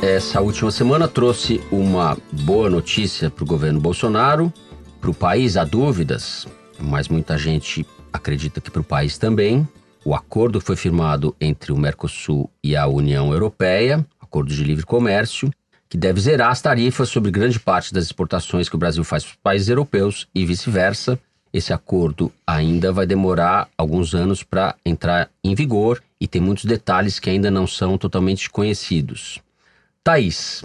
Essa 0.00 0.40
última 0.40 0.70
semana 0.70 1.06
trouxe 1.06 1.60
uma 1.70 2.16
boa 2.32 2.70
notícia 2.70 3.28
para 3.28 3.44
o 3.44 3.46
governo 3.46 3.80
Bolsonaro. 3.80 4.52
Para 5.00 5.10
o 5.10 5.14
país 5.14 5.56
há 5.56 5.64
dúvidas, 5.64 6.46
mas 6.80 7.08
muita 7.08 7.36
gente 7.36 7.84
acredita 8.10 8.60
que 8.60 8.70
para 8.70 8.80
o 8.80 8.84
país 8.84 9.18
também. 9.18 9.68
O 10.02 10.14
acordo 10.14 10.60
foi 10.60 10.76
firmado 10.76 11.34
entre 11.40 11.72
o 11.72 11.76
Mercosul 11.76 12.48
e 12.62 12.76
a 12.76 12.86
União 12.86 13.32
Europeia, 13.32 14.06
acordo 14.26 14.52
de 14.52 14.62
livre 14.62 14.84
comércio, 14.84 15.50
que 15.88 15.96
deve 15.96 16.20
zerar 16.20 16.50
as 16.50 16.60
tarifas 16.60 17.08
sobre 17.08 17.30
grande 17.30 17.58
parte 17.58 17.94
das 17.94 18.04
exportações 18.04 18.68
que 18.68 18.74
o 18.74 18.78
Brasil 18.78 19.04
faz 19.04 19.24
para 19.24 19.30
os 19.30 19.36
países 19.36 19.68
europeus 19.68 20.26
e 20.34 20.44
vice-versa. 20.44 21.18
Esse 21.52 21.72
acordo 21.72 22.32
ainda 22.46 22.92
vai 22.92 23.06
demorar 23.06 23.68
alguns 23.78 24.14
anos 24.14 24.42
para 24.42 24.74
entrar 24.84 25.30
em 25.42 25.54
vigor 25.54 26.02
e 26.20 26.26
tem 26.26 26.40
muitos 26.40 26.64
detalhes 26.64 27.18
que 27.18 27.30
ainda 27.30 27.50
não 27.50 27.66
são 27.66 27.96
totalmente 27.96 28.50
conhecidos. 28.50 29.38
Thaís, 30.02 30.62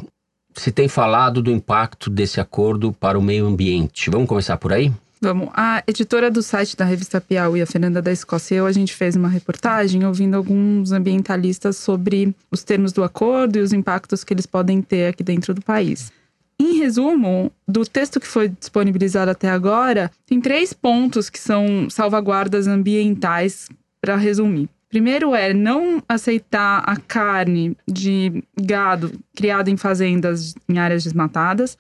se 0.56 0.72
tem 0.72 0.88
falado 0.88 1.42
do 1.42 1.52
impacto 1.52 2.10
desse 2.10 2.42
acordo 2.42 2.92
para 2.92 3.18
o 3.18 3.22
meio 3.22 3.46
ambiente. 3.46 4.10
Vamos 4.10 4.28
começar 4.28 4.58
por 4.58 4.74
aí? 4.74 4.92
Vamos. 5.22 5.50
A 5.54 5.84
editora 5.86 6.32
do 6.32 6.42
site 6.42 6.76
da 6.76 6.84
revista 6.84 7.22
Piauí, 7.22 7.62
a 7.62 7.68
Fernanda 7.68 8.02
da 8.02 8.12
Escócia 8.12 8.56
e 8.56 8.58
eu, 8.58 8.66
a 8.66 8.72
gente 8.72 8.96
fez 8.96 9.16
uma 9.16 9.30
reportagem 9.30 10.04
ouvindo 10.04 10.36
alguns 10.36 10.92
ambientalistas 10.92 11.78
sobre 11.78 12.36
os 12.50 12.64
termos 12.64 12.92
do 12.92 13.04
acordo 13.04 13.60
e 13.60 13.62
os 13.62 13.72
impactos 13.72 14.24
que 14.24 14.34
eles 14.34 14.48
podem 14.48 14.82
ter 14.82 15.10
aqui 15.10 15.24
dentro 15.24 15.54
do 15.54 15.62
país. 15.62 16.12
Em 16.60 16.80
resumo, 16.80 17.52
do 17.68 17.86
texto 17.86 18.20
que 18.20 18.28
foi 18.28 18.50
disponibilizado 18.50 19.30
até 19.30 19.50
agora, 19.50 20.12
tem 20.26 20.42
três 20.42 20.74
pontos 20.74 21.30
que 21.30 21.40
são 21.40 21.88
salvaguardas 21.90 22.68
ambientais, 22.68 23.70
para 24.02 24.18
resumir. 24.18 24.68
Primeiro 24.90 25.34
é 25.34 25.54
não 25.54 26.04
aceitar 26.10 26.84
a 26.86 26.98
carne 26.98 27.78
de 27.88 28.44
gado 28.60 29.12
criado 29.34 29.70
em 29.70 29.78
fazendas 29.78 30.54
em 30.68 30.80
áreas 30.80 31.04
desmatadas. 31.04 31.78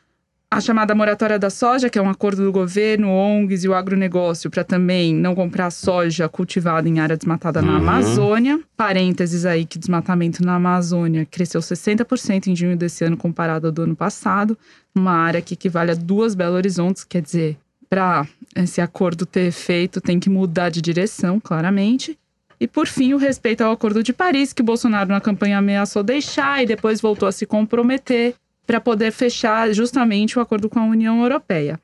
A 0.54 0.60
chamada 0.60 0.94
moratória 0.94 1.40
da 1.40 1.50
soja, 1.50 1.90
que 1.90 1.98
é 1.98 2.02
um 2.02 2.10
acordo 2.10 2.44
do 2.44 2.52
governo, 2.52 3.10
ONGs 3.10 3.64
e 3.64 3.70
o 3.70 3.74
agronegócio 3.74 4.52
para 4.52 4.66
também 4.66 5.16
não 5.16 5.34
comprar 5.34 5.72
soja 5.72 6.28
cultivada 6.28 6.90
em 6.90 7.00
área 7.00 7.16
desmatada 7.16 7.62
na 7.62 7.72
Uhum. 7.72 7.78
Amazônia. 7.78 8.60
Parênteses 8.76 9.46
aí 9.46 9.64
que 9.64 9.80
desmatamento 9.80 10.44
na 10.44 10.56
Amazônia 10.56 11.26
cresceu 11.26 11.62
60% 11.62 12.48
em 12.48 12.56
junho 12.56 12.76
desse 12.76 13.06
ano 13.06 13.16
comparado 13.16 13.68
ao 13.68 13.72
do 13.72 13.84
ano 13.84 13.96
passado, 13.96 14.58
uma 14.94 15.14
área 15.14 15.42
que 15.42 15.54
equivale 15.54 15.92
a 15.92 15.96
duas 15.96 16.36
Belo 16.36 16.56
Horizontes, 16.58 17.06
quer 17.06 17.22
dizer, 17.22 17.58
para 17.90 18.28
esse 18.54 18.82
acordo 18.82 19.26
ter 19.26 19.48
efeito 19.48 20.02
tem 20.02 20.20
que 20.20 20.30
mudar 20.30 20.68
de 20.68 20.82
direção, 20.82 21.40
claramente. 21.40 22.20
E 22.60 22.68
por 22.68 22.88
fim, 22.88 23.14
o 23.14 23.18
respeito 23.18 23.62
ao 23.62 23.72
Acordo 23.72 24.04
de 24.04 24.12
Paris, 24.12 24.52
que 24.52 24.62
Bolsonaro 24.62 25.10
na 25.10 25.22
campanha 25.22 25.58
ameaçou 25.60 26.04
deixar 26.04 26.62
e 26.62 26.66
depois 26.66 27.00
voltou 27.00 27.28
a 27.28 27.32
se 27.32 27.46
comprometer 27.46 28.36
para 28.66 28.82
poder 28.82 29.12
fechar 29.12 29.72
justamente 29.74 30.38
o 30.38 30.42
acordo 30.42 30.70
com 30.70 30.80
a 30.80 30.86
União 30.86 31.22
Europeia. 31.22 31.80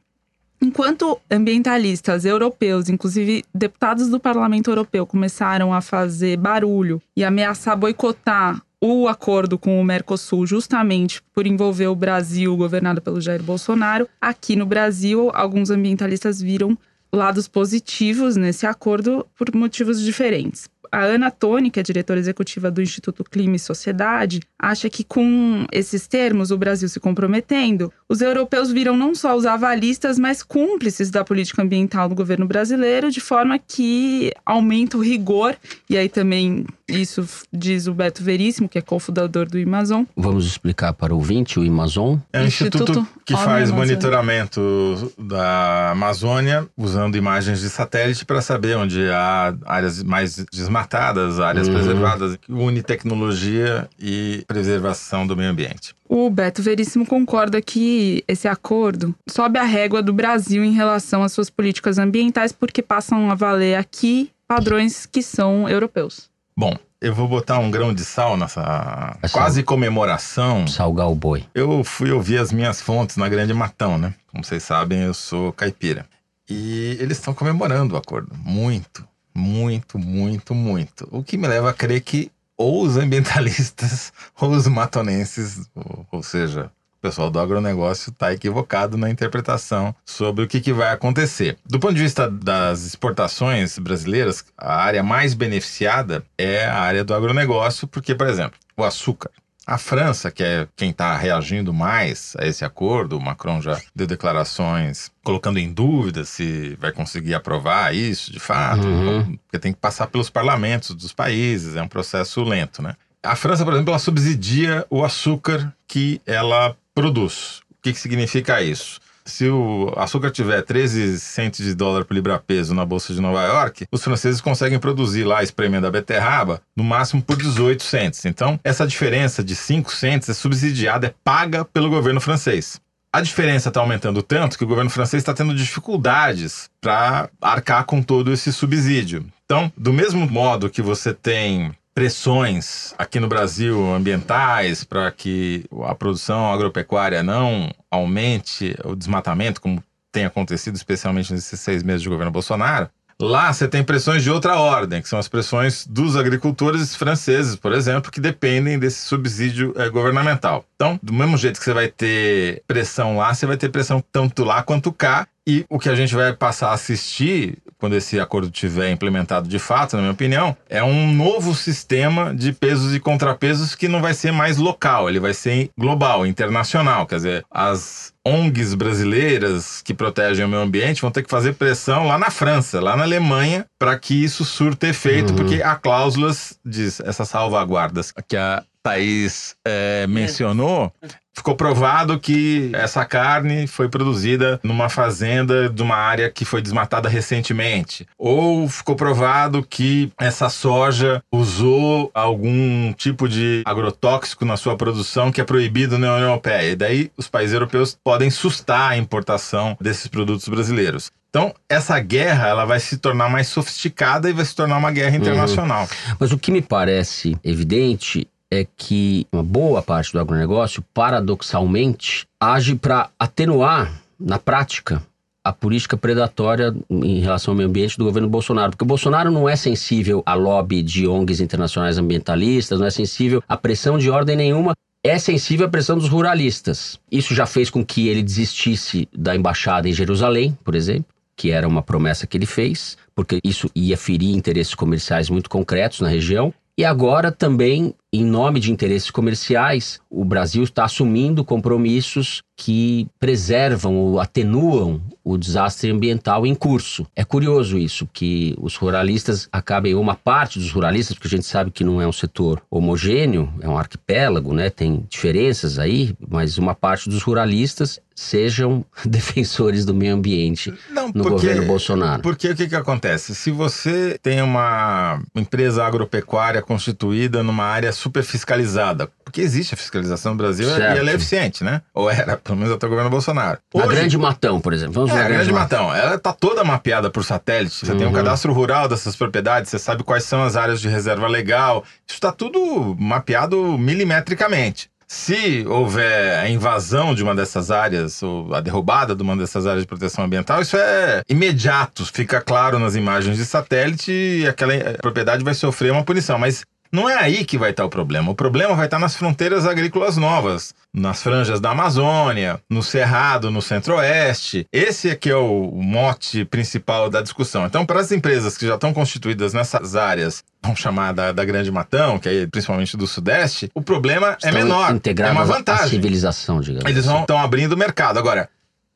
Enquanto 0.60 1.20
ambientalistas 1.30 2.26
europeus, 2.26 2.90
inclusive 2.90 3.46
deputados 3.54 4.10
do 4.10 4.20
Parlamento 4.20 4.72
Europeu, 4.72 5.06
começaram 5.06 5.72
a 5.72 5.82
fazer 5.82 6.36
barulho 6.38 7.00
e 7.16 7.24
ameaçar 7.24 7.78
boicotar 7.78 8.62
o 8.82 9.08
acordo 9.08 9.58
com 9.58 9.80
o 9.80 9.84
Mercosul, 9.84 10.46
justamente 10.46 11.22
por 11.34 11.48
envolver 11.48 11.88
o 11.88 11.96
Brasil, 11.96 12.56
governado 12.56 13.02
pelo 13.02 13.22
Jair 13.22 13.42
Bolsonaro, 13.42 14.08
aqui 14.22 14.56
no 14.56 14.66
Brasil, 14.66 15.32
alguns 15.34 15.70
ambientalistas 15.70 16.42
viram 16.42 16.78
lados 17.12 17.48
positivos 17.48 18.36
nesse 18.36 18.66
acordo 18.66 19.26
por 19.38 19.54
motivos 19.56 20.02
diferentes. 20.02 20.70
A 20.92 21.04
Ana 21.04 21.32
Toni, 21.32 21.70
que 21.70 21.80
é 21.80 21.84
diretora 21.84 22.20
executiva 22.20 22.70
do 22.72 22.82
Instituto 22.82 23.24
Clima 23.24 23.56
e 23.56 23.60
Sociedade, 23.60 24.42
acha 24.58 24.90
que 24.90 25.04
com 25.04 25.66
esses 25.72 26.08
termos, 26.08 26.52
o 26.52 26.58
Brasil 26.58 26.88
se 26.90 27.00
comprometendo, 27.00 27.92
os 28.08 28.22
europeus 28.22 28.72
viram 28.72 28.96
não 28.96 29.16
só 29.16 29.36
os 29.36 29.46
avalistas, 29.46 30.20
mas 30.20 30.44
cúmplices 30.44 31.10
da 31.10 31.24
política 31.24 31.62
ambiental 31.62 32.10
do 32.10 32.16
governo 32.16 32.46
brasileiro, 32.46 33.12
de 33.12 33.20
forma 33.20 33.58
que 33.60 34.32
aumenta 34.46 34.98
o 34.98 35.02
rigor, 35.02 35.56
e 35.90 35.98
aí 35.98 36.10
também 36.10 36.66
Isso 36.90 37.28
diz 37.52 37.86
o 37.88 37.94
Beto 37.94 38.24
Veríssimo, 38.24 38.70
que 38.70 38.78
é 38.78 38.82
cofundador 38.82 39.46
do 39.50 39.58
Amazon. 39.62 40.04
Vamos 40.16 40.46
explicar 40.46 40.94
para 40.94 41.14
o 41.14 41.18
ouvinte 41.18 41.60
o 41.60 41.64
Amazon. 41.68 42.18
É 42.32 42.40
um 42.42 42.46
instituto, 42.46 42.84
Instituto 42.92 43.08
que 43.26 43.34
faz 43.34 43.70
Amazônia. 43.70 43.76
monitoramento 43.76 45.14
da 45.18 45.92
Amazônia 45.92 46.66
usando 46.78 47.18
imagens 47.18 47.60
de 47.60 47.70
satélite 47.70 48.24
para 48.26 48.42
saber 48.42 48.78
onde 48.78 49.10
há 49.10 49.54
áreas 49.66 50.02
mais 50.02 50.38
desmatadas, 50.52 51.40
áreas 51.40 51.68
Uhum. 51.68 51.74
preservadas, 51.74 52.36
que 52.38 52.52
une 52.52 52.82
tecnologia 52.82 53.90
e 54.00 54.44
preservação 54.48 55.28
do 55.28 55.36
meio 55.36 55.50
ambiente. 55.52 55.94
O 56.08 56.30
Beto 56.30 56.62
Veríssimo 56.62 57.06
concorda 57.06 57.62
que 57.62 58.24
esse 58.28 58.48
acordo 58.48 59.14
sobe 59.30 59.60
a 59.60 59.64
régua 59.64 60.02
do 60.02 60.14
Brasil 60.14 60.64
em 60.64 60.72
relação 60.72 61.22
às 61.22 61.34
suas 61.34 61.50
políticas 61.50 61.98
ambientais, 61.98 62.54
porque 62.54 62.82
passam 62.82 63.30
a 63.30 63.36
valer 63.36 63.76
aqui 63.76 64.32
padrões 64.48 65.06
que 65.06 65.22
são 65.22 65.68
europeus. 65.68 66.30
Bom, 66.58 66.76
eu 67.00 67.14
vou 67.14 67.28
botar 67.28 67.60
um 67.60 67.70
grão 67.70 67.94
de 67.94 68.04
sal 68.04 68.36
nessa 68.36 69.16
Essa- 69.22 69.32
quase 69.34 69.62
comemoração. 69.62 70.68
Salgar 70.68 71.08
o 71.10 71.14
boi. 71.16 71.46
Eu 71.54 71.84
fui 71.84 72.12
ouvir 72.12 72.40
as 72.40 72.52
minhas 72.52 72.82
fontes 72.82 73.16
na 73.18 73.30
Grande 73.30 73.54
Matão, 73.54 73.98
né? 73.98 74.16
Como 74.32 74.44
vocês 74.44 74.64
sabem, 74.64 75.02
eu 75.04 75.14
sou 75.14 75.54
caipira. 75.54 76.06
E 76.50 76.98
eles 77.00 77.18
estão 77.18 77.34
comemorando 77.34 77.94
o 77.94 77.98
acordo. 77.98 78.36
Muito, 78.44 79.08
muito, 79.36 80.00
muito, 80.00 80.56
muito. 80.56 81.08
O 81.12 81.24
que 81.24 81.38
me 81.38 81.48
leva 81.48 81.70
a 81.70 81.74
crer 81.74 82.02
que 82.02 82.32
ou 82.58 82.82
os 82.82 82.98
ambientalistas 82.98 84.12
ou 84.42 84.50
os 84.50 84.66
matonenses, 84.68 85.70
ou, 85.76 86.08
ou 86.12 86.24
seja, 86.24 86.72
o 86.98 87.02
pessoal 87.02 87.30
do 87.30 87.40
agronegócio 87.40 88.10
está 88.10 88.34
equivocado 88.34 88.98
na 88.98 89.10
interpretação 89.10 89.94
sobre 90.06 90.44
o 90.44 90.48
que, 90.48 90.60
que 90.60 90.74
vai 90.74 90.92
acontecer. 90.92 91.58
Do 91.66 91.80
ponto 91.80 91.94
de 91.94 92.02
vista 92.02 92.30
das 92.30 92.86
exportações 92.86 93.78
brasileiras, 93.78 94.44
a 94.58 94.76
área 94.76 95.04
mais 95.04 95.34
beneficiada 95.34 96.24
é 96.38 96.66
a 96.66 96.80
área 96.80 97.04
do 97.04 97.14
agronegócio, 97.14 97.88
porque, 97.88 98.16
por 98.16 98.28
exemplo, 98.28 98.60
o 98.76 98.84
açúcar. 98.84 99.30
A 99.66 99.78
França, 99.78 100.32
que 100.32 100.42
é 100.42 100.66
quem 100.78 100.92
está 100.92 101.16
reagindo 101.18 101.74
mais 101.74 102.34
a 102.40 102.48
esse 102.48 102.64
acordo, 102.64 103.18
o 103.18 103.22
Macron 103.22 103.62
já 103.62 103.78
deu 103.94 104.08
declarações 104.08 105.12
colocando 105.24 105.60
em 105.60 105.72
dúvida 105.74 106.24
se 106.24 106.78
vai 106.80 106.94
conseguir 106.94 107.34
aprovar 107.34 107.94
isso 107.94 108.32
de 108.32 108.40
fato, 108.40 108.88
Uhum. 108.88 109.38
porque 109.46 109.60
tem 109.60 109.74
que 109.74 109.80
passar 109.80 110.08
pelos 110.08 110.30
parlamentos 110.30 110.96
dos 110.96 111.12
países, 111.12 111.76
é 111.76 111.82
um 111.82 111.88
processo 111.88 112.42
lento, 112.44 112.82
né? 112.82 112.96
A 113.22 113.36
França, 113.36 113.66
por 113.66 113.74
exemplo, 113.74 113.92
ela 113.92 114.00
subsidia 114.00 114.86
o 114.90 115.04
açúcar 115.04 115.74
que 115.86 116.22
ela 116.26 116.74
produz. 116.98 117.60
O 117.70 117.76
que, 117.84 117.94
que 117.94 118.00
significa 118.00 118.60
isso? 118.60 119.00
Se 119.24 119.48
o 119.48 119.94
açúcar 119.96 120.32
tiver 120.32 120.64
13 120.64 121.20
centos 121.20 121.64
de 121.64 121.76
dólar 121.76 122.06
por 122.06 122.16
libra-peso 122.16 122.74
na 122.74 122.84
Bolsa 122.84 123.14
de 123.14 123.22
Nova 123.22 123.44
York, 123.44 123.86
os 123.92 124.04
franceses 124.04 124.42
conseguem 124.42 124.80
produzir 124.80 125.24
lá, 125.24 125.44
espremendo 125.44 125.86
a 125.86 125.92
beterraba, 125.92 126.60
no 126.76 126.84
máximo 126.84 127.22
por 127.22 127.38
18 127.38 127.84
centos. 127.84 128.26
Então, 128.26 128.60
essa 128.64 128.88
diferença 128.88 129.44
de 129.44 129.56
5 129.56 129.94
centos 129.94 130.30
é 130.30 130.34
subsidiada, 130.34 131.08
é 131.08 131.14
paga 131.24 131.64
pelo 131.64 131.88
governo 131.88 132.20
francês. 132.20 132.82
A 133.14 133.22
diferença 133.22 133.70
está 133.70 133.80
aumentando 133.80 134.24
tanto 134.24 134.58
que 134.58 134.64
o 134.64 134.68
governo 134.68 134.90
francês 134.90 135.22
está 135.22 135.36
tendo 135.36 135.54
dificuldades 135.54 136.68
para 136.82 137.30
arcar 137.40 137.86
com 137.86 138.02
todo 138.02 138.34
esse 138.34 138.52
subsídio. 138.52 139.24
Então, 139.46 139.72
do 139.78 139.94
mesmo 139.94 140.28
modo 140.28 140.70
que 140.70 140.82
você 140.82 141.14
tem 141.14 141.72
pressões 141.98 142.94
aqui 142.96 143.20
no 143.20 143.28
Brasil 143.28 143.92
ambientais 143.92 144.84
para 144.84 145.12
que 145.12 145.66
a 145.84 145.96
produção 145.96 146.54
agropecuária 146.54 147.24
não 147.24 147.74
aumente 147.90 148.76
o 148.86 148.96
desmatamento, 148.96 149.60
como 149.60 149.84
tem 150.12 150.24
acontecido 150.24 150.76
especialmente 150.76 151.34
nesses 151.34 151.60
seis 151.60 151.82
meses 151.82 152.04
de 152.04 152.10
governo 152.10 152.32
Bolsonaro, 152.32 152.88
Lá 153.20 153.52
você 153.52 153.68
tem 153.68 153.84
pressões 153.84 154.22
de 154.22 154.30
outra 154.30 154.58
ordem, 154.58 155.02
que 155.02 155.10
são 155.10 155.18
as 155.18 155.28
pressões 155.28 155.88
dos 155.88 156.16
agricultores 156.16 156.96
franceses, 156.96 157.56
por 157.56 157.74
exemplo, 157.74 158.12
que 158.12 158.22
dependem 158.22 158.78
desse 158.78 159.06
subsídio 159.06 159.74
eh, 159.76 159.90
governamental. 159.90 160.64
Então, 160.76 161.00
do 161.02 161.12
mesmo 161.12 161.36
jeito 161.36 161.58
que 161.58 161.66
você 161.66 161.74
vai 161.74 161.88
ter 161.88 162.62
pressão 162.68 163.18
lá, 163.18 163.34
você 163.34 163.48
vai 163.48 163.58
ter 163.58 163.70
pressão 163.70 164.04
tanto 164.12 164.44
lá 164.44 164.62
quanto 164.62 164.92
cá. 164.92 165.28
E 165.48 165.66
o 165.70 165.80
que 165.80 165.90
a 165.90 165.96
gente 165.96 166.14
vai 166.14 166.34
passar 166.34 166.72
a 166.72 166.74
assistir, 166.74 167.58
quando 167.80 167.96
esse 167.96 168.20
acordo 168.20 168.52
tiver 168.52 168.92
implementado 168.92 169.48
de 169.48 169.58
fato, 169.58 169.96
na 169.96 170.02
minha 170.02 170.12
opinião, 170.12 170.56
é 170.70 170.84
um 170.84 171.14
novo 171.14 171.56
sistema 171.56 172.36
de 172.36 172.52
pesos 172.52 172.94
e 172.94 173.00
contrapesos 173.00 173.74
que 173.74 173.88
não 173.88 174.02
vai 174.02 174.14
ser 174.14 174.34
mais 174.34 174.58
local, 174.58 175.10
ele 175.10 175.22
vai 175.22 175.34
ser 175.34 175.72
global, 175.78 176.28
internacional. 176.28 177.08
Quer 177.08 177.16
dizer, 177.16 177.46
as 177.50 178.14
ONGs 178.28 178.74
brasileiras 178.74 179.82
que 179.82 179.94
protegem 179.94 180.46
o 180.46 180.50
meio 180.50 180.62
ambiente 180.62 181.02
vão 181.02 181.12
ter 181.12 181.24
que 181.24 181.30
fazer 181.30 181.54
pressão 181.54 182.06
lá 182.06 182.18
na 182.18 182.30
França, 182.30 182.82
lá 182.82 182.96
na 182.96 183.04
Alemanha, 183.04 183.66
para 183.80 183.98
que 183.98 184.14
isso 184.24 184.44
surta 184.44 184.88
efeito, 184.88 185.34
porque 185.34 185.62
há 185.62 185.76
cláusulas, 185.76 186.60
diz, 186.66 187.00
essas 187.00 187.30
salvaguardas 187.30 188.14
que 188.28 188.36
a 188.36 188.64
Thaís 188.88 189.56
eh, 189.66 190.08
mencionou, 190.08 190.94
ficou 191.36 191.56
provado 191.56 192.18
que 192.18 192.72
essa 192.74 193.04
carne 193.04 193.68
foi 193.68 193.90
produzida 193.90 194.60
numa 194.64 194.88
fazenda 194.88 195.70
de 195.70 195.84
uma 195.84 195.96
área 195.96 196.30
que 196.32 196.46
foi 196.46 196.62
desmatada 196.62 197.10
recentemente. 197.10 198.08
Ou 198.18 198.68
ficou 198.70 198.96
provado 198.96 199.62
que 199.62 200.10
essa 200.18 200.48
soja 200.48 201.22
usou 201.30 202.10
algum 202.14 202.94
tipo 202.94 203.28
de 203.28 203.62
agrotóxico 203.66 204.46
na 204.46 204.56
sua 204.56 204.78
produção 204.78 205.34
que 205.34 205.42
é 205.42 205.44
proibido 205.44 205.98
na 205.98 206.16
União 206.16 206.30
Europeia. 206.30 206.72
E 206.72 206.76
daí 206.76 207.12
os 207.18 207.28
países 207.28 207.54
europeus 207.54 207.98
podem 208.02 208.30
sustar 208.30 208.92
a 208.92 208.98
importação 208.98 209.78
desses 209.82 210.08
produtos 210.08 210.48
brasileiros. 210.48 211.12
Então, 211.30 211.54
essa 211.70 212.00
guerra 212.00 212.48
ela 212.48 212.66
vai 212.66 212.80
se 212.80 212.98
tornar 212.98 213.30
mais 213.30 213.48
sofisticada 213.48 214.30
e 214.30 214.34
vai 214.34 214.46
se 214.46 214.56
tornar 214.56 214.78
uma 214.78 214.92
guerra 214.92 215.18
internacional. 215.18 215.88
Mas 216.18 216.32
o 216.32 216.38
que 216.38 216.52
me 216.52 216.62
parece 216.62 217.38
evidente 217.44 218.28
é 218.52 218.66
que 218.76 219.28
uma 219.32 219.44
boa 219.44 219.82
parte 219.82 220.14
do 220.14 220.20
agronegócio, 220.20 220.84
paradoxalmente, 220.94 222.26
age 222.40 222.76
para 222.76 223.10
atenuar, 223.20 224.02
na 224.20 224.40
prática, 224.40 225.04
a 225.44 225.54
política 225.54 225.96
predatória 225.96 226.74
em 226.90 227.20
relação 227.20 227.54
ao 227.54 227.58
meio 227.58 227.70
ambiente 227.70 227.98
do 227.98 228.06
governo 228.06 228.28
Bolsonaro. 228.28 228.72
Porque 228.72 228.84
o 228.84 228.88
Bolsonaro 228.88 229.32
não 229.32 229.48
é 229.48 229.56
sensível 229.56 230.24
à 230.26 230.34
lobby 230.34 230.82
de 230.82 231.08
ONGs 231.08 231.40
internacionais 231.40 231.98
ambientalistas, 231.98 232.80
não 232.80 232.88
é 232.88 232.92
sensível 232.92 233.44
à 233.48 233.56
pressão 233.56 233.98
de 233.98 234.10
ordem 234.10 234.36
nenhuma. 234.36 234.74
É 235.04 235.18
sensível 235.20 235.68
à 235.68 235.70
pressão 235.70 235.98
dos 235.98 236.10
ruralistas. 236.10 237.00
Isso 237.10 237.34
já 237.34 237.46
fez 237.46 237.70
com 237.70 237.86
que 237.86 238.08
ele 238.10 238.24
desistisse 238.24 239.08
da 239.16 239.36
embaixada 239.36 239.88
em 239.88 239.94
Jerusalém, 239.94 240.58
por 240.64 240.76
exemplo 240.76 241.18
que 241.38 241.52
era 241.52 241.68
uma 241.68 241.84
promessa 241.84 242.26
que 242.26 242.36
ele 242.36 242.48
fez, 242.48 242.98
porque 243.16 243.40
isso 243.44 243.70
ia 243.76 243.96
ferir 243.96 244.36
interesses 244.36 244.74
comerciais 244.74 245.30
muito 245.30 245.50
concretos 245.50 246.02
na 246.02 246.10
região. 246.10 246.52
E 246.76 246.84
agora 246.84 247.32
também, 247.32 247.94
em 248.12 248.24
nome 248.24 248.60
de 248.60 248.72
interesses 248.72 249.12
comerciais, 249.12 250.00
o 250.10 250.24
Brasil 250.24 250.64
está 250.64 250.86
assumindo 250.86 251.44
compromissos 251.44 252.42
que 252.58 253.08
preservam 253.20 253.96
ou 253.96 254.20
atenuam 254.20 255.00
o 255.24 255.38
desastre 255.38 255.92
ambiental 255.92 256.46
em 256.46 256.56
curso. 256.56 257.06
É 257.16 257.24
curioso 257.24 257.78
isso, 257.78 258.08
que 258.12 258.56
os 258.60 258.76
ruralistas 258.76 259.48
acabem, 259.52 259.94
ou 259.94 260.02
uma 260.02 260.16
parte 260.16 260.58
dos 260.58 260.72
ruralistas, 260.72 261.16
porque 261.16 261.28
a 261.28 261.38
gente 261.38 261.46
sabe 261.46 261.70
que 261.70 261.84
não 261.84 262.02
é 262.02 262.08
um 262.08 262.14
setor 262.14 262.64
homogêneo, 262.72 263.54
é 263.62 263.70
um 263.70 263.78
arquipélago, 263.78 264.54
né? 264.54 264.70
tem 264.70 265.06
diferenças 265.10 265.78
aí, 265.78 266.16
mas 266.28 266.58
uma 266.58 266.74
parte 266.74 267.10
dos 267.10 267.22
ruralistas 267.22 268.00
sejam 268.16 268.84
defensores 269.06 269.86
do 269.86 269.94
meio 269.94 270.16
ambiente 270.16 270.74
Não, 270.90 271.12
no 271.14 271.24
governo 271.24 271.66
Bolsonaro. 271.66 272.24
Porque 272.24 272.50
o 272.50 272.56
que, 272.56 272.68
que 272.68 272.76
acontece? 272.76 273.36
Se 273.36 273.52
você 273.52 274.18
tem 274.24 274.42
uma 274.42 275.22
empresa 275.36 275.86
agropecuária 275.86 276.62
constituída 276.62 277.44
numa 277.44 277.66
área 277.66 277.92
super 277.98 278.24
fiscalizada, 278.24 279.10
porque 279.26 279.42
existe 279.42 279.74
a 279.74 279.78
fiscalização 279.78 280.32
no 280.34 280.38
Brasil 280.38 280.70
Certo. 280.70 280.96
e 280.96 281.00
ela 281.00 281.12
é 281.12 281.14
eficiente, 281.16 281.64
né? 281.64 281.82
Ou 281.94 282.10
era, 282.10 282.38
pelo 282.38 282.58
menos 282.58 282.74
até 282.74 282.86
o 282.86 282.90
governo 282.90 283.10
Bolsonaro. 283.10 283.60
Na 283.74 283.86
Hoje- 283.86 283.96
Grande 283.96 284.18
Matão, 284.18 284.62
por 284.62 284.74
exemplo. 284.74 284.94
Vamos 284.94 285.12
é, 285.12 285.16
ver 285.16 285.22
a 285.22 285.28
Grande 285.28 285.52
Matão, 285.52 285.94
ela 285.94 286.16
está 286.16 286.32
toda 286.32 286.64
mapeada 286.64 287.10
por 287.10 287.24
satélite. 287.24 287.86
Você 287.86 287.94
tem 287.96 288.06
um 288.06 288.10
Uhum. 288.10 288.14
cadastro 288.16 288.54
rural 288.54 288.88
dessas 288.88 289.16
propriedades, 289.16 289.70
você 289.70 289.80
sabe 289.80 290.04
quais 290.04 290.24
são 290.24 290.44
as 290.44 290.56
áreas 290.56 290.80
de 290.80 290.88
reserva 290.88 291.28
legal. 291.28 291.84
Isso 292.08 292.16
está 292.16 292.32
tudo 292.32 292.96
mapeado 293.00 293.78
milimetricamente. 293.78 294.90
Se 295.10 295.66
houver 295.70 296.38
a 296.38 296.50
invasão 296.50 297.16
de 297.16 297.24
uma 297.24 297.34
dessas 297.34 297.72
áreas, 297.72 298.22
ou 298.22 298.54
a 298.54 298.60
derrubada 298.60 299.16
de 299.16 299.24
uma 299.24 299.38
dessas 299.38 299.66
áreas 299.66 299.84
de 299.84 299.88
proteção 299.88 300.26
ambiental, 300.26 300.62
isso 300.62 300.76
é 300.76 301.22
imediato, 301.30 302.06
fica 302.06 302.42
claro 302.42 302.78
nas 302.78 302.94
imagens 302.94 303.38
de 303.38 303.46
satélite 303.46 304.12
e 304.12 304.46
aquela 304.46 304.74
eh, 304.74 304.98
propriedade 305.02 305.46
vai 305.46 305.54
sofrer 305.54 305.94
uma 305.94 306.04
punição. 306.04 306.38
Mas 306.38 306.66
não 306.92 307.10
é 307.10 307.16
aí 307.16 307.46
que 307.46 307.58
vai 307.58 307.72
estar 307.72 307.86
o 307.86 307.90
problema. 307.90 308.32
O 308.32 308.36
problema 308.36 308.76
vai 308.76 308.86
estar 308.86 309.00
nas 309.00 309.16
fronteiras 309.16 309.66
agrícolas 309.66 310.18
novas, 310.18 310.74
nas 310.94 311.22
franjas 311.22 311.60
da 311.60 311.72
Amazônia, 311.72 312.60
no 312.70 312.82
Cerrado, 312.84 313.52
no 313.52 313.62
Centro-Oeste. 313.62 314.66
Esse 314.72 315.10
é 315.10 315.16
que 315.16 315.30
é 315.30 315.36
o 315.36 315.72
mote 315.74 316.46
principal 316.46 317.10
da 317.10 317.22
discussão. 317.22 317.66
Então, 317.66 317.86
para 317.86 318.00
as 318.00 318.12
empresas 318.12 318.58
que 318.58 318.66
já 318.68 318.76
estão 318.76 318.94
constituídas 318.94 319.54
nessas 319.54 319.96
áreas, 319.96 320.44
vamos 320.62 320.80
chamar 320.80 321.14
da, 321.14 321.32
da 321.32 321.46
Grande 321.46 321.72
Matão, 321.72 322.20
que 322.20 322.30
é 322.30 322.48
principalmente 322.48 322.98
do 322.98 323.08
Sudeste, 323.08 323.70
o 323.74 323.82
problema 323.82 324.30
é 324.44 324.48
Estão 324.48 324.54
menor. 324.54 325.00
É 325.20 325.32
uma 325.32 325.46
vantagem. 325.46 325.90
civilização, 325.90 326.60
digamos 326.62 326.90
Eles 326.90 327.08
assim. 327.08 327.20
estão 327.22 327.38
abrindo 327.40 327.74
o 327.74 327.78
mercado. 327.78 328.18
Agora, 328.18 328.50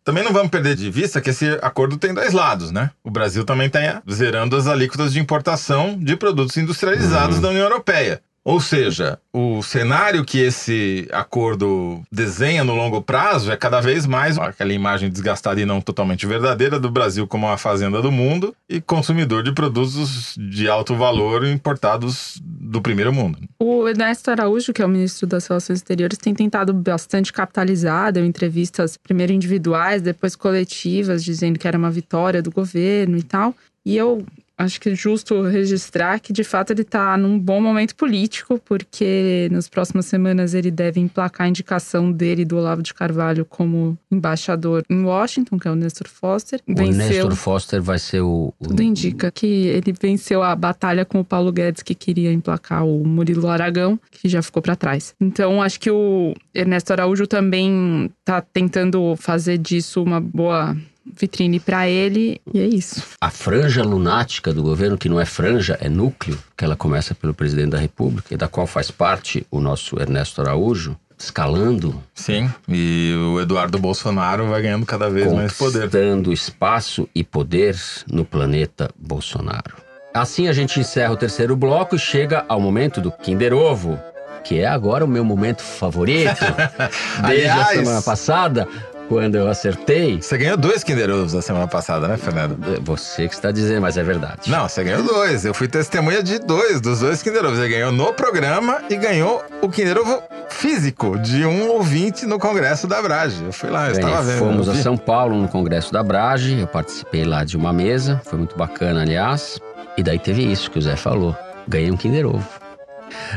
Também 0.03 0.23
não 0.23 0.33
vamos 0.33 0.49
perder 0.49 0.75
de 0.75 0.89
vista 0.89 1.21
que 1.21 1.29
esse 1.29 1.47
acordo 1.61 1.97
tem 1.97 2.13
dois 2.13 2.33
lados, 2.33 2.71
né? 2.71 2.89
O 3.03 3.11
Brasil 3.11 3.45
também 3.45 3.67
está 3.67 4.01
zerando 4.09 4.55
as 4.55 4.65
alíquotas 4.65 5.13
de 5.13 5.19
importação 5.19 5.97
de 5.99 6.15
produtos 6.15 6.57
industrializados 6.57 7.39
da 7.39 7.49
União 7.49 7.63
Europeia. 7.63 8.21
Ou 8.43 8.59
seja, 8.59 9.19
o 9.31 9.61
cenário 9.61 10.25
que 10.25 10.39
esse 10.39 11.07
acordo 11.11 12.01
desenha 12.11 12.63
no 12.63 12.73
longo 12.73 12.99
prazo 12.99 13.51
é 13.51 13.55
cada 13.55 13.79
vez 13.79 14.07
mais 14.07 14.37
aquela 14.39 14.73
imagem 14.73 15.11
desgastada 15.11 15.61
e 15.61 15.65
não 15.65 15.79
totalmente 15.79 16.25
verdadeira 16.25 16.79
do 16.79 16.89
Brasil 16.89 17.27
como 17.27 17.47
a 17.47 17.57
fazenda 17.57 18.01
do 18.01 18.11
mundo 18.11 18.55
e 18.67 18.81
consumidor 18.81 19.43
de 19.43 19.53
produtos 19.53 20.35
de 20.37 20.67
alto 20.67 20.95
valor 20.95 21.45
importados 21.45 22.41
do 22.43 22.81
primeiro 22.81 23.13
mundo. 23.13 23.37
O 23.59 23.87
Ernesto 23.87 24.31
Araújo, 24.31 24.73
que 24.73 24.81
é 24.81 24.85
o 24.85 24.89
ministro 24.89 25.27
das 25.27 25.45
Relações 25.45 25.77
Exteriores, 25.77 26.17
tem 26.17 26.33
tentado 26.33 26.73
bastante 26.73 27.31
capitalizar, 27.31 28.11
deu 28.11 28.25
entrevistas 28.25 28.97
primeiro 28.97 29.31
individuais, 29.31 30.01
depois 30.01 30.35
coletivas, 30.35 31.23
dizendo 31.23 31.59
que 31.59 31.67
era 31.67 31.77
uma 31.77 31.91
vitória 31.91 32.41
do 32.41 32.49
governo 32.49 33.17
e 33.17 33.23
tal. 33.23 33.55
E 33.85 33.97
eu 33.97 34.25
acho 34.61 34.79
que 34.79 34.89
é 34.89 34.95
justo 34.95 35.41
registrar 35.41 36.19
que 36.19 36.31
de 36.33 36.43
fato 36.43 36.71
ele 36.71 36.81
está 36.81 37.17
num 37.17 37.39
bom 37.39 37.61
momento 37.61 37.95
político, 37.95 38.59
porque 38.63 39.47
nas 39.51 39.67
próximas 39.67 40.05
semanas 40.05 40.53
ele 40.53 40.71
deve 40.71 40.99
emplacar 40.99 41.47
a 41.47 41.49
indicação 41.49 42.11
dele 42.11 42.45
do 42.45 42.57
Olavo 42.57 42.81
de 42.81 42.93
Carvalho 42.93 43.45
como 43.45 43.97
embaixador 44.11 44.83
em 44.89 45.03
Washington, 45.03 45.57
que 45.57 45.67
é 45.67 45.71
o 45.71 45.75
Nestor 45.75 46.07
Foster. 46.07 46.61
O 46.67 46.73
Nestor 46.73 47.35
Foster 47.35 47.81
vai 47.81 47.99
ser 47.99 48.21
o, 48.21 48.53
o. 48.59 48.67
Tudo 48.67 48.81
indica 48.81 49.31
que 49.31 49.45
ele 49.45 49.93
venceu 49.99 50.43
a 50.43 50.55
batalha 50.55 51.05
com 51.05 51.19
o 51.19 51.25
Paulo 51.25 51.51
Guedes, 51.51 51.83
que 51.83 51.95
queria 51.95 52.31
emplacar 52.31 52.85
o 52.85 53.05
Murilo 53.05 53.47
Aragão, 53.47 53.99
que 54.09 54.29
já 54.29 54.41
ficou 54.41 54.61
para 54.61 54.75
trás. 54.75 55.15
Então 55.19 55.61
acho 55.61 55.79
que 55.79 55.91
o 55.91 56.33
Ernesto 56.53 56.93
Araújo 56.93 57.27
também 57.27 58.11
está 58.19 58.41
tentando 58.41 59.15
fazer 59.15 59.57
disso 59.57 60.03
uma 60.03 60.19
boa 60.19 60.75
vitrine 61.15 61.59
para 61.59 61.87
ele 61.87 62.41
e 62.53 62.59
é 62.59 62.67
isso. 62.67 63.03
A 63.19 63.29
franja 63.29 63.83
lunática 63.83 64.53
do 64.53 64.63
governo, 64.63 64.97
que 64.97 65.09
não 65.09 65.19
é 65.19 65.25
franja, 65.25 65.77
é 65.81 65.89
núcleo, 65.89 66.37
que 66.57 66.63
ela 66.63 66.75
começa 66.75 67.13
pelo 67.13 67.33
presidente 67.33 67.71
da 67.71 67.77
República 67.77 68.33
e 68.33 68.37
da 68.37 68.47
qual 68.47 68.67
faz 68.67 68.91
parte 68.91 69.45
o 69.51 69.59
nosso 69.59 69.99
Ernesto 69.99 70.41
Araújo, 70.41 70.97
escalando. 71.17 72.01
Sim, 72.13 72.51
e 72.67 73.13
o 73.15 73.39
Eduardo 73.39 73.77
Bolsonaro 73.77 74.47
vai 74.47 74.61
ganhando 74.61 74.85
cada 74.85 75.09
vez 75.09 75.31
mais 75.31 75.53
poder. 75.53 75.87
Dando 75.87 76.33
espaço 76.33 77.07
e 77.13 77.23
poder 77.23 77.75
no 78.07 78.25
planeta 78.25 78.89
Bolsonaro. 78.97 79.75
Assim 80.13 80.47
a 80.47 80.53
gente 80.53 80.79
encerra 80.79 81.13
o 81.13 81.17
terceiro 81.17 81.55
bloco 81.55 81.95
e 81.95 81.99
chega 81.99 82.43
ao 82.49 82.59
momento 82.59 82.99
do 82.99 83.11
Kinder 83.11 83.53
Ovo, 83.53 83.97
que 84.43 84.59
é 84.59 84.67
agora 84.67 85.05
o 85.05 85.07
meu 85.07 85.23
momento 85.23 85.61
favorito. 85.61 86.43
Desde 87.25 87.47
Aliás, 87.47 87.59
a 87.61 87.65
semana 87.65 88.01
passada, 88.01 88.67
quando 89.11 89.35
eu 89.35 89.49
acertei. 89.49 90.21
Você 90.21 90.37
ganhou 90.37 90.55
dois 90.55 90.85
Kinder 90.85 91.09
Ovos 91.09 91.33
na 91.33 91.41
semana 91.41 91.67
passada, 91.67 92.07
né, 92.07 92.15
Fernando? 92.15 92.57
Você 92.81 93.27
que 93.27 93.33
está 93.33 93.51
dizendo, 93.51 93.81
mas 93.81 93.97
é 93.97 94.03
verdade. 94.03 94.49
Não, 94.49 94.69
você 94.69 94.85
ganhou 94.85 95.03
dois. 95.03 95.43
Eu 95.43 95.53
fui 95.53 95.67
testemunha 95.67 96.23
de 96.23 96.39
dois, 96.39 96.79
dos 96.79 97.01
dois 97.01 97.21
Kinder 97.21 97.43
Ovos. 97.43 97.59
Você 97.59 97.67
ganhou 97.67 97.91
no 97.91 98.13
programa 98.13 98.81
e 98.89 98.95
ganhou 98.95 99.43
o 99.61 99.67
Kinder 99.67 99.97
Ovo 99.97 100.23
físico 100.47 101.19
de 101.19 101.45
um 101.45 101.67
ouvinte 101.71 102.25
no 102.25 102.39
Congresso 102.39 102.87
da 102.87 103.01
Brage. 103.01 103.43
Eu 103.43 103.51
fui 103.51 103.69
lá, 103.69 103.89
eu 103.89 103.95
Bem, 103.95 104.05
estava 104.05 104.23
vendo. 104.23 104.39
Fomos 104.39 104.69
a. 104.69 104.75
São 104.75 104.95
Paulo 104.95 105.35
no 105.35 105.49
Congresso 105.49 105.91
da 105.91 106.01
Brage, 106.01 106.61
eu 106.61 106.67
participei 106.67 107.25
lá 107.25 107.43
de 107.43 107.57
uma 107.57 107.73
mesa, 107.73 108.21
foi 108.23 108.37
muito 108.37 108.57
bacana, 108.57 109.01
aliás. 109.01 109.59
E 109.97 110.03
daí 110.03 110.19
teve 110.19 110.49
isso 110.49 110.71
que 110.71 110.79
o 110.79 110.81
Zé 110.81 110.95
falou. 110.95 111.35
Ganhei 111.67 111.91
um 111.91 111.97
Kinder 111.97 112.25
Ovo. 112.25 112.47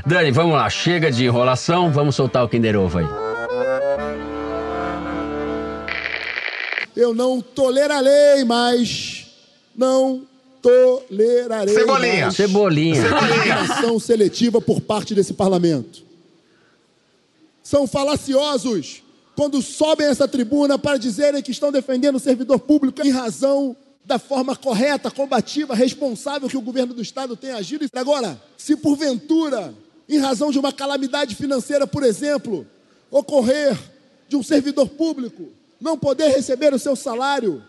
Dani, 0.07 0.31
vamos 0.31 0.55
lá, 0.55 0.71
chega 0.71 1.11
de 1.11 1.25
enrolação, 1.25 1.91
vamos 1.91 2.15
soltar 2.15 2.45
o 2.45 2.49
Kinder 2.49 2.77
Ovo 2.79 2.99
aí. 2.99 3.34
Eu 6.97 7.15
não 7.15 7.41
tolerarei 7.41 8.45
mais. 8.45 9.27
Não 9.77 10.23
tolerarei 10.63 11.75
Cebolinha. 11.75 12.23
mais 12.23 12.37
Cebolinha. 12.37 13.03
ação 13.61 13.99
seletiva 13.99 14.61
por 14.61 14.81
parte 14.81 15.15
desse 15.15 15.35
parlamento. 15.35 16.03
São 17.63 17.87
falaciosos 17.87 19.03
quando 19.37 19.61
sobem 19.61 20.07
essa 20.07 20.29
tribuna 20.29 20.79
para 20.79 20.97
dizerem 20.97 21.43
que 21.43 21.51
estão 21.51 21.73
defendendo 21.73 22.17
o 22.17 22.21
servidor 22.21 22.61
público 22.61 23.03
em 23.03 23.11
razão 23.11 23.77
da 24.05 24.19
forma 24.19 24.55
correta, 24.55 25.11
combativa, 25.11 25.75
responsável 25.75 26.49
que 26.49 26.57
o 26.57 26.63
governo 26.63 26.95
do 26.95 27.03
estado 27.03 27.37
tem 27.37 27.51
agido. 27.51 27.87
Agora, 27.95 28.41
se 28.57 28.77
porventura, 28.77 29.75
em 30.09 30.19
razão 30.19 30.51
de 30.51 30.59
uma 30.59 30.73
calamidade 30.73 31.35
financeira, 31.35 31.87
por 31.87 32.03
exemplo, 32.03 32.67
ocorrer 33.11 33.77
de 34.29 34.37
um 34.37 34.43
servidor 34.43 34.89
público 34.89 35.49
não 35.81 35.99
poder 35.99 36.29
receber 36.29 36.73
o 36.73 36.79
seu 36.79 36.97
salário, 36.97 37.63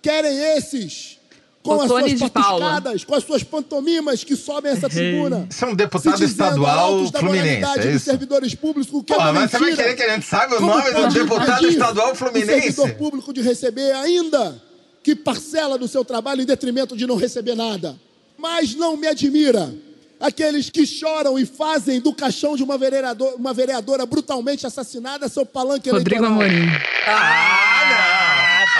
querem 0.00 0.36
esses 0.56 1.18
com 1.62 1.80
as 1.80 1.88
suas 1.88 2.14
patuscadas, 2.30 3.04
com 3.04 3.14
as 3.14 3.24
suas 3.24 3.42
pantomimas 3.42 4.24
que 4.24 4.34
sobem 4.36 4.72
essa 4.72 4.88
tribuna. 4.88 5.46
Você 5.50 5.64
é 5.64 5.68
um 5.68 5.74
deputado 5.74 6.24
estadual 6.24 7.10
da 7.10 7.20
fluminense, 7.20 7.78
é 7.78 7.82
dos 7.82 7.94
isso? 7.96 8.04
servidores 8.06 8.54
públicos, 8.54 8.92
o 8.92 9.02
que 9.02 9.12
é 9.12 9.16
Pô, 9.16 9.22
uma 9.22 9.32
mas 9.32 9.50
você 9.50 9.58
vai 9.58 9.76
querer 9.76 9.94
que 9.94 10.02
a 10.02 10.14
gente 10.14 10.26
saiba 10.26 10.56
o 10.56 10.60
nome 10.60 10.90
do 10.92 11.08
deputado 11.08 11.66
estadual 11.68 12.12
O 12.12 12.14
fluminense? 12.14 12.72
servidor 12.72 12.90
público 12.94 13.32
de 13.32 13.42
receber 13.42 13.92
ainda 13.92 14.62
que 15.02 15.14
parcela 15.14 15.76
do 15.76 15.86
seu 15.88 16.04
trabalho 16.04 16.42
em 16.42 16.46
detrimento 16.46 16.96
de 16.96 17.06
não 17.06 17.16
receber 17.16 17.54
nada. 17.54 17.98
Mas 18.38 18.74
não 18.74 18.96
me 18.96 19.06
admira 19.06 19.74
aqueles 20.20 20.68
que 20.70 20.86
choram 20.86 21.38
e 21.38 21.46
fazem 21.46 22.00
do 22.00 22.12
caixão 22.14 22.56
de 22.56 22.62
uma, 22.62 22.76
vereador, 22.78 23.34
uma 23.34 23.52
vereadora 23.54 24.04
brutalmente 24.06 24.66
assassinada 24.66 25.28
seu 25.28 25.44
palanque 25.46 25.90
Rodrigo 25.90 26.24
eleitoral. 26.24 26.48
Amorim. 26.48 26.68
Ah, 27.06 27.84
não! 27.90 28.28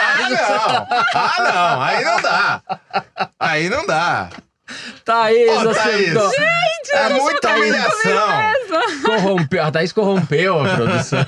Ah, 0.01 0.29
não! 0.31 0.87
Ah, 1.15 1.35
não! 1.53 1.83
Aí 1.83 2.05
não 2.05 2.21
dá! 2.23 2.63
Aí 3.39 3.69
não 3.71 3.87
dá! 3.87 4.31
Thaís, 5.05 5.63
você 5.63 5.81
Thaís! 5.81 6.13
co- 6.13 6.31
é 6.93 7.09
muita 7.15 7.51
humilhação! 7.55 8.53
corrompeu. 9.05 9.63
A 9.65 9.71
Thaís 9.71 9.93
corrompeu 9.93 10.61
a 10.63 10.75
produção. 10.77 11.19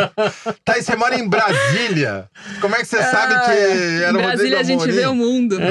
Thaís, 0.64 0.86
você 0.86 0.96
mora 0.96 1.14
em 1.14 1.28
Brasília. 1.28 2.26
Como 2.62 2.74
é 2.74 2.78
que 2.78 2.86
você 2.86 3.02
sabe 3.02 3.34
que 3.34 4.02
era 4.02 4.12
Em 4.12 4.16
o 4.16 4.22
Brasília 4.22 4.60
a 4.60 4.62
gente 4.62 4.78
Rodrigo 4.78 4.98
vê 4.98 5.06
o 5.06 5.10
Amorim? 5.10 5.30
mundo. 5.30 5.56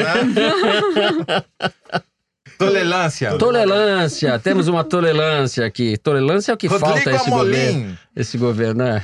Tolerância. 2.59 3.37
Tolerância, 3.37 4.37
temos 4.37 4.67
uma 4.67 4.83
tolerância 4.83 5.65
aqui. 5.65 5.97
Tolerância 5.97 6.51
é 6.51 6.53
o 6.53 6.57
que 6.57 6.67
Rodrigo 6.67 6.93
falta 6.93 7.09
a 7.09 7.13
esse 7.13 7.27
Amorim. 7.29 7.45
governo. 7.45 7.97
Esse 8.13 8.37
governo, 8.37 8.83
né? 8.83 9.03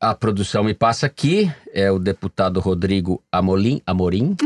A 0.00 0.14
produção 0.14 0.62
me 0.62 0.72
passa 0.72 1.06
aqui, 1.06 1.52
é 1.74 1.90
o 1.90 1.98
deputado 1.98 2.60
Rodrigo 2.60 3.20
Amolim, 3.30 3.82
Amorim, 3.84 4.36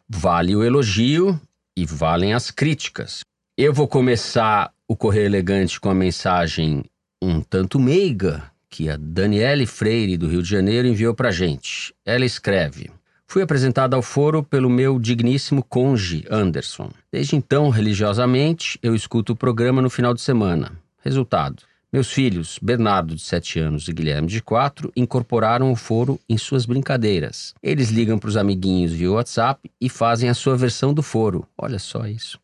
Vale 0.08 0.56
o 0.56 0.64
elogio 0.64 1.38
e 1.76 1.84
valem 1.84 2.32
as 2.32 2.50
críticas. 2.50 3.20
Eu 3.58 3.74
vou 3.74 3.86
começar 3.86 4.72
o 4.88 4.96
Correio 4.96 5.26
Elegante 5.26 5.78
com 5.78 5.90
a 5.90 5.94
mensagem 5.94 6.82
um 7.22 7.42
tanto 7.42 7.78
meiga 7.78 8.49
que 8.70 8.88
a 8.88 8.96
Daniele 8.96 9.66
Freire, 9.66 10.16
do 10.16 10.28
Rio 10.28 10.42
de 10.42 10.48
Janeiro, 10.48 10.86
enviou 10.86 11.12
para 11.12 11.30
gente. 11.30 11.92
Ela 12.06 12.24
escreve: 12.24 12.88
Fui 13.26 13.42
apresentada 13.42 13.96
ao 13.96 14.02
foro 14.02 14.42
pelo 14.42 14.70
meu 14.70 14.98
digníssimo 14.98 15.62
conge, 15.62 16.24
Anderson. 16.30 16.90
Desde 17.12 17.36
então, 17.36 17.68
religiosamente, 17.68 18.78
eu 18.82 18.94
escuto 18.94 19.32
o 19.32 19.36
programa 19.36 19.82
no 19.82 19.90
final 19.90 20.14
de 20.14 20.20
semana. 20.20 20.72
Resultado: 21.02 21.64
meus 21.92 22.12
filhos, 22.12 22.56
Bernardo, 22.62 23.16
de 23.16 23.20
7 23.20 23.58
anos, 23.58 23.88
e 23.88 23.92
Guilherme, 23.92 24.28
de 24.28 24.40
4, 24.40 24.92
incorporaram 24.94 25.72
o 25.72 25.76
foro 25.76 26.20
em 26.28 26.38
suas 26.38 26.64
brincadeiras. 26.64 27.52
Eles 27.60 27.90
ligam 27.90 28.16
para 28.16 28.28
os 28.28 28.36
amiguinhos 28.36 28.92
via 28.92 29.10
WhatsApp 29.10 29.68
e 29.80 29.88
fazem 29.88 30.30
a 30.30 30.34
sua 30.34 30.56
versão 30.56 30.94
do 30.94 31.02
foro. 31.02 31.44
Olha 31.58 31.80
só 31.80 32.06
isso. 32.06 32.38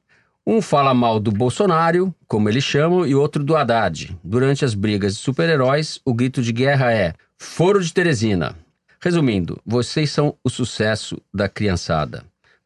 Um 0.48 0.62
fala 0.62 0.94
mal 0.94 1.18
do 1.18 1.32
Bolsonaro, 1.32 2.14
como 2.28 2.48
eles 2.48 2.62
chamam, 2.62 3.04
e 3.04 3.16
outro 3.16 3.42
do 3.42 3.56
Haddad. 3.56 4.16
Durante 4.22 4.64
as 4.64 4.74
brigas 4.74 5.14
de 5.14 5.20
super-heróis, 5.20 6.00
o 6.04 6.14
grito 6.14 6.40
de 6.40 6.52
guerra 6.52 6.92
é: 6.92 7.14
Foro 7.36 7.82
de 7.82 7.92
Teresina. 7.92 8.54
Resumindo, 9.00 9.60
vocês 9.66 10.08
são 10.08 10.36
o 10.44 10.48
sucesso 10.48 11.20
da 11.34 11.48
criançada. 11.48 12.22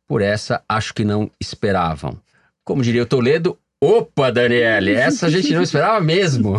Por 0.06 0.20
essa, 0.20 0.62
acho 0.68 0.92
que 0.92 1.04
não 1.04 1.30
esperavam. 1.40 2.20
Como 2.64 2.82
diria 2.82 3.02
o 3.02 3.06
Toledo, 3.06 3.56
Opa, 3.82 4.30
Daniele, 4.30 4.92
essa 4.92 5.26
a 5.26 5.30
gente 5.30 5.54
não 5.54 5.62
esperava 5.62 6.00
mesmo. 6.04 6.58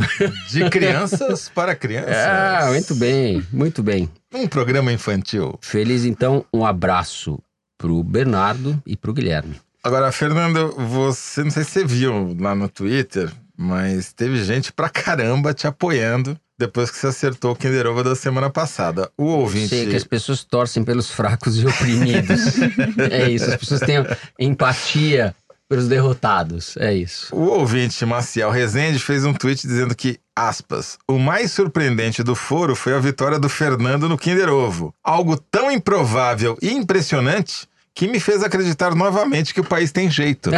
De 0.49 0.67
crianças 0.71 1.49
para 1.49 1.75
crianças. 1.75 2.15
Ah, 2.15 2.65
muito 2.73 2.95
bem, 2.95 3.45
muito 3.53 3.83
bem. 3.83 4.09
Um 4.33 4.47
programa 4.47 4.91
infantil. 4.91 5.53
Feliz 5.61 6.03
então, 6.03 6.43
um 6.51 6.65
abraço 6.65 7.37
pro 7.77 8.03
Bernardo 8.03 8.81
e 8.87 8.97
pro 8.97 9.13
Guilherme. 9.13 9.61
Agora, 9.83 10.11
Fernando, 10.11 10.75
você 10.77 11.43
não 11.43 11.49
sei 11.49 11.63
se 11.63 11.71
você 11.71 11.85
viu 11.85 12.37
lá 12.39 12.53
no 12.53 12.69
Twitter, 12.69 13.31
mas 13.57 14.13
teve 14.13 14.43
gente 14.43 14.71
pra 14.71 14.89
caramba 14.89 15.55
te 15.55 15.65
apoiando 15.65 16.37
depois 16.55 16.91
que 16.91 16.97
você 16.97 17.07
acertou 17.07 17.53
o 17.53 17.55
Kinder 17.55 17.87
Ovo 17.87 18.03
da 18.03 18.15
semana 18.15 18.49
passada. 18.49 19.09
O 19.17 19.25
ouvinte. 19.25 19.69
Sei 19.69 19.87
que 19.87 19.95
as 19.95 20.03
pessoas 20.03 20.43
torcem 20.43 20.83
pelos 20.83 21.09
fracos 21.09 21.57
e 21.57 21.65
oprimidos. 21.65 22.41
é 23.09 23.31
isso, 23.31 23.49
as 23.49 23.55
pessoas 23.55 23.81
têm 23.81 24.05
empatia 24.39 25.35
pelos 25.67 25.87
derrotados. 25.87 26.77
É 26.77 26.93
isso. 26.93 27.35
O 27.35 27.45
ouvinte 27.45 28.05
Maciel 28.05 28.51
Rezende 28.51 28.99
fez 28.99 29.25
um 29.25 29.33
tweet 29.33 29.65
dizendo 29.65 29.95
que, 29.95 30.19
aspas, 30.35 30.99
o 31.07 31.17
mais 31.17 31.51
surpreendente 31.51 32.21
do 32.21 32.35
foro 32.35 32.75
foi 32.75 32.93
a 32.93 32.99
vitória 32.99 33.39
do 33.39 33.49
Fernando 33.49 34.07
no 34.07 34.17
Kinder 34.17 34.49
Ovo. 34.49 34.93
Algo 35.03 35.35
tão 35.49 35.71
improvável 35.71 36.55
e 36.61 36.71
impressionante 36.71 37.70
que 37.93 38.07
me 38.07 38.19
fez 38.19 38.41
acreditar 38.41 38.95
novamente 38.95 39.53
que 39.53 39.59
o 39.59 39.63
país 39.63 39.91
tem 39.91 40.09
jeito. 40.09 40.49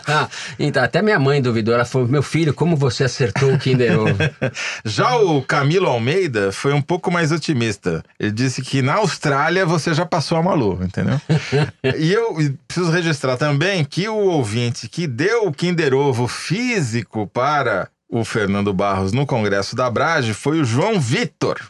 então, 0.58 0.82
até 0.82 1.00
minha 1.02 1.18
mãe 1.18 1.40
duvidou. 1.40 1.74
Ela 1.74 1.84
falou: 1.84 2.06
Meu 2.06 2.22
filho, 2.22 2.52
como 2.52 2.76
você 2.76 3.04
acertou 3.04 3.54
o 3.54 3.58
Kinder 3.58 3.98
Ovo? 3.98 4.16
já 4.84 5.16
o 5.16 5.42
Camilo 5.42 5.88
Almeida 5.88 6.52
foi 6.52 6.72
um 6.72 6.82
pouco 6.82 7.10
mais 7.10 7.32
otimista. 7.32 8.04
Ele 8.18 8.32
disse 8.32 8.62
que 8.62 8.82
na 8.82 8.94
Austrália 8.94 9.64
você 9.64 9.94
já 9.94 10.04
passou 10.04 10.38
a 10.38 10.42
Malu, 10.42 10.78
entendeu? 10.82 11.20
e 11.98 12.12
eu 12.12 12.34
preciso 12.68 12.90
registrar 12.90 13.36
também 13.36 13.84
que 13.84 14.08
o 14.08 14.16
ouvinte 14.16 14.88
que 14.88 15.06
deu 15.06 15.46
o 15.46 15.52
Kinder 15.52 15.94
Ovo 15.94 16.28
físico 16.28 17.26
para 17.26 17.88
o 18.08 18.24
Fernando 18.24 18.72
Barros 18.72 19.12
no 19.12 19.26
Congresso 19.26 19.74
da 19.74 19.90
Brage 19.90 20.34
foi 20.34 20.60
o 20.60 20.64
João 20.64 21.00
Vitor. 21.00 21.60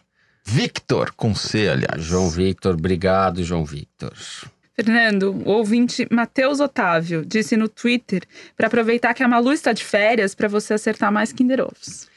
Victor, 0.46 1.12
com 1.16 1.34
C, 1.34 1.68
aliás. 1.68 2.02
João 2.02 2.28
Victor, 2.28 2.74
obrigado, 2.74 3.42
João 3.42 3.64
Victor. 3.64 4.12
Fernando, 4.74 5.30
o 5.44 5.50
ouvinte 5.50 6.06
Matheus 6.10 6.58
Otávio 6.58 7.24
disse 7.24 7.56
no 7.56 7.68
Twitter 7.68 8.24
para 8.56 8.66
aproveitar 8.66 9.14
que 9.14 9.22
a 9.22 9.28
Malu 9.28 9.52
está 9.52 9.72
de 9.72 9.84
férias 9.84 10.34
para 10.34 10.48
você 10.48 10.74
acertar 10.74 11.12
mais 11.12 11.32
Kinder 11.32 11.60
Ovos. 11.60 12.08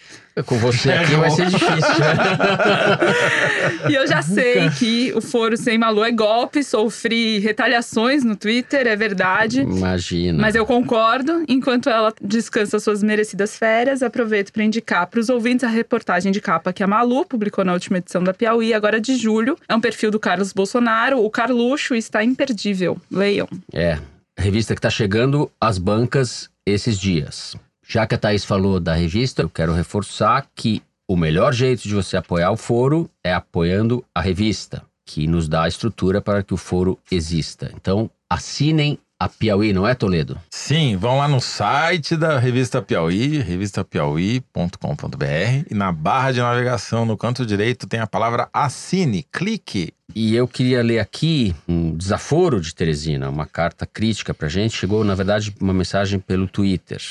Com 0.45 0.57
você 0.57 0.91
aqui 0.91 1.15
vai 1.15 1.31
ser 1.31 1.47
difícil. 1.47 1.71
e 3.89 3.95
eu 3.95 4.05
já 4.05 4.21
sei 4.21 4.69
que 4.69 5.11
o 5.15 5.21
foro 5.21 5.57
sem 5.57 5.77
Malu 5.77 6.03
é 6.03 6.11
golpe, 6.11 6.63
sofri 6.63 7.39
retaliações 7.39 8.23
no 8.23 8.35
Twitter, 8.35 8.87
é 8.87 8.95
verdade. 8.95 9.61
Imagina. 9.61 10.39
Mas 10.39 10.55
eu 10.55 10.65
concordo. 10.65 11.43
Enquanto 11.47 11.89
ela 11.89 12.13
descansa 12.21 12.79
suas 12.79 13.01
merecidas 13.01 13.57
férias, 13.57 14.03
aproveito 14.03 14.51
para 14.51 14.63
indicar 14.63 15.07
para 15.07 15.19
os 15.19 15.29
ouvintes 15.29 15.63
a 15.63 15.69
reportagem 15.69 16.31
de 16.31 16.39
capa 16.39 16.71
que 16.71 16.83
a 16.83 16.87
Malu 16.87 17.25
publicou 17.25 17.65
na 17.65 17.73
última 17.73 17.97
edição 17.97 18.23
da 18.23 18.33
Piauí, 18.33 18.73
agora 18.73 19.01
de 19.01 19.15
julho. 19.15 19.57
É 19.67 19.75
um 19.75 19.81
perfil 19.81 20.11
do 20.11 20.19
Carlos 20.19 20.53
Bolsonaro, 20.53 21.23
o 21.23 21.29
Carluxo, 21.29 21.95
está 21.95 22.23
imperdível. 22.23 22.97
Leiam. 23.11 23.47
É, 23.73 23.97
revista 24.37 24.75
que 24.75 24.79
está 24.79 24.89
chegando 24.89 25.49
às 25.59 25.77
bancas 25.77 26.49
esses 26.65 26.99
dias. 26.99 27.55
Já 27.89 28.05
que 28.05 28.15
a 28.15 28.17
Thaís 28.17 28.43
falou 28.43 28.81
da 28.81 28.93
revista, 28.93 29.41
eu 29.41 29.49
quero 29.49 29.73
reforçar 29.73 30.45
que 30.53 30.83
o 31.07 31.15
melhor 31.15 31.53
jeito 31.53 31.83
de 31.83 31.95
você 31.95 32.17
apoiar 32.17 32.51
o 32.51 32.57
foro 32.57 33.09
é 33.23 33.33
apoiando 33.33 34.03
a 34.13 34.19
revista, 34.19 34.83
que 35.05 35.25
nos 35.25 35.47
dá 35.47 35.63
a 35.63 35.67
estrutura 35.69 36.19
para 36.19 36.43
que 36.43 36.53
o 36.53 36.57
foro 36.57 36.99
exista. 37.09 37.71
Então, 37.73 38.11
assinem 38.29 38.99
a 39.17 39.29
Piauí, 39.29 39.71
não 39.71 39.87
é, 39.87 39.95
Toledo? 39.95 40.37
Sim, 40.49 40.97
vão 40.97 41.17
lá 41.17 41.29
no 41.29 41.39
site 41.39 42.17
da 42.17 42.37
revista 42.37 42.81
Piauí, 42.81 43.39
revistapiauí.com.br 43.39 45.65
e 45.71 45.73
na 45.73 45.89
barra 45.93 46.33
de 46.33 46.41
navegação 46.41 47.05
no 47.05 47.15
canto 47.15 47.45
direito 47.45 47.87
tem 47.87 48.01
a 48.01 48.05
palavra 48.05 48.49
assine, 48.51 49.25
clique. 49.31 49.93
E 50.13 50.35
eu 50.35 50.45
queria 50.45 50.83
ler 50.83 50.99
aqui 50.99 51.55
um 51.65 51.95
desaforo 51.95 52.59
de 52.59 52.75
Teresina, 52.75 53.29
uma 53.29 53.45
carta 53.45 53.85
crítica 53.85 54.33
pra 54.33 54.49
gente. 54.49 54.75
Chegou, 54.75 55.05
na 55.05 55.15
verdade, 55.15 55.55
uma 55.61 55.73
mensagem 55.73 56.19
pelo 56.19 56.47
Twitter. 56.47 57.01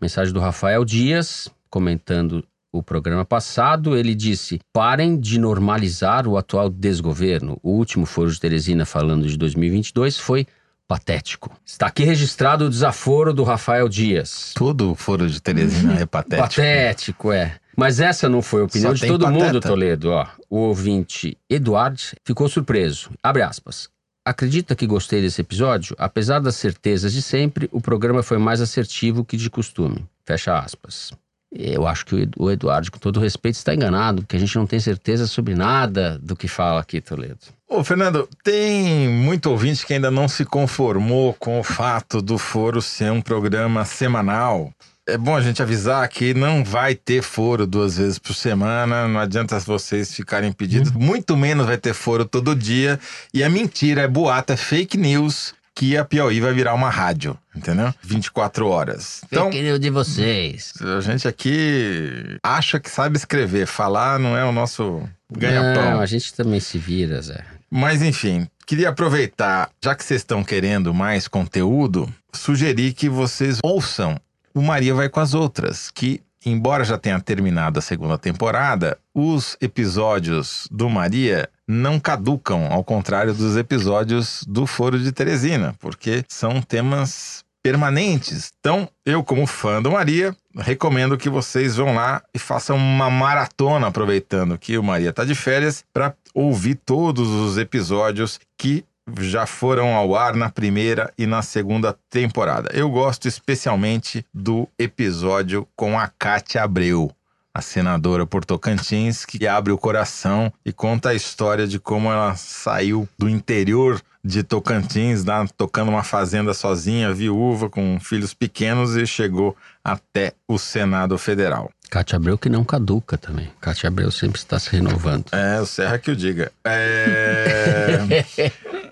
Mensagem 0.00 0.32
do 0.32 0.40
Rafael 0.40 0.84
Dias, 0.84 1.48
comentando 1.68 2.44
o 2.72 2.82
programa 2.82 3.24
passado, 3.24 3.96
ele 3.96 4.14
disse: 4.14 4.60
parem 4.72 5.18
de 5.18 5.38
normalizar 5.38 6.26
o 6.26 6.36
atual 6.36 6.68
desgoverno. 6.70 7.58
O 7.62 7.70
último 7.70 8.06
Foro 8.06 8.30
de 8.30 8.40
Teresina, 8.40 8.84
falando 8.84 9.26
de 9.26 9.36
2022, 9.36 10.18
foi 10.18 10.46
patético. 10.86 11.50
Está 11.64 11.86
aqui 11.86 12.04
registrado 12.04 12.64
o 12.66 12.70
desaforo 12.70 13.34
do 13.34 13.42
Rafael 13.42 13.88
Dias. 13.88 14.52
Todo 14.54 14.94
Foro 14.94 15.28
de 15.28 15.40
Teresina 15.40 16.00
é 16.00 16.06
patético. 16.06 16.48
Patético, 16.48 17.32
é. 17.32 17.56
Mas 17.76 18.00
essa 18.00 18.28
não 18.28 18.42
foi 18.42 18.62
a 18.62 18.64
opinião 18.64 18.96
Só 18.96 19.04
de 19.04 19.12
todo 19.12 19.24
pateta. 19.24 19.44
mundo, 19.44 19.60
Toledo. 19.60 20.10
Ó, 20.10 20.26
o 20.50 20.56
ouvinte 20.56 21.36
Eduardo 21.48 22.00
ficou 22.24 22.48
surpreso. 22.48 23.10
Abre 23.22 23.42
aspas. 23.42 23.88
Acredita 24.28 24.76
que 24.76 24.86
gostei 24.86 25.22
desse 25.22 25.40
episódio? 25.40 25.96
Apesar 25.98 26.38
das 26.38 26.56
certezas 26.56 27.14
de 27.14 27.22
sempre, 27.22 27.66
o 27.72 27.80
programa 27.80 28.22
foi 28.22 28.36
mais 28.36 28.60
assertivo 28.60 29.24
que 29.24 29.38
de 29.38 29.48
costume. 29.48 30.04
Fecha 30.26 30.58
aspas. 30.58 31.12
Eu 31.50 31.86
acho 31.86 32.04
que 32.04 32.14
o 32.14 32.18
Edu- 32.18 32.42
o 32.42 32.50
Eduardo, 32.50 32.92
com 32.92 32.98
todo 32.98 33.18
respeito, 33.20 33.54
está 33.54 33.74
enganado, 33.74 34.20
porque 34.20 34.36
a 34.36 34.38
gente 34.38 34.54
não 34.58 34.66
tem 34.66 34.78
certeza 34.78 35.26
sobre 35.26 35.54
nada 35.54 36.18
do 36.22 36.36
que 36.36 36.46
fala 36.46 36.78
aqui, 36.78 37.00
Toledo. 37.00 37.38
Ô, 37.66 37.82
Fernando, 37.82 38.28
tem 38.44 39.08
muito 39.08 39.48
ouvinte 39.50 39.86
que 39.86 39.94
ainda 39.94 40.10
não 40.10 40.28
se 40.28 40.44
conformou 40.44 41.32
com 41.32 41.58
o 41.58 41.64
fato 41.64 42.20
do 42.20 42.36
foro 42.36 42.82
ser 42.82 43.10
um 43.10 43.22
programa 43.22 43.86
semanal. 43.86 44.70
É 45.08 45.16
bom 45.16 45.34
a 45.34 45.40
gente 45.40 45.62
avisar 45.62 46.06
que 46.08 46.34
não 46.34 46.62
vai 46.62 46.94
ter 46.94 47.22
foro 47.22 47.66
duas 47.66 47.96
vezes 47.96 48.18
por 48.18 48.34
semana, 48.34 49.08
não 49.08 49.18
adianta 49.18 49.58
vocês 49.60 50.12
ficarem 50.14 50.52
pedidos, 50.52 50.92
muito 50.92 51.34
menos 51.34 51.64
vai 51.66 51.78
ter 51.78 51.94
foro 51.94 52.26
todo 52.26 52.54
dia. 52.54 53.00
E 53.32 53.42
é 53.42 53.48
mentira, 53.48 54.02
é 54.02 54.06
boato, 54.08 54.52
é 54.52 54.56
fake 54.56 54.98
news 54.98 55.54
que 55.74 55.96
a 55.96 56.04
Piauí 56.04 56.40
vai 56.40 56.52
virar 56.52 56.74
uma 56.74 56.90
rádio, 56.90 57.38
entendeu? 57.56 57.94
24 58.02 58.66
horas. 58.68 59.22
Então, 59.24 59.44
Fake 59.44 59.62
news 59.62 59.80
de 59.80 59.88
vocês. 59.90 60.74
a 60.80 61.00
gente 61.00 61.26
aqui 61.26 62.36
acha 62.42 62.78
que 62.78 62.90
sabe 62.90 63.16
escrever, 63.16 63.66
falar 63.66 64.18
não 64.18 64.36
é 64.36 64.44
o 64.44 64.52
nosso 64.52 65.00
Não, 65.30 65.38
ganha-pão. 65.38 66.00
a 66.00 66.06
gente 66.06 66.34
também 66.34 66.60
se 66.60 66.76
vira, 66.76 67.22
Zé. 67.22 67.42
Mas 67.70 68.02
enfim, 68.02 68.46
queria 68.66 68.88
aproveitar, 68.90 69.70
já 69.82 69.94
que 69.94 70.04
vocês 70.04 70.20
estão 70.20 70.42
querendo 70.44 70.92
mais 70.92 71.28
conteúdo, 71.28 72.12
sugerir 72.34 72.92
que 72.92 73.08
vocês 73.08 73.58
ouçam 73.62 74.20
o 74.58 74.62
Maria 74.62 74.92
Vai 74.92 75.08
com 75.08 75.20
as 75.20 75.34
Outras, 75.34 75.88
que, 75.88 76.20
embora 76.44 76.82
já 76.82 76.98
tenha 76.98 77.20
terminado 77.20 77.78
a 77.78 77.82
segunda 77.82 78.18
temporada, 78.18 78.98
os 79.14 79.56
episódios 79.60 80.66
do 80.68 80.90
Maria 80.90 81.48
não 81.66 82.00
caducam, 82.00 82.66
ao 82.72 82.82
contrário 82.82 83.32
dos 83.32 83.56
episódios 83.56 84.42
do 84.48 84.66
Foro 84.66 84.98
de 84.98 85.12
Teresina, 85.12 85.76
porque 85.78 86.24
são 86.26 86.60
temas 86.60 87.44
permanentes. 87.62 88.50
Então, 88.58 88.88
eu, 89.06 89.22
como 89.22 89.46
fã 89.46 89.80
do 89.80 89.92
Maria, 89.92 90.34
recomendo 90.56 91.16
que 91.16 91.28
vocês 91.28 91.76
vão 91.76 91.94
lá 91.94 92.20
e 92.34 92.38
façam 92.38 92.76
uma 92.76 93.08
maratona, 93.08 93.86
aproveitando 93.86 94.58
que 94.58 94.76
o 94.76 94.82
Maria 94.82 95.10
está 95.10 95.24
de 95.24 95.36
férias, 95.36 95.84
para 95.92 96.14
ouvir 96.34 96.74
todos 96.74 97.28
os 97.28 97.58
episódios 97.58 98.40
que 98.56 98.84
já 99.20 99.46
foram 99.46 99.94
ao 99.94 100.14
ar 100.14 100.34
na 100.34 100.50
primeira 100.50 101.12
e 101.16 101.26
na 101.26 101.42
segunda 101.42 101.96
temporada. 102.10 102.70
Eu 102.72 102.90
gosto 102.90 103.28
especialmente 103.28 104.24
do 104.32 104.68
episódio 104.78 105.66
com 105.76 105.98
a 105.98 106.08
Kátia 106.08 106.62
Abreu. 106.62 107.10
a 107.54 107.60
senadora 107.60 108.24
por 108.24 108.44
Tocantins, 108.44 109.24
que 109.24 109.44
abre 109.44 109.72
o 109.72 109.78
coração 109.78 110.52
e 110.64 110.72
conta 110.72 111.08
a 111.08 111.14
história 111.14 111.66
de 111.66 111.80
como 111.80 112.12
ela 112.12 112.36
saiu 112.36 113.08
do 113.18 113.28
interior 113.28 114.00
de 114.22 114.42
Tocantins, 114.42 115.24
lá, 115.24 115.46
tocando 115.56 115.88
uma 115.88 116.04
fazenda 116.04 116.52
sozinha, 116.54 117.12
viúva, 117.12 117.68
com 117.68 117.98
filhos 117.98 118.34
pequenos, 118.34 118.94
e 118.94 119.06
chegou 119.06 119.56
até 119.82 120.34
o 120.46 120.58
Senado 120.58 121.16
Federal. 121.18 121.70
Cátia 121.90 122.16
Abreu 122.16 122.36
que 122.36 122.50
não 122.50 122.62
caduca 122.62 123.16
também. 123.16 123.50
Cátia 123.60 123.88
Abreu 123.88 124.10
sempre 124.10 124.38
está 124.38 124.58
se 124.58 124.70
renovando. 124.70 125.24
É, 125.32 125.60
o 125.60 125.66
Serra 125.66 125.98
que 125.98 126.10
o 126.10 126.16
diga. 126.16 126.52
É... 126.64 128.24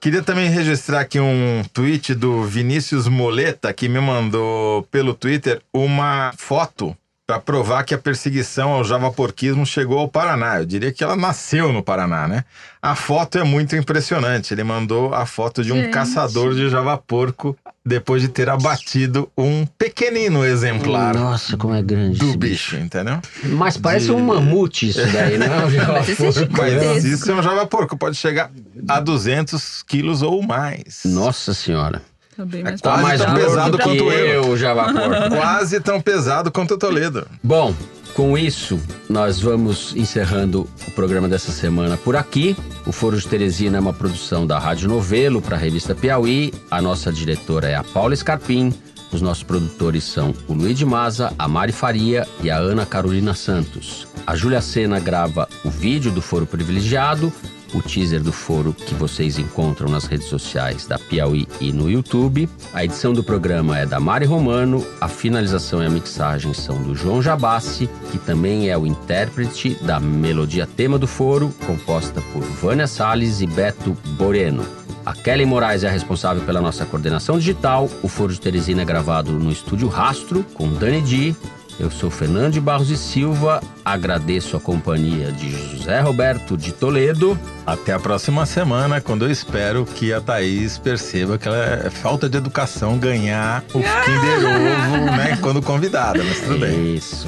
Queria 0.00 0.22
também 0.22 0.48
registrar 0.48 1.00
aqui 1.00 1.20
um 1.20 1.62
tweet 1.74 2.14
do 2.14 2.42
Vinícius 2.44 3.06
Moleta, 3.06 3.70
que 3.70 3.86
me 3.86 4.00
mandou 4.00 4.82
pelo 4.84 5.12
Twitter 5.12 5.60
uma 5.74 6.32
foto 6.38 6.96
para 7.30 7.38
provar 7.38 7.84
que 7.84 7.94
a 7.94 7.98
perseguição 7.98 8.70
ao 8.70 8.82
javaporquismo 8.82 9.64
chegou 9.64 10.00
ao 10.00 10.08
Paraná. 10.08 10.58
Eu 10.58 10.66
diria 10.66 10.90
que 10.90 11.04
ela 11.04 11.14
nasceu 11.14 11.72
no 11.72 11.80
Paraná, 11.80 12.26
né? 12.26 12.44
A 12.82 12.96
foto 12.96 13.38
é 13.38 13.44
muito 13.44 13.76
impressionante. 13.76 14.52
Ele 14.52 14.64
mandou 14.64 15.14
a 15.14 15.24
foto 15.24 15.62
de 15.62 15.72
um 15.72 15.76
Gente. 15.76 15.92
caçador 15.92 16.54
de 16.56 16.68
javaporco 16.68 17.56
depois 17.86 18.20
de 18.20 18.26
ter 18.28 18.48
abatido 18.50 19.30
um 19.38 19.64
pequenino 19.78 20.44
exemplar 20.44 21.14
Nossa, 21.14 21.56
como 21.56 21.72
é 21.72 21.80
grande 21.82 22.18
do 22.18 22.30
esse 22.30 22.36
bicho, 22.36 22.76
entendeu? 22.76 23.20
Mas 23.44 23.76
parece 23.76 24.06
De- 24.06 24.12
um 24.12 24.26
mamute 24.26 24.88
isso 24.88 25.06
daí, 25.12 25.38
né? 25.38 25.46
Mas 25.86 26.36
é 26.36 26.84
Mas 26.84 27.04
isso 27.04 27.30
é 27.30 27.34
um 27.36 27.42
javaporco, 27.44 27.96
pode 27.96 28.16
chegar 28.16 28.50
a 28.88 28.98
200 28.98 29.84
quilos 29.84 30.20
ou 30.20 30.42
mais. 30.42 31.02
Nossa 31.04 31.54
senhora. 31.54 32.02
Tá 32.36 32.44
bem 32.44 32.60
É 32.60 32.64
mais 32.64 32.80
quase 32.80 33.02
mais 33.02 33.20
tão 33.20 33.34
pesado 33.34 33.76
que 33.78 33.84
quanto 33.84 34.04
eu. 34.12 34.44
eu, 34.44 34.56
Javaporco. 34.56 35.30
Quase 35.36 35.80
tão 35.80 36.00
pesado 36.00 36.50
quanto 36.50 36.74
o 36.74 36.78
Toledo. 36.78 37.26
Bom, 37.42 37.74
com 38.14 38.38
isso, 38.38 38.80
nós 39.08 39.40
vamos 39.40 39.94
encerrando 39.96 40.68
o 40.86 40.90
programa 40.92 41.28
dessa 41.28 41.50
semana 41.52 41.96
por 41.96 42.16
aqui. 42.16 42.56
O 42.86 42.92
Foro 42.92 43.18
de 43.18 43.26
Teresina 43.26 43.78
é 43.78 43.80
uma 43.80 43.92
produção 43.92 44.46
da 44.46 44.58
Rádio 44.58 44.88
Novelo 44.88 45.42
para 45.42 45.56
a 45.56 45.58
revista 45.58 45.94
Piauí. 45.94 46.52
A 46.70 46.80
nossa 46.80 47.12
diretora 47.12 47.68
é 47.68 47.74
a 47.74 47.84
Paula 47.84 48.14
Scarpim. 48.14 48.72
Os 49.12 49.20
nossos 49.20 49.42
produtores 49.42 50.04
são 50.04 50.32
o 50.46 50.52
Luiz 50.52 50.78
de 50.78 50.86
Maza, 50.86 51.32
a 51.36 51.48
Mari 51.48 51.72
Faria 51.72 52.26
e 52.42 52.48
a 52.50 52.56
Ana 52.58 52.86
Carolina 52.86 53.34
Santos. 53.34 54.06
A 54.24 54.36
Júlia 54.36 54.60
Sena 54.60 55.00
grava 55.00 55.48
o 55.64 55.70
vídeo 55.70 56.12
do 56.12 56.22
Foro 56.22 56.46
Privilegiado, 56.46 57.32
o 57.74 57.82
teaser 57.82 58.22
do 58.22 58.32
foro 58.32 58.72
que 58.72 58.94
vocês 58.94 59.38
encontram 59.38 59.88
nas 59.88 60.04
redes 60.04 60.26
sociais 60.26 60.86
da 60.86 60.98
Piauí 60.98 61.46
e 61.60 61.72
no 61.72 61.90
YouTube. 61.90 62.48
A 62.72 62.84
edição 62.84 63.12
do 63.12 63.22
programa 63.22 63.78
é 63.78 63.86
da 63.86 64.00
Mari 64.00 64.24
Romano, 64.24 64.86
a 65.00 65.08
finalização 65.08 65.82
e 65.82 65.86
a 65.86 65.90
mixagem 65.90 66.52
são 66.54 66.82
do 66.82 66.94
João 66.94 67.22
Jabassi, 67.22 67.88
que 68.10 68.18
também 68.18 68.68
é 68.68 68.76
o 68.76 68.86
intérprete 68.86 69.76
da 69.82 70.00
melodia 70.00 70.66
tema 70.66 70.98
do 70.98 71.06
foro, 71.06 71.54
composta 71.66 72.20
por 72.32 72.42
Vânia 72.42 72.86
Salles 72.86 73.40
e 73.40 73.46
Beto 73.46 73.96
Boreno. 74.16 74.64
A 75.04 75.14
Kelly 75.14 75.46
Moraes 75.46 75.82
é 75.82 75.88
a 75.88 75.90
responsável 75.90 76.42
pela 76.44 76.60
nossa 76.60 76.84
coordenação 76.84 77.38
digital. 77.38 77.88
O 78.02 78.08
Foro 78.08 78.32
de 78.32 78.40
Teresina 78.40 78.82
é 78.82 78.84
gravado 78.84 79.32
no 79.32 79.50
estúdio 79.50 79.88
Rastro, 79.88 80.44
com 80.54 80.72
Dani 80.74 81.00
Di, 81.00 81.36
eu 81.80 81.90
sou 81.90 82.10
Fernando 82.10 82.52
de 82.52 82.60
Barros 82.60 82.90
e 82.90 82.96
Silva, 82.96 83.62
agradeço 83.82 84.56
a 84.56 84.60
companhia 84.60 85.32
de 85.32 85.50
José 85.50 85.98
Roberto 86.00 86.56
de 86.56 86.72
Toledo. 86.72 87.38
Até 87.66 87.94
a 87.94 87.98
próxima 87.98 88.44
semana, 88.44 89.00
quando 89.00 89.24
eu 89.24 89.30
espero 89.30 89.86
que 89.86 90.12
a 90.12 90.20
Thaís 90.20 90.76
perceba 90.76 91.38
que 91.38 91.48
ela 91.48 91.56
é 91.86 91.90
falta 91.90 92.28
de 92.28 92.36
educação 92.36 92.98
ganhar 92.98 93.64
o 93.72 93.80
Kinder 93.80 94.38
Ovo, 94.38 95.06
né, 95.16 95.38
quando 95.40 95.62
convidada, 95.62 96.22
mas 96.22 96.40
tudo 96.40 96.58
bem. 96.58 96.94
Isso. 96.94 97.26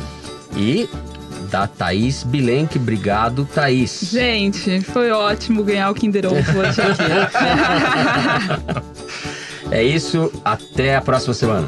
E 0.54 0.88
da 1.50 1.66
Thaís 1.66 2.22
Bilenque, 2.22 2.78
obrigado, 2.78 3.48
Thaís. 3.54 4.00
Gente, 4.12 4.82
foi 4.82 5.10
ótimo 5.10 5.64
ganhar 5.64 5.90
o 5.90 5.94
Kinder 5.94 6.26
Ovo 6.26 6.58
hoje 6.58 6.80
aqui. 6.80 7.02
É 9.72 9.82
isso, 9.82 10.30
até 10.44 10.96
a 10.96 11.00
próxima 11.00 11.32
semana. 11.32 11.66